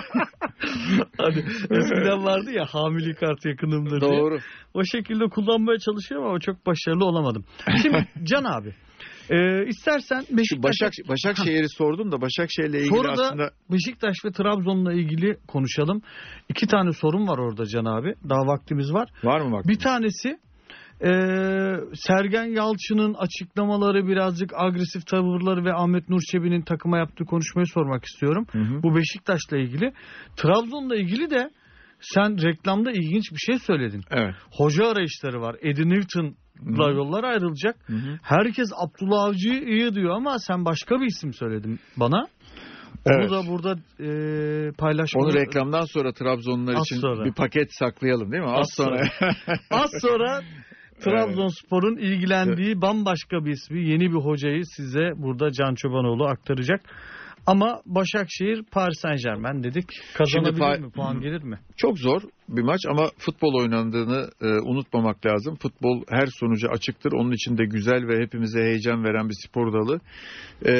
Hani 1.18 1.38
eskiden 1.70 2.24
vardı 2.24 2.50
ya 2.52 2.64
hamile 2.64 3.14
kart 3.14 3.44
yakınımdır 3.44 4.00
diye. 4.00 4.20
Doğru. 4.20 4.38
O 4.74 4.84
şekilde 4.84 5.24
kullanmaya 5.28 5.78
çalışıyorum 5.78 6.26
ama 6.26 6.40
çok 6.40 6.66
başarılı 6.66 7.04
olamadım. 7.04 7.44
Şimdi 7.82 8.08
Can 8.22 8.44
abi 8.44 8.74
e, 9.30 9.66
istersen 9.66 10.24
Beşiktaş, 10.30 10.62
Başak 10.62 10.92
Başakşehir'i 11.08 11.68
sordum 11.68 12.12
da 12.12 12.20
Başakşehir'le 12.20 12.74
ilgili 12.74 12.88
Sonra 12.88 13.16
da 13.16 13.22
aslında 13.22 13.50
Beşiktaş 13.72 14.16
ve 14.24 14.32
Trabzon'la 14.32 14.92
ilgili 14.92 15.36
konuşalım. 15.48 16.02
İki 16.48 16.66
tane 16.66 16.92
sorun 16.92 17.28
var 17.28 17.38
orada 17.38 17.66
Can 17.66 17.84
abi. 17.84 18.14
Daha 18.28 18.46
vaktimiz 18.46 18.92
var. 18.92 19.08
var 19.24 19.40
mı 19.40 19.52
bak? 19.52 19.68
Bir 19.68 19.78
tanesi 19.78 20.38
e, 21.00 21.10
Sergen 21.94 22.44
Yalçın'ın 22.44 23.14
açıklamaları 23.14 24.06
birazcık 24.06 24.50
agresif 24.54 25.06
tavırları 25.06 25.64
ve 25.64 25.74
Ahmet 25.74 26.08
Nur 26.08 26.20
Çebi'nin 26.20 26.62
takıma 26.62 26.98
yaptığı 26.98 27.24
konuşmayı 27.24 27.66
sormak 27.66 28.04
istiyorum. 28.04 28.46
Hı 28.52 28.58
hı. 28.58 28.82
Bu 28.82 28.96
Beşiktaş'la 28.96 29.56
ilgili. 29.56 29.92
Trabzon'la 30.36 30.96
ilgili 30.96 31.30
de 31.30 31.50
sen 32.00 32.42
reklamda 32.42 32.92
ilginç 32.92 33.32
bir 33.32 33.38
şey 33.38 33.58
söyledin. 33.58 34.02
Evet. 34.10 34.34
Hoca 34.50 34.86
arayışları 34.86 35.40
var. 35.40 35.56
Eddie 35.62 35.84
hı. 35.84 36.32
Yollar 36.66 37.24
ayrılacak. 37.24 37.76
Hı 37.86 37.92
hı. 37.92 38.18
Herkes 38.22 38.68
Abdullah 38.76 39.24
Avcı'yı 39.24 39.62
iyi 39.62 39.94
diyor 39.94 40.16
ama 40.16 40.38
sen 40.38 40.64
başka 40.64 41.00
bir 41.00 41.06
isim 41.06 41.32
söyledin 41.32 41.80
bana. 41.96 42.26
Evet. 43.06 43.30
Onu 43.30 43.38
da 43.38 43.50
burada 43.50 43.72
e, 44.00 44.10
paylaşmanı... 44.72 45.24
Onu 45.24 45.34
reklamdan 45.34 45.84
sonra 45.84 46.12
Trabzonlular 46.12 46.74
Az 46.74 46.82
için 46.82 46.96
sonra. 46.96 47.24
bir 47.24 47.34
paket 47.34 47.74
saklayalım 47.74 48.32
değil 48.32 48.42
mi? 48.42 48.50
Az, 48.50 48.58
Az 48.60 48.74
sonra. 48.76 49.02
Az 49.70 49.90
sonra 50.00 50.40
Trabzonspor'un 51.04 51.96
ilgilendiği 51.96 52.80
bambaşka 52.80 53.44
bir 53.44 53.50
ismi, 53.50 53.88
yeni 53.88 54.10
bir 54.10 54.18
hocayı 54.18 54.62
size 54.76 55.12
burada 55.16 55.52
Can 55.52 55.74
Çobanoğlu 55.74 56.24
aktaracak. 56.26 56.80
Ama 57.46 57.82
Başakşehir 57.86 58.62
Paris 58.72 59.00
Saint 59.00 59.22
Germain 59.22 59.62
dedik. 59.62 59.84
Kazanabilir 60.14 60.74
Şimdi 60.74 60.86
mi? 60.86 60.92
Puan 60.92 61.20
gelir 61.20 61.42
mi? 61.42 61.58
Çok 61.76 61.98
zor 61.98 62.22
bir 62.48 62.62
maç 62.62 62.80
ama 62.88 63.10
futbol 63.18 63.54
oynandığını 63.54 64.30
e, 64.40 64.46
unutmamak 64.46 65.26
lazım. 65.26 65.56
Futbol 65.56 66.02
her 66.10 66.26
sonuca 66.26 66.68
açıktır. 66.68 67.12
Onun 67.12 67.32
için 67.32 67.58
de 67.58 67.64
güzel 67.64 68.08
ve 68.08 68.22
hepimize 68.22 68.62
heyecan 68.62 69.04
veren 69.04 69.28
bir 69.28 69.36
spor 69.48 69.72
dalı. 69.72 70.00
E, 70.66 70.74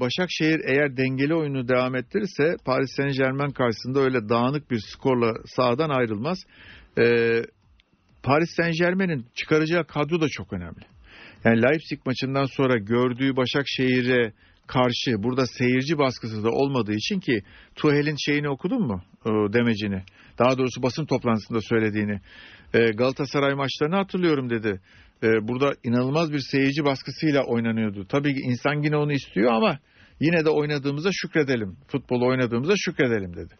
Başakşehir 0.00 0.60
eğer 0.66 0.96
dengeli 0.96 1.34
oyunu 1.34 1.68
devam 1.68 1.96
ettirirse 1.96 2.56
Paris 2.64 2.90
Saint 2.96 3.16
Germain 3.16 3.50
karşısında 3.50 4.00
öyle 4.00 4.28
dağınık 4.28 4.70
bir 4.70 4.80
skorla 4.92 5.32
sahadan 5.46 5.90
ayrılmaz. 5.90 6.38
E, 6.98 7.04
Paris 8.22 8.50
Saint 8.56 8.78
Germain'in 8.78 9.26
çıkaracağı 9.34 9.84
kadro 9.84 10.20
da 10.20 10.28
çok 10.28 10.52
önemli. 10.52 10.84
Yani 11.44 11.62
Leipzig 11.62 12.00
maçından 12.06 12.44
sonra 12.44 12.78
gördüğü 12.78 13.36
Başakşehir'e 13.36 14.32
karşı 14.66 15.22
burada 15.22 15.46
seyirci 15.46 15.98
baskısı 15.98 16.44
da 16.44 16.50
olmadığı 16.50 16.94
için 16.94 17.20
ki 17.20 17.42
Tuhel'in 17.74 18.16
şeyini 18.26 18.48
okudun 18.48 18.82
mu 18.82 19.02
o 19.24 19.52
demecini? 19.52 20.02
Daha 20.38 20.58
doğrusu 20.58 20.82
basın 20.82 21.06
toplantısında 21.06 21.60
söylediğini. 21.60 22.20
E, 22.74 22.90
Galatasaray 22.90 23.54
maçlarını 23.54 23.96
hatırlıyorum 23.96 24.50
dedi. 24.50 24.80
E, 25.22 25.48
burada 25.48 25.74
inanılmaz 25.84 26.32
bir 26.32 26.40
seyirci 26.50 26.84
baskısıyla 26.84 27.42
oynanıyordu. 27.42 28.06
Tabii 28.08 28.34
ki 28.34 28.40
insan 28.40 28.82
yine 28.82 28.96
onu 28.96 29.12
istiyor 29.12 29.52
ama 29.52 29.78
yine 30.20 30.44
de 30.44 30.50
oynadığımıza 30.50 31.10
şükredelim. 31.12 31.76
Futbol 31.88 32.22
oynadığımıza 32.22 32.74
şükredelim 32.76 33.36
dedi. 33.36 33.54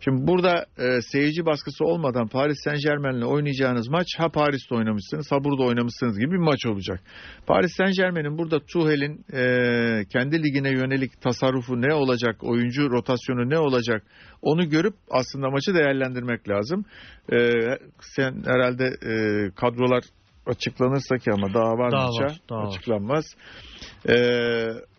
Şimdi 0.00 0.26
burada 0.26 0.66
e, 0.78 1.00
seyirci 1.12 1.46
baskısı 1.46 1.84
olmadan 1.84 2.28
Paris 2.28 2.56
Saint 2.64 2.82
Germain'le 2.82 3.22
oynayacağınız 3.22 3.88
maç 3.88 4.06
ha 4.18 4.28
Paris'te 4.28 4.74
oynamışsınız 4.74 5.32
ha 5.32 5.44
burada 5.44 5.62
oynamışsınız 5.62 6.18
gibi 6.18 6.30
bir 6.32 6.36
maç 6.38 6.66
olacak. 6.66 7.00
Paris 7.46 7.72
Saint 7.76 7.96
Germain'in 7.96 8.38
burada 8.38 8.60
Tuchel'in 8.60 9.24
e, 9.32 10.04
kendi 10.04 10.42
ligine 10.42 10.70
yönelik 10.70 11.20
tasarrufu 11.20 11.82
ne 11.82 11.94
olacak, 11.94 12.44
oyuncu 12.44 12.90
rotasyonu 12.90 13.50
ne 13.50 13.58
olacak 13.58 14.02
onu 14.42 14.68
görüp 14.68 14.94
aslında 15.10 15.50
maçı 15.50 15.74
değerlendirmek 15.74 16.48
lazım. 16.48 16.84
E, 17.32 17.36
sen 18.00 18.42
herhalde 18.46 18.84
e, 18.84 19.14
kadrolar 19.50 20.04
açıklanırsa 20.46 21.16
ki 21.16 21.30
ama 21.32 21.54
daha 21.54 21.78
var 21.78 21.92
Daha 21.92 22.06
maça 22.06 22.24
var, 22.24 22.40
daha 22.50 22.58
var. 22.58 22.68
açıklanmaz. 22.68 23.24
E, 24.08 24.16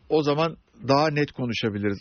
o 0.10 0.24
zaman 0.24 0.58
daha 0.88 1.10
net 1.10 1.32
konuşabiliriz 1.32 2.00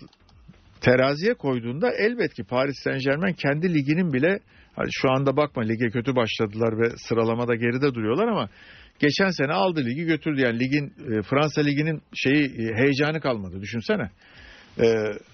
teraziye 0.81 1.35
koyduğunda 1.35 1.91
elbet 1.93 2.35
ki 2.35 2.45
Paris 2.45 2.77
Saint 2.85 3.05
Germain 3.05 3.33
kendi 3.33 3.75
liginin 3.75 4.13
bile 4.13 4.39
şu 4.91 5.11
anda 5.11 5.37
bakma 5.37 5.63
lige 5.63 5.89
kötü 5.89 6.17
başladılar 6.17 6.79
ve 6.79 6.97
sıralamada 7.09 7.55
geride 7.55 7.95
duruyorlar 7.95 8.29
ama 8.29 8.49
geçen 8.99 9.31
sene 9.31 9.53
aldı 9.53 9.85
ligi 9.85 10.05
götürdü 10.05 10.41
yani 10.41 10.59
ligin 10.61 10.87
e, 10.87 11.23
Fransa 11.23 11.61
liginin 11.61 12.03
şeyi 12.15 12.45
e, 12.45 12.75
heyecanı 12.77 13.21
kalmadı 13.21 13.61
düşünsene. 13.61 14.11
E, 14.81 14.87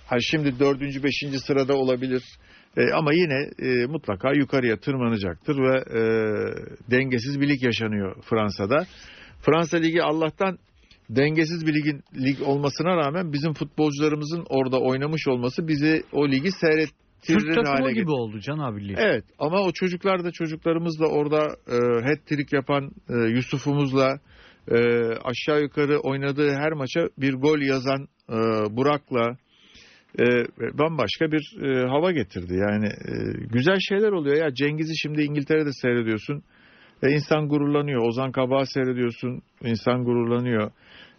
hani 0.06 0.22
şimdi 0.22 0.58
dördüncü 0.58 1.02
beşinci 1.02 1.38
sırada 1.38 1.74
olabilir 1.74 2.22
E, 2.76 2.92
ama 2.92 3.12
yine 3.12 3.50
e, 3.58 3.86
mutlaka 3.86 4.32
yukarıya 4.32 4.76
tırmanacaktır 4.76 5.56
ve 5.58 5.76
e, 5.78 6.02
dengesiz 6.90 7.40
bir 7.40 7.48
lig 7.48 7.62
yaşanıyor 7.62 8.22
Fransa'da. 8.22 8.86
Fransa 9.42 9.76
ligi 9.76 10.02
Allah'tan 10.02 10.58
dengesiz 11.16 11.66
bir 11.66 11.74
ligin 11.74 12.02
lig 12.14 12.42
olmasına 12.48 12.96
rağmen 12.96 13.32
bizim 13.32 13.52
futbolcularımızın 13.52 14.44
orada 14.48 14.80
oynamış 14.80 15.28
olması 15.28 15.68
bizi 15.68 16.02
o 16.12 16.28
ligi 16.28 16.50
Türk 16.50 16.54
seyrettirir 16.54 17.54
takımı 17.54 17.68
hale 17.68 17.92
gibi 17.92 18.10
oldu 18.10 18.40
Can 18.40 18.58
abi. 18.58 18.94
Evet 18.96 19.24
ama 19.38 19.60
o 19.60 19.72
çocuklar 19.72 20.24
da 20.24 20.30
çocuklarımız 20.30 21.00
da 21.00 21.06
orada 21.06 21.56
e, 21.68 21.76
hat-trick 22.04 22.56
yapan 22.56 22.90
e, 23.08 23.14
Yusuf'umuzla 23.14 24.18
e, 24.68 24.76
aşağı 25.24 25.62
yukarı 25.62 25.98
oynadığı 25.98 26.54
her 26.54 26.72
maça 26.72 27.00
bir 27.18 27.34
gol 27.34 27.58
yazan 27.58 28.08
e, 28.28 28.36
Burak'la 28.76 29.36
e, 30.18 30.24
bambaşka 30.78 31.32
bir 31.32 31.62
e, 31.62 31.88
hava 31.88 32.12
getirdi. 32.12 32.54
Yani 32.54 32.86
e, 32.86 33.12
güzel 33.52 33.78
şeyler 33.88 34.12
oluyor 34.12 34.36
ya. 34.36 34.54
Cengiz'i 34.54 34.98
şimdi 34.98 35.22
İngiltere'de 35.22 35.72
seyrediyorsun. 35.72 36.42
E, 37.02 37.10
insan 37.10 37.48
gururlanıyor. 37.48 38.06
Ozan 38.06 38.32
Kabak'ı 38.32 38.66
seyrediyorsun. 38.66 39.42
insan 39.64 40.04
gururlanıyor. 40.04 40.70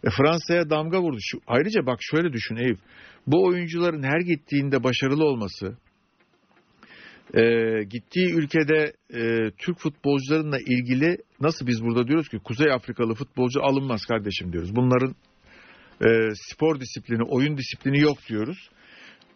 E, 0.04 0.10
Fransa'ya 0.10 0.70
damga 0.70 1.02
vurdu. 1.02 1.18
Şu, 1.22 1.40
ayrıca 1.48 1.86
bak 1.86 2.00
şöyle 2.02 2.34
düşün 2.34 2.56
Eyüp. 2.56 2.80
Bu 3.28 3.46
oyuncuların 3.46 4.04
her 4.04 4.20
gittiğinde 4.20 4.84
başarılı 4.84 5.26
olması, 5.26 5.78
e, 7.34 7.44
gittiği 7.84 8.34
ülkede 8.34 8.94
e, 9.14 9.52
Türk 9.58 9.80
futbolcularınla 9.80 10.58
ilgili 10.60 11.18
nasıl 11.42 11.68
biz 11.68 11.84
burada 11.84 12.08
diyoruz 12.08 12.30
ki 12.30 12.40
Kuzey 12.40 12.72
Afrikalı 12.72 13.14
futbolcu 13.14 13.64
alınmaz 13.64 14.06
kardeşim 14.06 14.54
diyoruz. 14.54 14.76
Bunların 14.76 15.16
e, 16.06 16.30
spor 16.52 16.80
disiplini, 16.80 17.24
oyun 17.24 17.58
disiplini 17.58 18.00
yok 18.00 18.18
diyoruz. 18.30 18.70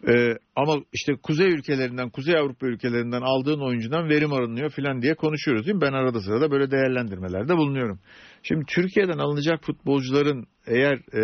E, 0.06 0.38
ama 0.56 0.76
işte 0.92 1.12
Kuzey 1.22 1.48
ülkelerinden, 1.48 2.10
Kuzey 2.10 2.36
Avrupa 2.36 2.66
ülkelerinden 2.66 3.22
aldığın 3.22 3.60
oyuncudan 3.60 4.08
verim 4.08 4.32
alınıyor 4.32 4.70
filan 4.70 5.02
diye 5.02 5.14
konuşuyoruz 5.14 5.66
değil 5.66 5.74
mi? 5.74 5.82
Ben 5.82 5.92
arada 5.92 6.20
sırada 6.20 6.50
böyle 6.50 6.70
değerlendirmelerde 6.70 7.56
bulunuyorum. 7.56 7.98
Şimdi 8.42 8.64
Türkiye'den 8.68 9.18
alınacak 9.18 9.64
futbolcuların 9.64 10.46
eğer 10.66 10.94
e, 10.94 11.22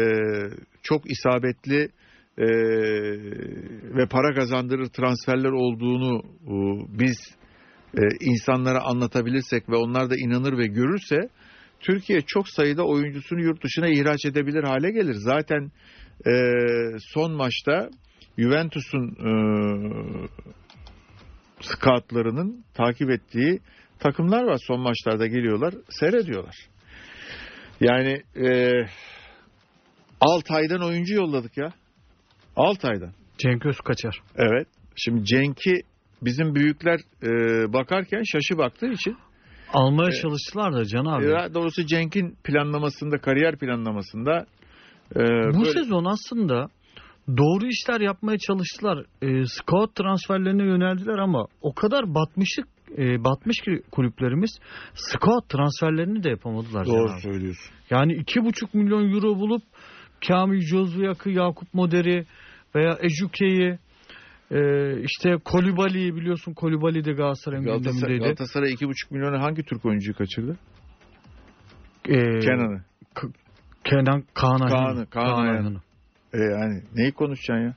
çok 0.83 1.11
isabetli 1.11 1.89
e, 2.39 2.47
ve 3.97 4.07
para 4.11 4.35
kazandırır 4.35 4.87
transferler 4.87 5.51
olduğunu 5.51 6.23
e, 6.47 6.55
biz 6.99 7.19
e, 7.99 8.03
insanlara 8.21 8.83
anlatabilirsek 8.83 9.69
ve 9.69 9.77
onlar 9.77 10.11
da 10.11 10.15
inanır 10.17 10.59
ve 10.59 10.67
görürse 10.67 11.17
Türkiye 11.81 12.21
çok 12.21 12.49
sayıda 12.49 12.87
oyuncusunu 12.87 13.43
yurt 13.43 13.65
dışına 13.65 13.89
ihraç 13.89 14.25
edebilir 14.25 14.63
hale 14.65 14.91
gelir. 14.91 15.15
Zaten 15.15 15.71
e, 16.27 16.33
son 16.99 17.33
maçta 17.33 17.89
Juventus'un 18.39 19.09
e, 19.09 19.33
scoutlarının 21.61 22.65
takip 22.75 23.11
ettiği 23.11 23.61
takımlar 23.99 24.45
var. 24.45 24.59
Son 24.67 24.81
maçlarda 24.81 25.27
geliyorlar, 25.27 25.75
seyrediyorlar. 25.89 26.55
Yani 27.81 28.23
e, 28.37 28.73
Altay'dan 30.21 30.83
oyuncu 30.83 31.15
yolladık 31.15 31.57
ya. 31.57 31.73
Altay'dan. 32.57 33.13
Cenk 33.39 33.67
Özkaçar. 33.67 34.21
Evet. 34.37 34.67
Şimdi 34.97 35.25
Cenk'i 35.25 35.81
bizim 36.23 36.55
büyükler 36.55 37.01
e, 37.23 37.29
bakarken 37.73 38.23
şaşı 38.33 38.59
baktığı 38.59 38.87
için 38.93 39.17
Almaya 39.73 40.09
Evet. 40.11 40.23
çalıştılar 40.23 40.73
da 40.73 40.85
Can 40.85 41.05
abi. 41.05 41.25
e, 41.25 41.55
doğrusu 41.55 41.87
Cenk'in 41.87 42.37
planlamasında, 42.45 43.19
kariyer 43.19 43.59
planlamasında 43.59 44.47
e, 45.17 45.21
Bu 45.21 45.59
böyle- 45.65 45.71
sezon 45.73 46.05
aslında 46.05 46.69
doğru 47.29 47.67
işler 47.67 48.01
yapmaya 48.01 48.39
çalıştılar. 48.39 49.05
E, 49.23 49.45
scout 49.47 49.95
transferlerine 49.95 50.65
yöneldiler 50.65 51.19
ama 51.19 51.47
o 51.63 51.75
kadar 51.75 52.15
batmışlık 52.15 52.69
e, 52.99 53.25
batmış 53.25 53.61
ki 53.61 53.83
kulüplerimiz 53.91 54.51
scout 54.95 55.49
transferlerini 55.49 56.23
de 56.23 56.31
yapamadılar. 56.31 56.87
Doğru 56.87 57.13
abi. 57.13 57.21
söylüyorsun. 57.21 57.75
Yani 57.91 58.13
iki 58.15 58.45
buçuk 58.45 58.75
milyon 58.75 59.13
euro 59.13 59.39
bulup 59.39 59.63
Kamil 60.29 60.61
Jozuyak'ı, 60.61 61.31
Yakup 61.31 61.75
Moder'i 61.75 62.27
veya 62.75 62.99
Ejuke'yi 63.01 63.79
e, 64.51 65.01
işte 65.01 65.37
Kolibali'yi 65.45 66.17
biliyorsun 66.17 66.55
Kolibali 66.55 67.05
de 67.05 67.13
Galatasaray'ın 67.13 67.65
Galatasaray, 67.65 67.95
gündemindeydi. 67.95 68.25
Galatasaray 68.25 68.73
2,5 68.73 69.15
milyonu 69.15 69.43
hangi 69.43 69.63
Türk 69.63 69.85
oyuncuyu 69.85 70.17
kaçırdı? 70.17 70.59
E, 72.09 72.39
Kenan'ı. 72.39 72.85
Kenan 73.85 74.25
Kaan 74.35 74.61
Ayhan'ı. 74.61 75.07
Kaan'ı, 75.07 75.07
Kaan 75.11 75.47
Ayhan'ı. 75.47 75.81
E 76.35 76.39
yani 76.39 76.83
neyi 76.95 77.13
konuşacaksın 77.13 77.65
ya? 77.65 77.75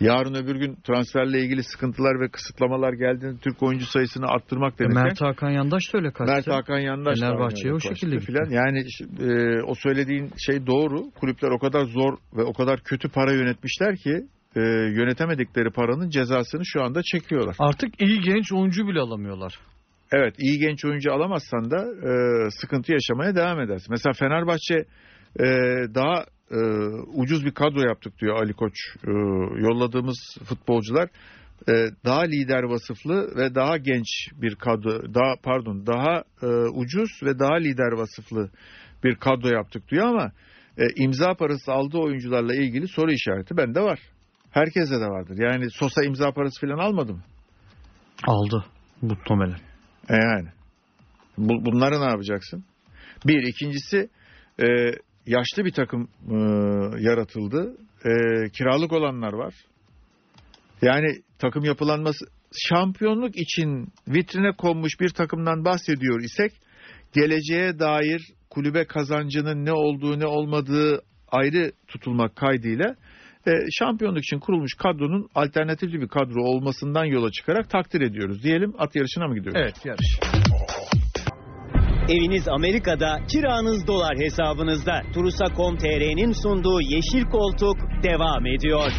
Yarın 0.00 0.34
öbür 0.34 0.56
gün 0.56 0.74
transferle 0.86 1.40
ilgili 1.40 1.62
sıkıntılar 1.62 2.20
ve 2.20 2.28
kısıtlamalar 2.28 2.92
geldiğinde 2.92 3.38
Türk 3.40 3.62
oyuncu 3.62 3.86
sayısını 3.86 4.26
arttırmak 4.26 4.74
E, 4.74 4.78
denirken 4.78 5.02
Mert 5.04 5.20
Hakan 5.20 5.50
Yandaş 5.50 5.82
da 5.94 5.98
öyle 5.98 6.10
kaçtı. 6.10 6.32
Mert 6.34 6.48
Hakan 6.48 6.78
Yandaş 6.78 7.20
da 7.20 7.26
Fenerbahçe'ye 7.26 7.74
o 7.74 7.80
şekilde 7.80 8.14
gitti. 8.16 8.26
filan. 8.26 8.50
Yani 8.50 8.84
e, 9.20 9.62
o 9.62 9.74
söylediğin 9.74 10.30
şey 10.46 10.66
doğru. 10.66 11.10
Kulüpler 11.20 11.50
o 11.50 11.58
kadar 11.58 11.84
zor 11.84 12.18
ve 12.36 12.42
o 12.42 12.52
kadar 12.52 12.80
kötü 12.80 13.08
para 13.08 13.32
yönetmişler 13.32 13.96
ki 13.96 14.12
e, 14.56 14.60
yönetemedikleri 15.00 15.70
paranın 15.70 16.10
cezasını 16.10 16.62
şu 16.64 16.82
anda 16.82 17.02
çekiyorlar. 17.02 17.56
Artık 17.58 18.02
iyi 18.02 18.20
genç 18.20 18.52
oyuncu 18.52 18.88
bile 18.88 19.00
alamıyorlar. 19.00 19.58
Evet 20.12 20.34
iyi 20.38 20.58
genç 20.58 20.84
oyuncu 20.84 21.12
alamazsan 21.12 21.70
da 21.70 21.76
e, 21.86 22.50
sıkıntı 22.50 22.92
yaşamaya 22.92 23.34
devam 23.36 23.60
edersin. 23.60 23.86
Mesela 23.90 24.12
Fenerbahçe 24.12 24.74
e, 25.40 25.44
daha 25.94 26.24
e, 26.50 26.58
ucuz 27.14 27.44
bir 27.44 27.50
kadro 27.50 27.80
yaptık 27.80 28.18
diyor 28.20 28.36
Ali 28.42 28.52
Koç. 28.52 28.74
E, 29.06 29.10
yolladığımız 29.60 30.38
futbolcular 30.44 31.08
e, 31.68 31.72
daha 32.04 32.20
lider 32.20 32.62
vasıflı 32.62 33.36
ve 33.36 33.54
daha 33.54 33.76
genç 33.76 34.06
bir 34.32 34.54
kadro, 34.54 35.14
daha 35.14 35.34
pardon 35.42 35.86
daha 35.86 36.24
e, 36.42 36.46
ucuz 36.74 37.10
ve 37.22 37.38
daha 37.38 37.56
lider 37.56 37.92
vasıflı 37.92 38.50
bir 39.04 39.14
kadro 39.14 39.48
yaptık 39.48 39.88
diyor 39.90 40.06
ama 40.06 40.32
e, 40.78 40.84
imza 40.96 41.34
parası 41.34 41.72
aldığı 41.72 41.98
oyuncularla 41.98 42.54
ilgili 42.54 42.88
soru 42.88 43.12
işareti 43.12 43.56
bende 43.56 43.80
var. 43.80 44.00
Herkese 44.50 44.94
de 44.94 45.06
vardır. 45.06 45.36
Yani 45.38 45.70
Sosa 45.70 46.04
imza 46.04 46.32
parası 46.32 46.60
falan 46.60 46.78
almadı 46.78 47.12
mı? 47.12 47.22
Aldı 48.26 48.64
muhtemelen. 49.02 49.58
E 50.08 50.16
yani. 50.16 50.48
Bu, 51.38 51.64
bunları 51.64 52.00
ne 52.00 52.10
yapacaksın? 52.10 52.64
Bir. 53.26 53.42
ikincisi 53.42 54.08
e, 54.58 54.66
yaşlı 55.26 55.64
bir 55.64 55.72
takım 55.72 56.08
e, 56.30 56.36
yaratıldı. 57.02 57.76
E, 58.04 58.12
kiralık 58.50 58.92
olanlar 58.92 59.32
var. 59.32 59.54
Yani 60.82 61.06
takım 61.38 61.64
yapılanması 61.64 62.24
şampiyonluk 62.68 63.36
için 63.36 63.88
vitrine 64.08 64.52
konmuş 64.52 65.00
bir 65.00 65.08
takımdan 65.08 65.64
bahsediyor 65.64 66.20
isek 66.20 66.52
geleceğe 67.12 67.78
dair 67.78 68.22
kulübe 68.50 68.84
kazancının 68.84 69.64
ne 69.64 69.72
olduğu 69.72 70.20
ne 70.20 70.26
olmadığı 70.26 71.02
ayrı 71.28 71.72
tutulmak 71.88 72.36
kaydıyla 72.36 72.96
e, 73.46 73.50
şampiyonluk 73.70 74.22
için 74.22 74.38
kurulmuş 74.38 74.74
kadronun 74.74 75.28
alternatifli 75.34 76.00
bir 76.00 76.08
kadro 76.08 76.42
olmasından 76.42 77.04
yola 77.04 77.30
çıkarak 77.30 77.70
takdir 77.70 78.00
ediyoruz. 78.00 78.42
Diyelim 78.42 78.74
at 78.78 78.96
yarışına 78.96 79.28
mı 79.28 79.34
gidiyoruz? 79.34 79.60
Evet 79.62 79.86
yarış. 79.86 80.39
Eviniz 82.10 82.48
Amerika'da, 82.48 83.18
kiranız 83.32 83.86
dolar 83.86 84.16
hesabınızda. 84.18 85.02
Turusa.com.tr'nin 85.14 86.32
sunduğu 86.32 86.80
Yeşil 86.80 87.24
Koltuk 87.30 87.76
devam 88.02 88.46
ediyor. 88.46 88.92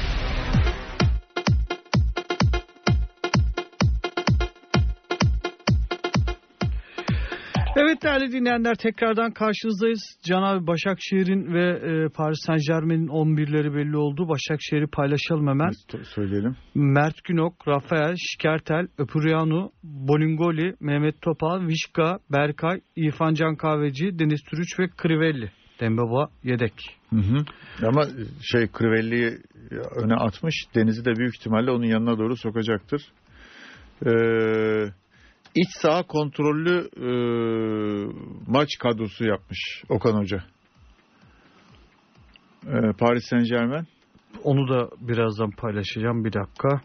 Evet 8.03 8.13
değerli 8.13 8.31
dinleyenler 8.31 8.75
tekrardan 8.75 9.31
karşınızdayız. 9.31 10.01
Can 10.23 10.43
abi 10.43 10.67
Başakşehir'in 10.67 11.53
ve 11.53 11.69
e, 11.69 12.09
Paris 12.09 12.39
Saint 12.45 12.61
Germain'in 12.67 13.07
11'leri 13.07 13.75
belli 13.75 13.97
oldu. 13.97 14.29
Başakşehir'i 14.29 14.87
paylaşalım 14.87 15.47
hemen. 15.47 15.69
Biz 15.69 16.07
söyleyelim. 16.07 16.55
Mert 16.75 17.23
Günok, 17.23 17.67
Rafael, 17.67 18.15
Şikertel, 18.17 18.87
Öpüryanu, 18.97 19.71
Bolingoli, 19.83 20.75
Mehmet 20.79 21.21
Topal, 21.21 21.67
Vişka, 21.67 22.19
Berkay, 22.31 22.81
İrfan 22.95 23.33
Can 23.33 23.55
Kahveci, 23.55 24.19
Deniz 24.19 24.41
Türüç 24.49 24.79
ve 24.79 24.87
Krivelli. 24.97 25.51
Dembaba 25.79 26.29
yedek. 26.43 26.73
Hı 27.09 27.15
hı. 27.15 27.45
Ama 27.87 28.03
şey 28.41 28.67
Crivelli'yi 28.77 29.37
öne 29.95 30.15
atmış. 30.15 30.55
Deniz'i 30.75 31.05
de 31.05 31.15
büyük 31.15 31.35
ihtimalle 31.35 31.71
onun 31.71 31.85
yanına 31.85 32.17
doğru 32.17 32.37
sokacaktır. 32.37 33.01
Ee, 34.05 35.00
iç 35.55 35.67
saha 35.81 36.03
kontrollü 36.03 36.89
e, 36.97 37.09
maç 38.47 38.69
kadrosu 38.79 39.25
yapmış 39.25 39.83
Okan 39.89 40.13
Hoca. 40.13 40.43
Ee, 42.67 42.91
Paris 42.99 43.23
Saint 43.29 43.49
Germain. 43.49 43.87
Onu 44.43 44.69
da 44.69 44.89
birazdan 44.99 45.51
paylaşacağım 45.51 46.25
bir 46.25 46.33
dakika. 46.33 46.81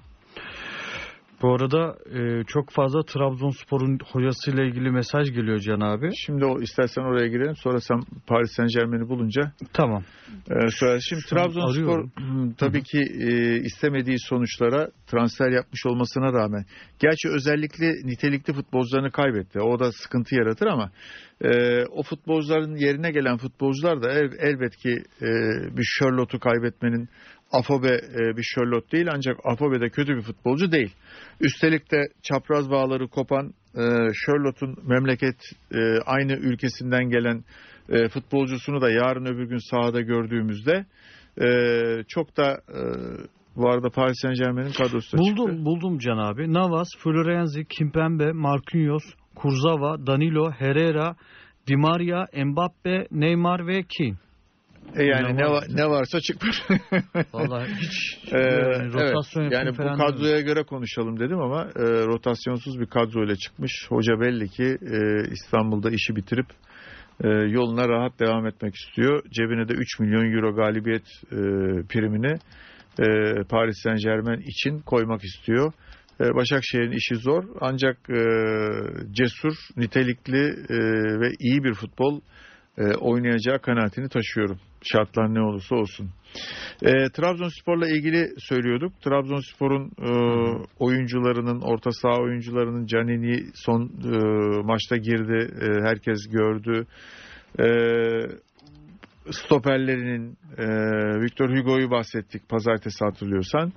Bu 1.42 1.54
arada 1.54 1.96
e, 2.18 2.44
çok 2.44 2.70
fazla 2.70 3.02
Trabzonspor'un 3.02 3.98
hocasıyla 4.12 4.64
ilgili 4.64 4.90
mesaj 4.90 5.30
geliyor 5.30 5.58
Can 5.58 5.80
abi. 5.80 6.10
Şimdi 6.16 6.44
o 6.44 6.60
istersen 6.60 7.02
oraya 7.02 7.26
girelim. 7.26 7.56
Sonra 7.56 7.80
sen 7.80 8.00
Paris 8.26 8.52
Saint 8.52 8.70
Germain'i 8.70 9.08
bulunca 9.08 9.52
Tamam. 9.72 10.02
e, 10.50 10.70
söyle. 10.70 11.00
Şimdi 11.00 11.22
Şu 11.22 11.28
Trabzonspor 11.28 12.04
hmm, 12.16 12.52
tabii 12.52 12.82
ki 12.82 12.98
e, 12.98 13.56
istemediği 13.56 14.18
sonuçlara 14.18 14.88
transfer 15.06 15.50
yapmış 15.50 15.86
olmasına 15.86 16.32
rağmen 16.32 16.64
gerçi 16.98 17.28
özellikle 17.28 17.92
nitelikli 18.04 18.52
futbolcularını 18.52 19.10
kaybetti. 19.10 19.60
O 19.60 19.78
da 19.78 19.92
sıkıntı 19.92 20.34
yaratır 20.34 20.66
ama 20.66 20.90
e, 21.40 21.84
o 21.84 22.02
futbolcuların 22.02 22.76
yerine 22.76 23.10
gelen 23.10 23.36
futbolcular 23.36 24.02
da 24.02 24.12
el, 24.12 24.30
elbet 24.38 24.76
ki 24.76 24.94
e, 25.22 25.28
bir 25.76 25.84
Charlotte'u 25.98 26.40
kaybetmenin 26.40 27.08
Afobe 27.52 27.88
e, 27.88 28.36
bir 28.36 28.46
Charlotte 28.54 28.90
değil 28.90 29.08
ancak 29.12 29.36
Afobe 29.44 29.80
de 29.80 29.88
kötü 29.88 30.16
bir 30.16 30.22
futbolcu 30.22 30.72
değil. 30.72 30.94
Üstelik 31.40 31.92
de 31.92 32.02
çapraz 32.22 32.70
bağları 32.70 33.08
kopan 33.08 33.54
e, 33.74 33.82
Charlotte'un 34.26 34.76
memleket 34.82 35.36
e, 35.74 35.98
aynı 36.06 36.32
ülkesinden 36.32 37.10
gelen 37.10 37.44
e, 37.88 38.08
futbolcusunu 38.08 38.80
da 38.80 38.90
yarın 38.90 39.26
öbür 39.26 39.48
gün 39.48 39.70
sahada 39.70 40.00
gördüğümüzde 40.00 40.86
e, 41.42 41.48
çok 42.08 42.36
da 42.36 42.52
e, 42.52 42.80
bu 43.56 43.70
arada 43.70 43.90
Paris 43.90 44.16
Saint 44.22 44.38
Germain'in 44.38 44.72
kadrosu 44.72 45.18
da 45.18 45.22
çıktı. 45.22 45.42
Buldum 45.42 45.64
buldum 45.64 45.98
Can 45.98 46.18
abi. 46.18 46.52
Navas, 46.52 46.88
Florenzi, 46.98 47.64
Kimpembe, 47.64 48.32
Marquinhos, 48.32 49.04
Kurzawa, 49.34 50.06
Danilo, 50.06 50.50
Herrera, 50.50 51.16
Di 51.68 51.76
Maria, 51.76 52.26
Mbappe, 52.44 53.06
Neymar 53.10 53.66
ve 53.66 53.82
Keane. 53.82 54.16
E 54.94 55.04
yani 55.04 55.26
ne, 55.26 55.30
İnanılmaz. 55.30 55.64
va- 55.64 55.76
ne 55.76 55.86
varsa 55.88 56.20
çıkmış. 56.20 56.56
Vallahi 57.32 57.70
hiç 57.80 58.18
Ee, 58.32 58.38
yani 58.38 58.92
rotasyon 58.92 59.42
evet, 59.42 59.52
yani 59.52 59.70
bu 59.70 59.96
kadroya 59.98 60.40
göre 60.40 60.62
konuşalım 60.62 61.20
dedim 61.20 61.38
ama 61.40 61.62
e, 61.62 61.82
rotasyonsuz 62.06 62.80
bir 62.80 62.86
kadroyla 62.86 63.36
çıkmış. 63.36 63.72
Hoca 63.88 64.20
belli 64.20 64.48
ki 64.48 64.78
e, 64.82 65.28
İstanbul'da 65.32 65.90
işi 65.90 66.16
bitirip 66.16 66.46
e, 67.24 67.28
yoluna 67.28 67.88
rahat 67.88 68.20
devam 68.20 68.46
etmek 68.46 68.74
istiyor. 68.74 69.22
Cebine 69.30 69.68
de 69.68 69.72
3 69.72 69.98
milyon 70.00 70.32
euro 70.36 70.54
galibiyet 70.54 71.06
e, 71.32 71.36
primini 71.88 72.34
e, 72.98 73.06
Paris 73.48 73.76
Saint 73.82 74.00
Germain 74.02 74.40
için 74.40 74.78
koymak 74.78 75.24
istiyor. 75.24 75.72
E, 76.20 76.34
Başakşehir'in 76.34 76.92
işi 76.92 77.14
zor 77.14 77.44
ancak 77.60 77.96
e, 78.10 78.20
cesur, 79.12 79.54
nitelikli 79.76 80.38
e, 80.68 80.78
ve 81.20 81.30
iyi 81.38 81.64
bir 81.64 81.74
futbol 81.74 82.20
e, 82.78 82.94
oynayacağı 82.94 83.58
kanaatini 83.58 84.08
taşıyorum. 84.08 84.58
Şartlar 84.82 85.34
ne 85.34 85.40
olursa 85.40 85.76
olsun. 85.76 86.10
E, 86.82 86.92
Trabzonspor'la 86.92 87.88
ilgili 87.88 88.28
söylüyorduk. 88.38 89.02
Trabzonspor'un 89.02 89.90
e, 89.98 90.10
oyuncularının, 90.78 91.60
orta 91.60 91.90
saha 91.90 92.22
oyuncularının 92.22 92.86
Canini 92.86 93.46
son 93.54 93.82
e, 93.82 94.18
maçta 94.62 94.96
girdi. 94.96 95.50
E, 95.60 95.88
herkes 95.88 96.18
gördü. 96.30 96.86
E, 97.60 97.66
stoperlerinin 99.30 100.38
e, 100.58 100.66
Victor 101.22 101.56
Hugo'yu 101.56 101.90
bahsettik 101.90 102.48
pazartesi 102.48 103.04
hatırlıyorsan. 103.04 103.72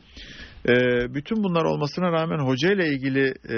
E, 0.70 0.74
bütün 1.14 1.44
bunlar 1.44 1.66
olmasına 1.66 2.12
rağmen 2.12 2.40
hoca 2.40 2.74
ile 2.74 2.88
ilgili 2.88 3.34
e, 3.50 3.56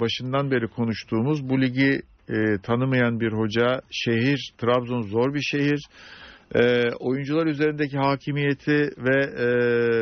başından 0.00 0.50
beri 0.50 0.68
konuştuğumuz 0.68 1.48
bu 1.48 1.60
ligi 1.60 2.02
e, 2.28 2.58
tanımayan 2.62 3.20
bir 3.20 3.32
hoca, 3.32 3.80
şehir, 3.90 4.52
Trabzon 4.58 5.02
zor 5.02 5.34
bir 5.34 5.42
şehir. 5.42 5.86
E, 6.54 6.90
oyuncular 7.00 7.46
üzerindeki 7.46 7.98
hakimiyeti 7.98 8.90
ve 8.98 9.16
e, 9.24 9.46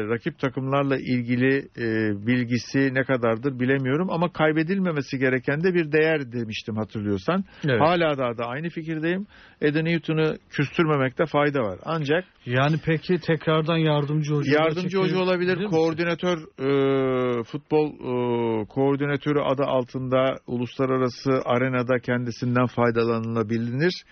rakip 0.09 0.39
takımlarla 0.39 0.97
ilgili 0.97 1.57
e, 1.59 1.87
bilgisi 2.27 2.95
ne 2.95 3.05
kadardır 3.05 3.61
bilemiyorum 3.61 4.11
ama 4.11 4.33
kaybedilmemesi 4.33 5.19
gereken 5.19 5.65
de 5.65 5.75
bir 5.75 5.93
değer 5.93 6.33
demiştim 6.33 6.77
hatırlıyorsan. 6.77 7.45
Evet. 7.65 7.81
Hala 7.81 8.19
daha 8.19 8.39
da 8.39 8.45
aynı 8.47 8.69
fikirdeyim. 8.69 9.27
Eden 9.61 9.85
Newton'u 9.85 10.37
küstürmemekte 10.51 11.27
fayda 11.27 11.61
var. 11.61 11.79
Ancak 11.85 12.25
Yani 12.47 12.77
peki 12.87 13.19
tekrardan 13.19 13.77
yardımcı 13.77 14.35
hoca 14.35 14.53
yardımcı 14.53 14.99
hoca 14.99 15.19
olabilir, 15.19 15.65
koordinatör 15.65 16.39
e, 16.39 17.43
futbol 17.43 17.89
e, 17.89 18.65
koordinatörü 18.65 19.41
adı 19.41 19.63
altında 19.63 20.35
uluslararası 20.47 21.31
arenada 21.45 21.99
kendisinden 21.99 22.67
faydalanılabilir. 22.67 24.05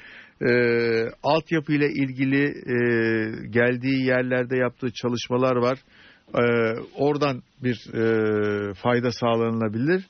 E, 0.49 0.53
altyapı 1.22 1.72
ile 1.72 1.86
ilgili 1.86 2.45
e, 2.47 2.76
geldiği 3.49 4.07
yerlerde 4.07 4.57
yaptığı 4.57 4.91
çalışmalar 4.93 5.57
var. 5.57 5.78
E, 6.34 6.43
oradan 6.95 7.43
bir 7.62 7.95
e, 7.95 8.74
fayda 8.74 9.12
sağlanılabilir. 9.12 10.05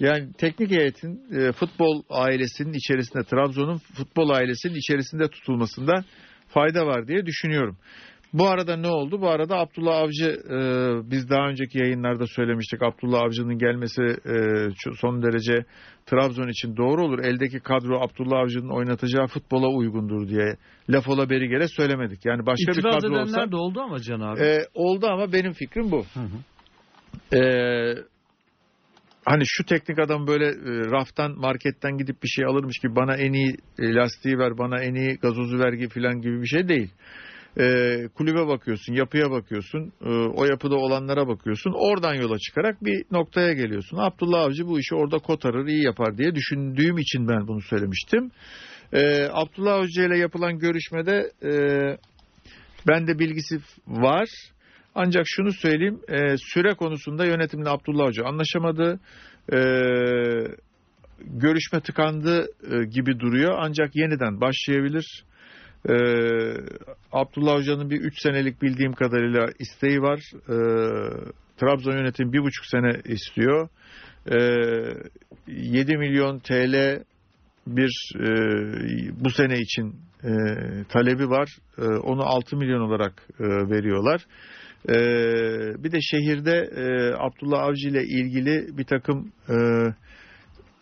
Yani 0.00 0.32
teknik 0.38 0.70
heyetin 0.70 1.20
e, 1.40 1.52
futbol 1.52 2.02
ailesinin 2.10 2.72
içerisinde 2.72 3.24
Trabzon'un 3.24 3.78
futbol 3.78 4.28
ailesinin 4.30 4.74
içerisinde 4.74 5.28
tutulmasında 5.28 6.04
fayda 6.48 6.86
var 6.86 7.08
diye 7.08 7.26
düşünüyorum. 7.26 7.76
Bu 8.34 8.48
arada 8.48 8.76
ne 8.76 8.88
oldu? 8.88 9.20
Bu 9.20 9.28
arada 9.28 9.56
Abdullah 9.56 9.96
Avcı 9.96 10.30
e, 10.50 10.58
biz 11.10 11.30
daha 11.30 11.48
önceki 11.48 11.78
yayınlarda 11.78 12.26
söylemiştik. 12.26 12.82
Abdullah 12.82 13.22
Avcı'nın 13.22 13.58
gelmesi 13.58 14.02
e, 14.02 14.36
son 15.00 15.22
derece 15.22 15.64
Trabzon 16.06 16.48
için 16.48 16.76
doğru 16.76 17.04
olur. 17.04 17.18
Eldeki 17.18 17.60
kadro 17.60 18.00
Abdullah 18.00 18.38
Avcı'nın 18.38 18.76
oynatacağı 18.76 19.26
futbola 19.26 19.68
uygundur 19.68 20.28
diye 20.28 20.56
laf 20.90 21.08
ola 21.08 21.30
beri 21.30 21.48
gere 21.48 21.68
söylemedik. 21.68 22.26
Yani 22.26 22.46
başka 22.46 22.72
bir 22.72 22.78
İtiraz 22.78 22.94
kadro 22.94 23.06
edenler 23.06 23.22
olsa 23.22 23.52
de 23.52 23.56
oldu 23.56 23.80
ama 23.80 24.00
Can 24.00 24.20
abi. 24.20 24.40
e, 24.40 24.58
oldu 24.74 25.06
ama 25.06 25.32
benim 25.32 25.52
fikrim 25.52 25.90
bu. 25.90 26.04
Hı 26.14 26.20
hı. 26.20 26.38
Ee, 27.36 27.94
hani 29.24 29.42
şu 29.46 29.64
teknik 29.64 29.98
adam 29.98 30.26
böyle 30.26 30.46
e, 30.46 30.90
raftan 30.90 31.38
marketten 31.38 31.98
gidip 31.98 32.22
bir 32.22 32.28
şey 32.28 32.44
alırmış 32.44 32.78
gibi 32.78 32.96
bana 32.96 33.16
en 33.16 33.32
iyi 33.32 33.56
e, 33.78 33.94
lastiği 33.94 34.38
ver 34.38 34.58
bana 34.58 34.82
en 34.82 34.94
iyi 34.94 35.16
gazozu 35.16 35.58
ver 35.58 35.72
gibi 35.72 35.88
falan 35.88 36.20
gibi 36.20 36.42
bir 36.42 36.46
şey 36.46 36.68
değil. 36.68 36.90
Ee, 37.58 38.08
kulübe 38.14 38.46
bakıyorsun 38.46 38.92
yapıya 38.92 39.30
bakıyorsun 39.30 39.92
e, 40.04 40.08
o 40.10 40.44
yapıda 40.44 40.76
olanlara 40.76 41.28
bakıyorsun 41.28 41.72
oradan 41.76 42.14
yola 42.14 42.38
çıkarak 42.38 42.84
bir 42.84 43.04
noktaya 43.10 43.52
geliyorsun. 43.52 43.96
Abdullah 43.96 44.40
Avcı 44.40 44.66
bu 44.66 44.80
işi 44.80 44.94
orada 44.94 45.18
kotarır 45.18 45.66
iyi 45.66 45.84
yapar 45.84 46.18
diye 46.18 46.34
düşündüğüm 46.34 46.98
için 46.98 47.28
ben 47.28 47.48
bunu 47.48 47.60
söylemiştim. 47.60 48.30
Ee, 48.92 49.28
Abdullah 49.32 49.74
Avcı 49.74 50.02
ile 50.02 50.18
yapılan 50.18 50.58
görüşmede 50.58 51.30
e, 51.42 51.52
bende 52.88 53.18
bilgisi 53.18 53.58
var. 53.86 54.28
Ancak 54.94 55.24
şunu 55.26 55.52
söyleyeyim, 55.52 56.00
e, 56.08 56.36
süre 56.36 56.74
konusunda 56.74 57.26
yönetimle 57.26 57.68
Abdullah 57.68 58.06
Hoca 58.06 58.24
anlaşamadı. 58.24 59.00
E, 59.52 59.58
görüşme 61.20 61.80
tıkandı 61.80 62.46
e, 62.70 62.84
gibi 62.84 63.20
duruyor 63.20 63.54
ancak 63.58 63.96
yeniden 63.96 64.40
başlayabilir. 64.40 65.24
E, 65.88 65.94
Abdullah 67.12 67.54
Hoca'nın 67.56 67.90
bir 67.90 68.00
3 68.00 68.22
senelik 68.22 68.62
bildiğim 68.62 68.92
kadarıyla 68.92 69.46
isteği 69.58 70.02
var. 70.02 70.20
E, 70.34 70.56
Trabzon 71.56 71.92
yönetim 71.92 72.32
bir 72.32 72.42
buçuk 72.42 72.66
sene 72.66 73.00
istiyor. 73.04 73.68
E, 74.26 74.38
7 75.46 75.96
milyon 75.96 76.38
TL 76.38 77.02
bir 77.66 78.12
e, 78.20 78.28
bu 79.24 79.30
sene 79.30 79.58
için 79.58 79.94
e, 80.24 80.32
talebi 80.88 81.30
var. 81.30 81.56
E, 81.78 81.82
onu 81.84 82.22
6 82.22 82.56
milyon 82.56 82.80
olarak 82.80 83.22
e, 83.40 83.44
veriyorlar. 83.44 84.26
E, 84.88 84.94
bir 85.84 85.92
de 85.92 86.00
şehirde 86.00 86.70
e, 86.76 87.14
Abdullah 87.18 87.62
Avcı 87.62 87.88
ile 87.88 88.04
ilgili 88.04 88.78
bir 88.78 88.84
takım 88.84 89.32
e, 89.48 89.54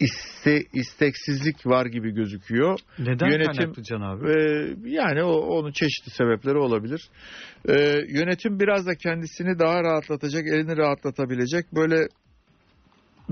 iste, 0.03 0.63
isteksizlik 0.73 1.67
var 1.67 1.87
gibi 1.87 2.11
gözüküyor. 2.11 2.79
Neden 2.99 3.27
yönetim- 3.27 3.57
kaynaklı 3.57 3.83
Can 3.83 4.01
abi? 4.01 4.29
Ee, 4.29 4.75
yani 4.91 5.23
o 5.23 5.33
onun 5.33 5.73
çeşitli 5.73 6.11
sebepleri 6.11 6.59
olabilir. 6.59 7.09
Ee, 7.69 7.73
yönetim 8.09 8.61
biraz 8.61 8.87
da 8.87 8.95
kendisini 8.95 9.59
daha 9.59 9.83
rahatlatacak, 9.83 10.47
elini 10.47 10.77
rahatlatabilecek 10.77 11.65
böyle 11.75 12.09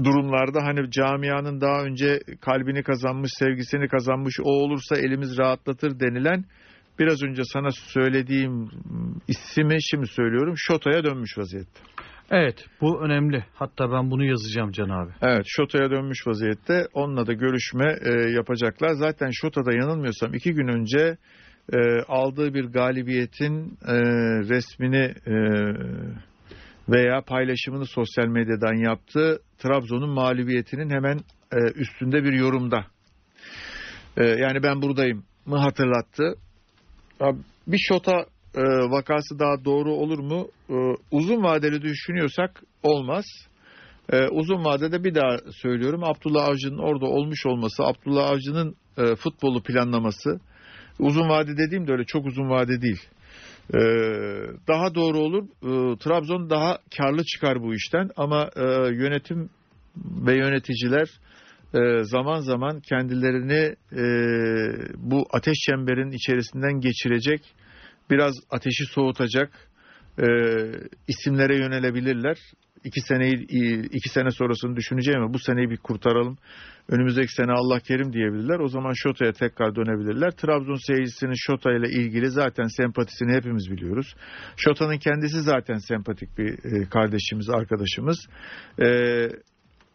durumlarda 0.04 0.62
hani 0.62 0.90
camianın 0.90 1.60
daha 1.60 1.82
önce 1.82 2.20
kalbini 2.40 2.82
kazanmış, 2.82 3.30
sevgisini 3.38 3.88
kazanmış, 3.88 4.34
o 4.42 4.50
olursa 4.50 4.96
elimiz 4.96 5.38
rahatlatır 5.38 6.00
denilen 6.00 6.44
biraz 6.98 7.22
önce 7.22 7.42
sana 7.44 7.70
söylediğim 7.70 8.68
ismi 9.28 9.82
şimdi 9.82 10.06
söylüyorum. 10.06 10.54
Şota'ya 10.56 11.04
dönmüş 11.04 11.38
vaziyette. 11.38 11.80
Evet 12.30 12.64
bu 12.80 13.04
önemli. 13.04 13.44
Hatta 13.54 13.92
ben 13.92 14.10
bunu 14.10 14.24
yazacağım 14.24 14.72
Can 14.72 14.88
abi. 14.88 15.10
Evet 15.22 15.44
Şota'ya 15.48 15.90
dönmüş 15.90 16.26
vaziyette. 16.26 16.86
Onunla 16.92 17.26
da 17.26 17.32
görüşme 17.32 17.96
e, 18.04 18.30
yapacaklar. 18.30 18.94
Zaten 18.94 19.30
Şota'da 19.32 19.72
yanılmıyorsam 19.72 20.34
iki 20.34 20.52
gün 20.52 20.68
önce 20.68 21.16
e, 21.72 21.78
aldığı 22.08 22.54
bir 22.54 22.64
galibiyetin 22.64 23.78
e, 23.86 23.94
resmini 24.48 25.14
e, 25.26 25.34
veya 26.88 27.20
paylaşımını 27.20 27.86
sosyal 27.86 28.26
medyadan 28.26 28.74
yaptı. 28.74 29.40
Trabzon'un 29.58 30.10
mağlubiyetinin 30.10 30.90
hemen 30.90 31.20
e, 31.52 31.56
üstünde 31.74 32.24
bir 32.24 32.32
yorumda. 32.32 32.86
E, 34.16 34.24
yani 34.24 34.62
ben 34.62 34.82
buradayım 34.82 35.24
mı 35.46 35.56
hatırlattı. 35.56 36.34
Bir 37.66 37.78
Şota 37.78 38.24
e, 38.54 38.62
vakası 38.90 39.38
daha 39.38 39.64
doğru 39.64 39.92
olur 39.92 40.18
mu? 40.18 40.48
E, 40.70 40.74
uzun 41.10 41.42
vadeli 41.42 41.82
düşünüyorsak 41.82 42.62
olmaz. 42.82 43.24
E, 44.12 44.28
uzun 44.28 44.64
vadede 44.64 45.04
bir 45.04 45.14
daha 45.14 45.38
söylüyorum 45.62 46.04
Abdullah 46.04 46.48
Avcı'nın 46.48 46.78
orada 46.78 47.06
olmuş 47.06 47.46
olması, 47.46 47.82
Abdullah 47.82 48.30
Avcı'nın 48.30 48.76
e, 48.98 49.14
futbolu 49.14 49.62
planlaması 49.62 50.40
uzun 50.98 51.28
vade 51.28 51.56
dediğim 51.56 51.86
de 51.86 51.92
öyle 51.92 52.04
çok 52.04 52.26
uzun 52.26 52.50
vade 52.50 52.82
değil. 52.82 53.00
E, 53.74 53.80
daha 54.68 54.94
doğru 54.94 55.18
olur. 55.18 55.44
E, 55.44 55.98
Trabzon 55.98 56.50
daha 56.50 56.78
karlı 56.98 57.24
çıkar 57.24 57.62
bu 57.62 57.74
işten 57.74 58.10
ama 58.16 58.50
e, 58.56 58.62
yönetim 58.94 59.50
ve 59.96 60.34
yöneticiler 60.34 61.08
e, 61.74 62.04
zaman 62.04 62.40
zaman 62.40 62.80
kendilerini 62.80 63.76
e, 63.92 64.04
bu 64.96 65.26
ateş 65.32 65.54
çemberin 65.66 66.10
içerisinden 66.10 66.80
geçirecek, 66.80 67.40
biraz 68.10 68.34
ateşi 68.50 68.84
soğutacak 68.84 69.70
e, 70.18 70.26
isimlere 71.08 71.56
yönelebilirler. 71.56 72.38
İki 72.84 73.00
seneyi 73.00 73.34
iki 73.92 74.08
sene 74.08 74.30
sonrasını 74.30 74.76
düşüneceğim 74.76 75.32
bu 75.32 75.38
seneyi 75.38 75.70
bir 75.70 75.76
kurtaralım. 75.76 76.38
Önümüzdeki 76.88 77.32
sene 77.32 77.52
Allah 77.52 77.80
kerim 77.80 78.12
diyebilirler. 78.12 78.58
O 78.58 78.68
zaman 78.68 78.92
Şota'ya 78.94 79.32
tekrar 79.32 79.74
dönebilirler. 79.74 80.30
Trabzon 80.30 80.86
seyircisinin 80.86 81.34
Şota 81.36 81.72
ile 81.72 81.88
ilgili 81.88 82.30
zaten 82.30 82.66
sempatisini 82.66 83.32
hepimiz 83.32 83.70
biliyoruz. 83.70 84.14
Şota'nın 84.56 84.98
kendisi 84.98 85.40
zaten 85.40 85.76
sempatik 85.76 86.38
bir 86.38 86.48
e, 86.52 86.88
kardeşimiz, 86.88 87.50
arkadaşımız. 87.50 88.18
E, 88.82 89.28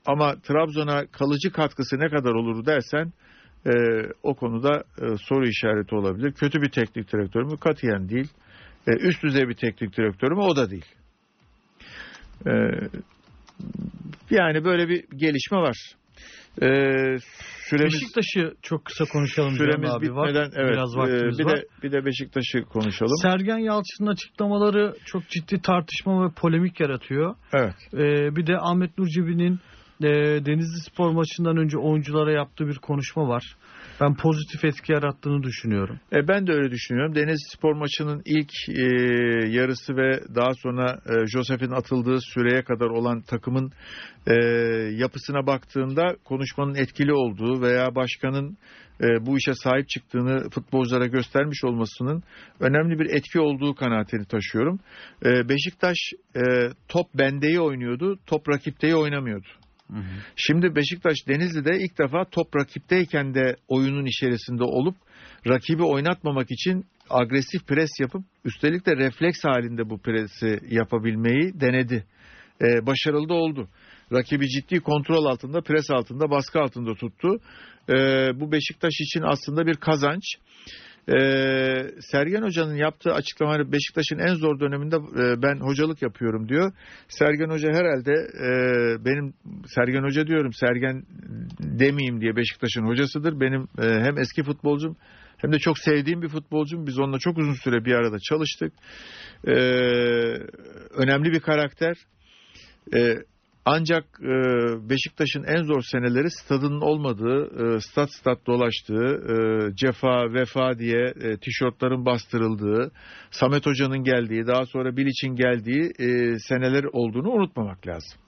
ama 0.05 0.35
Trabzon'a 0.35 1.05
kalıcı 1.05 1.51
katkısı 1.51 1.99
ne 1.99 2.09
kadar 2.09 2.31
olur 2.31 2.65
dersen 2.65 3.13
e, 3.65 3.71
o 4.23 4.35
konuda 4.35 4.83
e, 5.01 5.17
soru 5.17 5.47
işareti 5.47 5.95
olabilir. 5.95 6.31
Kötü 6.31 6.61
bir 6.61 6.69
teknik 6.69 7.13
direktör 7.13 7.43
mü? 7.43 7.57
Katiyen 7.57 8.09
değil. 8.09 8.27
E, 8.87 8.91
üst 8.91 9.23
düzey 9.23 9.49
bir 9.49 9.55
teknik 9.55 9.97
direktör 9.97 10.31
mü? 10.31 10.39
O 10.41 10.55
da 10.55 10.69
değil. 10.69 10.85
E, 12.47 12.51
yani 14.29 14.65
böyle 14.65 14.89
bir 14.89 15.03
gelişme 15.15 15.57
var. 15.57 15.77
E, 16.61 16.67
süremiz, 17.69 17.93
Beşiktaş'ı 17.93 18.53
çok 18.61 18.85
kısa 18.85 19.05
konuşalım 19.05 19.55
süremiz 19.55 19.89
abi 19.89 20.15
var. 20.15 20.27
bitmeden 20.27 20.51
evet, 20.55 20.73
Biraz 20.73 20.95
e, 20.95 20.97
vaktimiz 20.97 21.39
bir 21.39 21.45
var. 21.45 21.57
de 21.57 21.63
bir 21.83 21.91
de 21.91 22.05
Beşiktaş'ı 22.05 22.61
konuşalım. 22.61 23.17
Sergen 23.21 23.57
Yalçın'ın 23.57 24.07
açıklamaları 24.07 24.95
çok 25.05 25.29
ciddi 25.29 25.61
tartışma 25.61 26.25
ve 26.25 26.33
polemik 26.35 26.79
yaratıyor. 26.79 27.35
Evet. 27.53 27.75
Ee, 27.93 28.35
bir 28.35 28.47
de 28.47 28.57
Ahmet 28.59 28.97
Nur 28.97 29.07
Cebi'nin 29.07 29.59
e, 30.03 30.07
Denizli 30.45 30.79
Spor 30.91 31.11
maçından 31.11 31.57
önce 31.57 31.77
oyunculara 31.77 32.31
yaptığı 32.31 32.67
bir 32.67 32.77
konuşma 32.77 33.27
var. 33.27 33.55
Ben 34.01 34.15
pozitif 34.15 34.65
etki 34.65 34.91
yarattığını 34.91 35.43
düşünüyorum. 35.43 35.99
E, 36.13 36.27
ben 36.27 36.47
de 36.47 36.51
öyle 36.51 36.71
düşünüyorum. 36.71 37.15
Denizli 37.15 37.57
Spor 37.57 37.73
maçının 37.73 38.21
ilk 38.25 38.51
e, 38.69 38.83
yarısı 39.49 39.97
ve 39.97 40.21
daha 40.35 40.53
sonra 40.53 40.99
e, 41.09 41.27
Josef'in 41.27 41.71
atıldığı 41.71 42.21
süreye 42.21 42.63
kadar 42.63 42.85
olan 42.85 43.21
takımın 43.21 43.71
e, 44.27 44.33
yapısına 44.91 45.47
baktığında 45.47 46.15
konuşmanın 46.23 46.75
etkili 46.75 47.13
olduğu 47.13 47.61
veya 47.61 47.95
başkanın 47.95 48.57
e, 49.01 49.25
bu 49.25 49.37
işe 49.37 49.53
sahip 49.53 49.89
çıktığını 49.89 50.49
futbolculara 50.49 51.05
göstermiş 51.05 51.63
olmasının 51.63 52.23
önemli 52.59 52.99
bir 52.99 53.05
etki 53.05 53.39
olduğu 53.39 53.75
kanaatini 53.75 54.25
taşıyorum. 54.25 54.79
E, 55.25 55.49
Beşiktaş 55.49 55.97
e, 56.35 56.41
top 56.87 57.07
bendeyi 57.13 57.59
oynuyordu, 57.59 58.19
top 58.25 58.49
rakipteyi 58.49 58.95
oynamıyordu. 58.95 59.47
Şimdi 60.35 60.75
Beşiktaş 60.75 61.17
Denizli'de 61.27 61.79
ilk 61.79 61.97
defa 61.97 62.25
top 62.31 62.55
rakipteyken 62.55 63.33
de 63.33 63.55
oyunun 63.67 64.05
içerisinde 64.05 64.63
olup 64.63 64.95
rakibi 65.47 65.83
oynatmamak 65.83 66.51
için 66.51 66.85
agresif 67.09 67.67
pres 67.67 67.89
yapıp 67.99 68.23
üstelik 68.45 68.85
de 68.85 68.95
refleks 68.95 69.43
halinde 69.43 69.89
bu 69.89 70.01
presi 70.01 70.59
yapabilmeyi 70.69 71.59
denedi. 71.59 72.05
Ee, 72.61 72.85
başarılı 72.85 73.29
da 73.29 73.33
oldu. 73.33 73.67
Rakibi 74.13 74.49
ciddi 74.49 74.79
kontrol 74.79 75.25
altında, 75.25 75.61
pres 75.61 75.91
altında, 75.91 76.29
baskı 76.29 76.59
altında 76.59 76.93
tuttu. 76.93 77.39
Ee, 77.89 78.29
bu 78.39 78.51
Beşiktaş 78.51 78.93
için 78.99 79.21
aslında 79.21 79.67
bir 79.67 79.75
kazanç. 79.75 80.23
Ee, 81.09 81.91
Sergen 81.99 82.41
Hoca'nın 82.41 82.75
yaptığı 82.75 83.13
açıklama 83.13 83.71
Beşiktaş'ın 83.71 84.19
en 84.19 84.33
zor 84.33 84.59
döneminde 84.59 84.95
e, 84.95 85.41
ben 85.41 85.59
hocalık 85.59 86.01
yapıyorum 86.01 86.49
diyor. 86.49 86.71
Sergen 87.07 87.49
Hoca 87.49 87.69
herhalde 87.69 88.11
e, 88.47 88.49
benim 89.05 89.33
Sergen 89.67 90.03
Hoca 90.03 90.27
diyorum 90.27 90.53
Sergen 90.53 91.03
demeyeyim 91.59 92.21
diye 92.21 92.35
Beşiktaş'ın 92.35 92.87
hocasıdır. 92.87 93.39
Benim 93.39 93.61
e, 93.61 94.03
hem 94.05 94.17
eski 94.17 94.43
futbolcum 94.43 94.97
hem 95.37 95.51
de 95.51 95.59
çok 95.59 95.79
sevdiğim 95.79 96.21
bir 96.21 96.29
futbolcum. 96.29 96.87
Biz 96.87 96.99
onunla 96.99 97.19
çok 97.19 97.37
uzun 97.37 97.53
süre 97.53 97.85
bir 97.85 97.93
arada 97.93 98.17
çalıştık. 98.19 98.73
Ee, 99.47 99.51
önemli 100.97 101.31
bir 101.31 101.39
karakter. 101.39 101.97
Ee, 102.95 103.15
ancak 103.65 104.03
e, 104.21 104.33
Beşiktaş'ın 104.89 105.43
en 105.43 105.63
zor 105.63 105.81
seneleri 105.81 106.31
stadının 106.31 106.81
olmadığı, 106.81 107.75
e, 107.75 107.79
stat 107.79 108.11
stat 108.11 108.47
dolaştığı, 108.47 109.21
e, 109.29 109.35
cefa, 109.75 110.33
vefa 110.33 110.79
diye 110.79 111.13
e, 111.21 111.37
tişörtlerin 111.37 112.05
bastırıldığı, 112.05 112.91
Samet 113.31 113.65
Hoca'nın 113.65 114.03
geldiği, 114.03 114.47
daha 114.47 114.65
sonra 114.65 114.97
Bilic'in 114.97 115.35
geldiği 115.35 115.91
e, 115.99 116.39
seneler 116.39 116.83
olduğunu 116.83 117.29
unutmamak 117.29 117.87
lazım. 117.87 118.19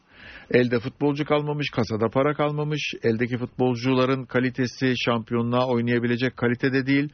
Elde 0.52 0.80
futbolcu 0.80 1.26
kalmamış, 1.26 1.70
kasada 1.70 2.10
para 2.10 2.34
kalmamış, 2.34 2.94
eldeki 3.04 3.38
futbolcuların 3.38 4.26
kalitesi 4.26 4.94
şampiyonluğa 5.06 5.68
oynayabilecek 5.68 6.38
kalitede 6.38 6.86
değil. 6.86 7.10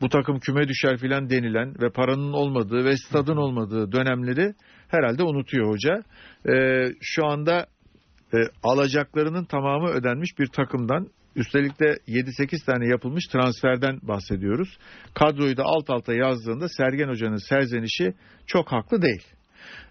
Bu 0.00 0.08
takım 0.08 0.38
küme 0.38 0.68
düşer 0.68 0.98
filan 0.98 1.30
denilen 1.30 1.74
ve 1.82 1.90
paranın 1.90 2.32
olmadığı 2.32 2.84
ve 2.84 2.96
stadın 2.96 3.36
olmadığı 3.36 3.92
dönemleri 3.92 4.54
herhalde 4.88 5.22
unutuyor 5.22 5.68
hoca. 5.70 6.02
Ee, 6.48 6.92
şu 7.00 7.26
anda 7.26 7.66
e, 8.34 8.36
alacaklarının 8.62 9.44
tamamı 9.44 9.88
ödenmiş 9.88 10.38
bir 10.38 10.46
takımdan 10.46 11.08
üstelik 11.36 11.80
de 11.80 11.98
7-8 12.08 12.64
tane 12.66 12.88
yapılmış 12.88 13.24
transferden 13.26 13.98
bahsediyoruz. 14.02 14.78
Kadroyu 15.14 15.56
da 15.56 15.62
alt 15.64 15.90
alta 15.90 16.14
yazdığında 16.14 16.68
Sergen 16.68 17.08
Hoca'nın 17.08 17.48
serzenişi 17.48 18.14
çok 18.46 18.72
haklı 18.72 19.02
değil. 19.02 19.22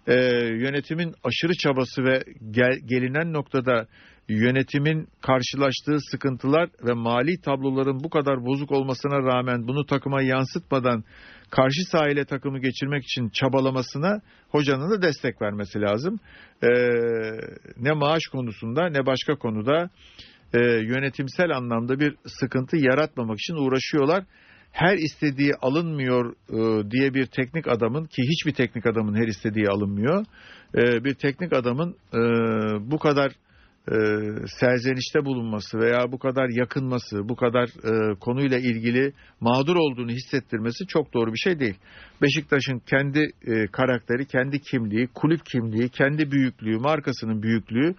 Ee, 0.06 0.14
yönetimin 0.46 1.14
aşırı 1.24 1.52
çabası 1.52 2.04
ve 2.04 2.24
gel, 2.50 2.78
gelinen 2.86 3.32
noktada 3.32 3.86
yönetimin 4.28 5.08
karşılaştığı 5.22 5.98
sıkıntılar 6.10 6.68
ve 6.86 6.92
mali 6.92 7.40
tabloların 7.40 8.04
bu 8.04 8.10
kadar 8.10 8.44
bozuk 8.44 8.72
olmasına 8.72 9.18
rağmen 9.18 9.68
bunu 9.68 9.86
takıma 9.86 10.22
yansıtmadan 10.22 11.04
karşı 11.50 11.82
sahile 11.90 12.24
takımı 12.24 12.58
geçirmek 12.58 13.04
için 13.04 13.28
çabalamasına 13.28 14.20
hocanın 14.48 14.90
da 14.90 15.02
destek 15.02 15.42
vermesi 15.42 15.80
lazım. 15.80 16.18
Ee, 16.62 16.68
ne 17.76 17.92
maaş 17.92 18.22
konusunda 18.32 18.88
ne 18.88 19.06
başka 19.06 19.34
konuda 19.34 19.90
e, 20.54 20.58
yönetimsel 20.60 21.56
anlamda 21.56 22.00
bir 22.00 22.14
sıkıntı 22.26 22.76
yaratmamak 22.76 23.36
için 23.38 23.54
uğraşıyorlar. 23.54 24.24
Her 24.72 24.96
istediği 24.96 25.54
alınmıyor 25.54 26.34
e, 26.50 26.90
diye 26.90 27.14
bir 27.14 27.26
teknik 27.26 27.68
adamın 27.68 28.04
ki 28.04 28.22
hiçbir 28.22 28.54
teknik 28.54 28.86
adamın 28.86 29.14
her 29.14 29.28
istediği 29.28 29.68
alınmıyor. 29.68 30.24
E, 30.74 31.04
bir 31.04 31.14
teknik 31.14 31.52
adamın 31.52 31.96
e, 32.14 32.20
bu 32.90 32.98
kadar 32.98 33.32
e, 33.92 33.96
serzenişte 34.46 35.24
bulunması 35.24 35.78
veya 35.78 36.12
bu 36.12 36.18
kadar 36.18 36.48
yakınması, 36.48 37.28
bu 37.28 37.36
kadar 37.36 37.68
e, 37.68 38.14
konuyla 38.18 38.58
ilgili 38.58 39.12
mağdur 39.40 39.76
olduğunu 39.76 40.10
hissettirmesi 40.10 40.86
çok 40.86 41.14
doğru 41.14 41.32
bir 41.32 41.38
şey 41.38 41.60
değil. 41.60 41.74
Beşiktaş'ın 42.22 42.78
kendi 42.78 43.18
e, 43.46 43.66
karakteri, 43.66 44.26
kendi 44.26 44.60
kimliği, 44.60 45.08
kulüp 45.14 45.46
kimliği, 45.46 45.88
kendi 45.88 46.30
büyüklüğü, 46.30 46.78
markasının 46.78 47.42
büyüklüğü 47.42 47.94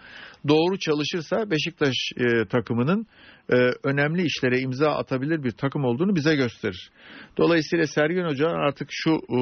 doğru 0.47 0.79
çalışırsa 0.79 1.51
Beşiktaş 1.51 1.95
e, 2.17 2.45
takımının 2.45 3.07
e, 3.53 3.55
önemli 3.83 4.23
işlere 4.23 4.59
imza 4.59 4.91
atabilir 4.91 5.43
bir 5.43 5.51
takım 5.51 5.85
olduğunu 5.85 6.15
bize 6.15 6.35
gösterir. 6.35 6.89
Dolayısıyla 7.37 7.87
Sergen 7.87 8.25
Hoca 8.25 8.47
artık 8.47 8.87
şu 8.91 9.11
e, 9.11 9.39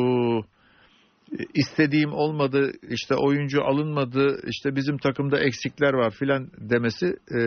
istediğim 1.53 2.13
olmadı, 2.13 2.71
işte 2.89 3.15
oyuncu 3.15 3.63
alınmadı, 3.63 4.39
işte 4.47 4.75
bizim 4.75 4.97
takımda 4.97 5.39
eksikler 5.39 5.93
var 5.93 6.11
filan 6.11 6.49
demesi 6.57 7.05
e, 7.07 7.39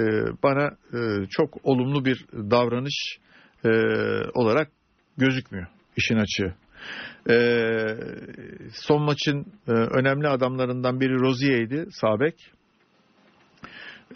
bana 0.42 0.66
e, 0.92 1.26
çok 1.30 1.56
olumlu 1.62 2.04
bir 2.04 2.26
davranış 2.32 3.18
e, 3.64 3.70
olarak 4.34 4.70
gözükmüyor 5.16 5.66
işin 5.96 6.16
açığı. 6.16 6.54
E, 7.30 7.36
son 8.72 9.02
maçın 9.02 9.46
e, 9.68 9.72
önemli 9.72 10.28
adamlarından 10.28 11.00
biri 11.00 11.20
Rozier'ydi, 11.20 11.86
Sabek. 11.90 12.52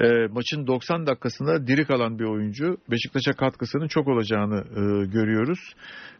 E, 0.00 0.26
maçın 0.30 0.66
90 0.66 1.06
dakikasında 1.06 1.66
diri 1.66 1.84
kalan 1.84 2.18
bir 2.18 2.24
oyuncu. 2.24 2.76
Beşiktaş'a 2.90 3.32
katkısının 3.32 3.88
çok 3.88 4.08
olacağını 4.08 4.58
e, 4.58 5.06
görüyoruz. 5.06 5.74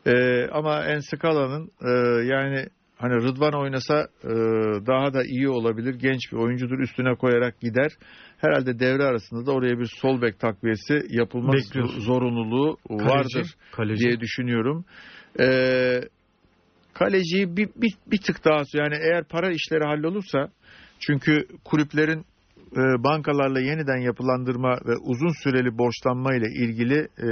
E, 0.07 0.47
ama 0.53 0.85
Enskalala'nın 0.85 1.71
e, 1.85 2.25
yani 2.27 2.67
Hani 3.03 3.15
Rıdvan 3.15 3.53
oynasa 3.53 4.09
e, 4.25 4.29
daha 4.87 5.15
da 5.15 5.25
iyi 5.25 5.49
olabilir. 5.49 5.95
Genç 5.95 6.33
bir 6.33 6.37
oyuncudur. 6.37 6.79
Üstüne 6.79 7.15
koyarak 7.15 7.61
gider. 7.61 7.93
Herhalde 8.39 8.79
devre 8.79 9.03
arasında 9.05 9.47
da 9.47 9.53
oraya 9.53 9.79
bir 9.79 9.91
sol 10.01 10.23
bek 10.23 10.41
takviyesi 10.41 11.01
yapılmak 11.09 11.55
Bekliyoruz. 11.55 12.05
zorunluluğu 12.05 12.77
Kaleci, 12.89 13.05
vardır 13.05 13.55
kaleci. 13.73 14.05
diye 14.05 14.21
düşünüyorum. 14.21 14.85
E, 15.41 15.47
kaleciyi 16.95 17.57
bir, 17.57 17.69
bir, 17.77 17.93
bir 18.07 18.19
tık 18.19 18.45
daha 18.45 18.63
yani 18.75 18.95
eğer 18.95 19.25
para 19.25 19.51
işleri 19.51 19.85
hallolursa 19.85 20.49
çünkü 21.01 21.47
kulüplerin 21.65 22.25
e, 22.73 23.05
bankalarla 23.05 23.61
yeniden 23.61 23.99
yapılandırma 23.99 24.71
ve 24.87 24.97
uzun 24.97 25.43
süreli 25.43 25.79
borçlanma 25.79 26.35
ile 26.35 26.47
ilgili 26.65 26.99
e, 26.99 27.27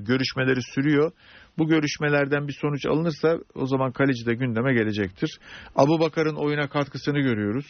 görüşmeleri 0.00 0.62
sürüyor. 0.62 1.12
Bu 1.58 1.68
görüşmelerden 1.68 2.48
bir 2.48 2.56
sonuç 2.60 2.86
alınırsa 2.86 3.38
o 3.54 3.66
zaman 3.66 3.92
kaleci 3.92 4.26
de 4.26 4.34
gündeme 4.34 4.74
gelecektir. 4.74 5.38
Abu 5.76 6.00
Bakar'ın 6.00 6.36
oyuna 6.36 6.68
katkısını 6.68 7.20
görüyoruz. 7.20 7.66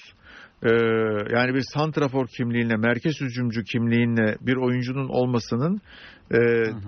Ee, 0.63 0.69
yani 1.37 1.55
bir 1.55 1.65
santrafor 1.75 2.27
kimliğine, 2.37 2.77
merkez 2.77 3.21
hücumcu 3.21 3.63
kimliğine 3.63 4.37
bir 4.41 4.57
oyuncunun 4.57 5.09
olmasının 5.09 5.81
e, 6.31 6.39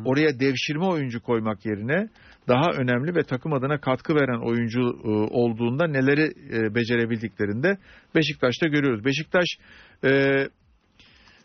oraya 0.05 0.41
devşirme 0.41 0.85
oyuncu 0.85 1.23
koymak 1.23 1.67
yerine 1.67 2.09
daha 2.49 2.71
önemli 2.71 3.15
ve 3.15 3.23
takım 3.23 3.53
adına 3.53 3.81
katkı 3.81 4.15
veren 4.15 4.47
oyuncu 4.47 4.81
e, 4.81 5.09
olduğunda 5.09 5.87
neleri 5.87 6.33
e, 6.53 6.75
becerebildiklerinde 6.75 7.79
Beşiktaş'ta 8.15 8.67
görüyoruz. 8.67 9.05
Beşiktaş 9.05 9.47
e, 10.05 10.11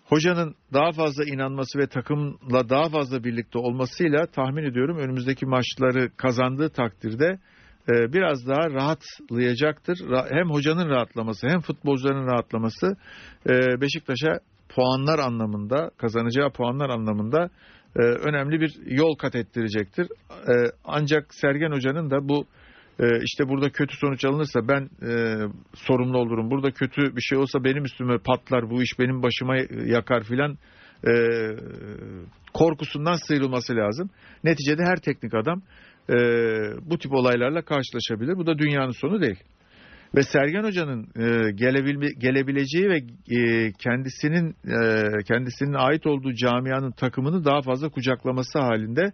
hocanın 0.09 0.55
daha 0.73 0.91
fazla 0.91 1.23
inanması 1.25 1.79
ve 1.79 1.87
takımla 1.87 2.69
daha 2.69 2.89
fazla 2.89 3.23
birlikte 3.23 3.59
olmasıyla 3.59 4.25
tahmin 4.25 4.63
ediyorum 4.63 4.97
önümüzdeki 4.97 5.45
maçları 5.45 6.09
kazandığı 6.17 6.69
takdirde 6.69 7.39
e, 7.89 8.13
biraz 8.13 8.47
daha 8.47 8.69
rahatlayacaktır. 8.71 9.95
Ra- 9.95 10.39
Hem 10.39 10.49
hocanın 10.49 10.89
rahatlaması 10.89 11.47
hem 11.47 11.59
futbolcuların 11.61 12.27
rahatlaması 12.27 12.97
e, 13.49 13.81
Beşiktaş'a 13.81 14.39
puanlar 14.69 15.19
anlamında, 15.19 15.91
kazanacağı 15.97 16.51
puanlar 16.51 16.89
anlamında 16.89 17.49
e, 17.95 18.01
önemli 18.01 18.61
bir 18.61 18.73
yol 18.85 19.15
kat 19.15 19.35
ettirecektir. 19.35 20.07
Ancak 20.85 21.33
Sergen 21.33 21.71
Hoca'nın 21.71 22.11
da 22.11 22.29
bu 22.29 22.45
e, 22.99 23.05
işte 23.23 23.47
burada 23.47 23.69
kötü 23.69 23.97
sonuç 23.97 24.25
alınırsa 24.25 24.67
ben 24.67 24.89
e, 25.07 25.35
sorumlu 25.73 26.17
olurum. 26.17 26.51
Burada 26.51 26.71
kötü 26.71 27.15
bir 27.15 27.21
şey 27.21 27.37
olsa 27.37 27.63
benim 27.63 27.83
üstüme 27.85 28.17
patlar, 28.17 28.69
bu 28.69 28.83
iş 28.83 28.99
benim 28.99 29.23
başıma 29.23 29.57
yakar 29.85 30.23
filan 30.23 30.57
e, 31.07 31.11
korkusundan 32.53 33.27
sıyrılması 33.27 33.75
lazım. 33.75 34.09
Neticede 34.43 34.83
her 34.83 34.97
teknik 34.97 35.33
adam 35.35 35.61
e, 36.09 36.15
bu 36.81 36.97
tip 36.97 37.13
olaylarla 37.13 37.61
karşılaşabilir. 37.61 38.37
Bu 38.37 38.45
da 38.47 38.57
dünyanın 38.57 39.01
sonu 39.01 39.21
değil. 39.21 39.43
Ve 40.15 40.23
Sergen 40.23 40.63
Hoca'nın 40.63 41.03
e, 41.03 41.51
gelebilme, 41.51 42.07
gelebileceği 42.17 42.89
ve 42.89 42.97
e, 42.97 43.71
kendisinin 43.71 44.49
e, 44.49 45.07
kendisinin 45.27 45.73
ait 45.73 46.07
olduğu 46.07 46.33
camianın 46.33 46.91
takımını 46.91 47.45
daha 47.45 47.61
fazla 47.61 47.89
kucaklaması 47.89 48.59
halinde 48.59 49.11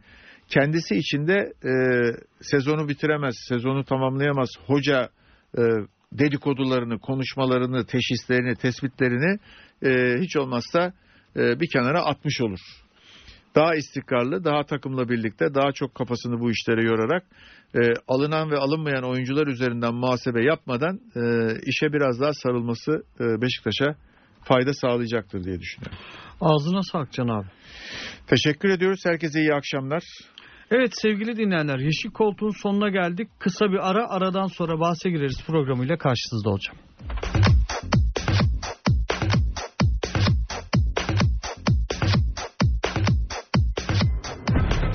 kendisi 0.54 0.96
içinde 0.96 1.54
e, 1.64 1.74
sezonu 2.42 2.90
bitiremez, 2.90 3.36
sezonu 3.48 3.84
tamamlayamaz. 3.84 4.50
Hoca 4.66 5.10
e, 5.58 5.62
dedikodularını, 6.12 7.00
konuşmalarını, 7.00 7.86
teşhislerini, 7.86 8.56
tespitlerini 8.56 9.40
e, 9.86 10.22
hiç 10.22 10.38
olmazsa 10.38 10.94
e, 11.36 11.60
bir 11.60 11.70
kenara 11.70 12.06
atmış 12.06 12.42
olur 12.42 12.60
daha 13.56 13.76
istikrarlı, 13.76 14.44
daha 14.44 14.64
takımla 14.64 15.10
birlikte, 15.10 15.54
daha 15.54 15.72
çok 15.72 15.96
kafasını 15.96 16.40
bu 16.40 16.52
işlere 16.52 16.84
yorarak 16.84 17.24
e, 17.76 17.80
alınan 18.08 18.52
ve 18.52 18.58
alınmayan 18.58 19.04
oyuncular 19.04 19.48
üzerinden 19.48 19.94
muhasebe 19.94 20.44
yapmadan 20.44 21.00
e, 21.16 21.22
işe 21.66 21.94
biraz 21.94 22.20
daha 22.20 22.34
sarılması 22.34 22.92
e, 23.20 23.42
Beşiktaş'a 23.42 23.96
fayda 24.44 24.74
sağlayacaktır 24.74 25.44
diye 25.44 25.60
düşünüyorum. 25.60 25.98
Ağzına 26.42 26.82
sağlık 26.82 27.12
Can 27.12 27.28
abi. 27.28 27.48
Teşekkür 28.28 28.70
ediyoruz. 28.70 29.00
Herkese 29.06 29.40
iyi 29.40 29.54
akşamlar. 29.54 30.04
Evet 30.76 30.92
sevgili 31.02 31.38
dinleyenler 31.38 31.80
Yeşil 31.80 32.10
Koltuğun 32.10 32.62
sonuna 32.62 32.90
geldik. 32.90 33.28
Kısa 33.40 33.66
bir 33.72 33.90
ara 33.90 34.10
aradan 34.10 34.48
sonra 34.48 34.80
bahse 34.80 35.10
gireriz 35.10 35.44
programıyla 35.48 35.98
karşınızda 35.98 36.50
olacağım. 36.50 36.80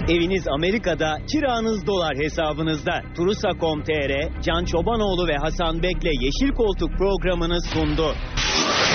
Eviniz 0.09 0.49
Amerika'da, 0.49 1.17
kiranız 1.33 1.87
dolar 1.87 2.17
hesabınızda. 2.17 3.03
Turusa.com.tr, 3.17 4.43
Can 4.43 4.65
Çobanoğlu 4.65 5.29
ve 5.29 5.37
Hasan 5.37 5.83
Bek'le 5.83 6.13
Yeşil 6.23 6.55
Koltuk 6.55 6.91
programını 6.99 7.61
sundu. 7.61 8.15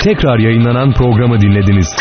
Tekrar 0.04 0.40
yayınlanan 0.40 0.94
programı 0.94 1.42
dinlediniz. 1.42 1.96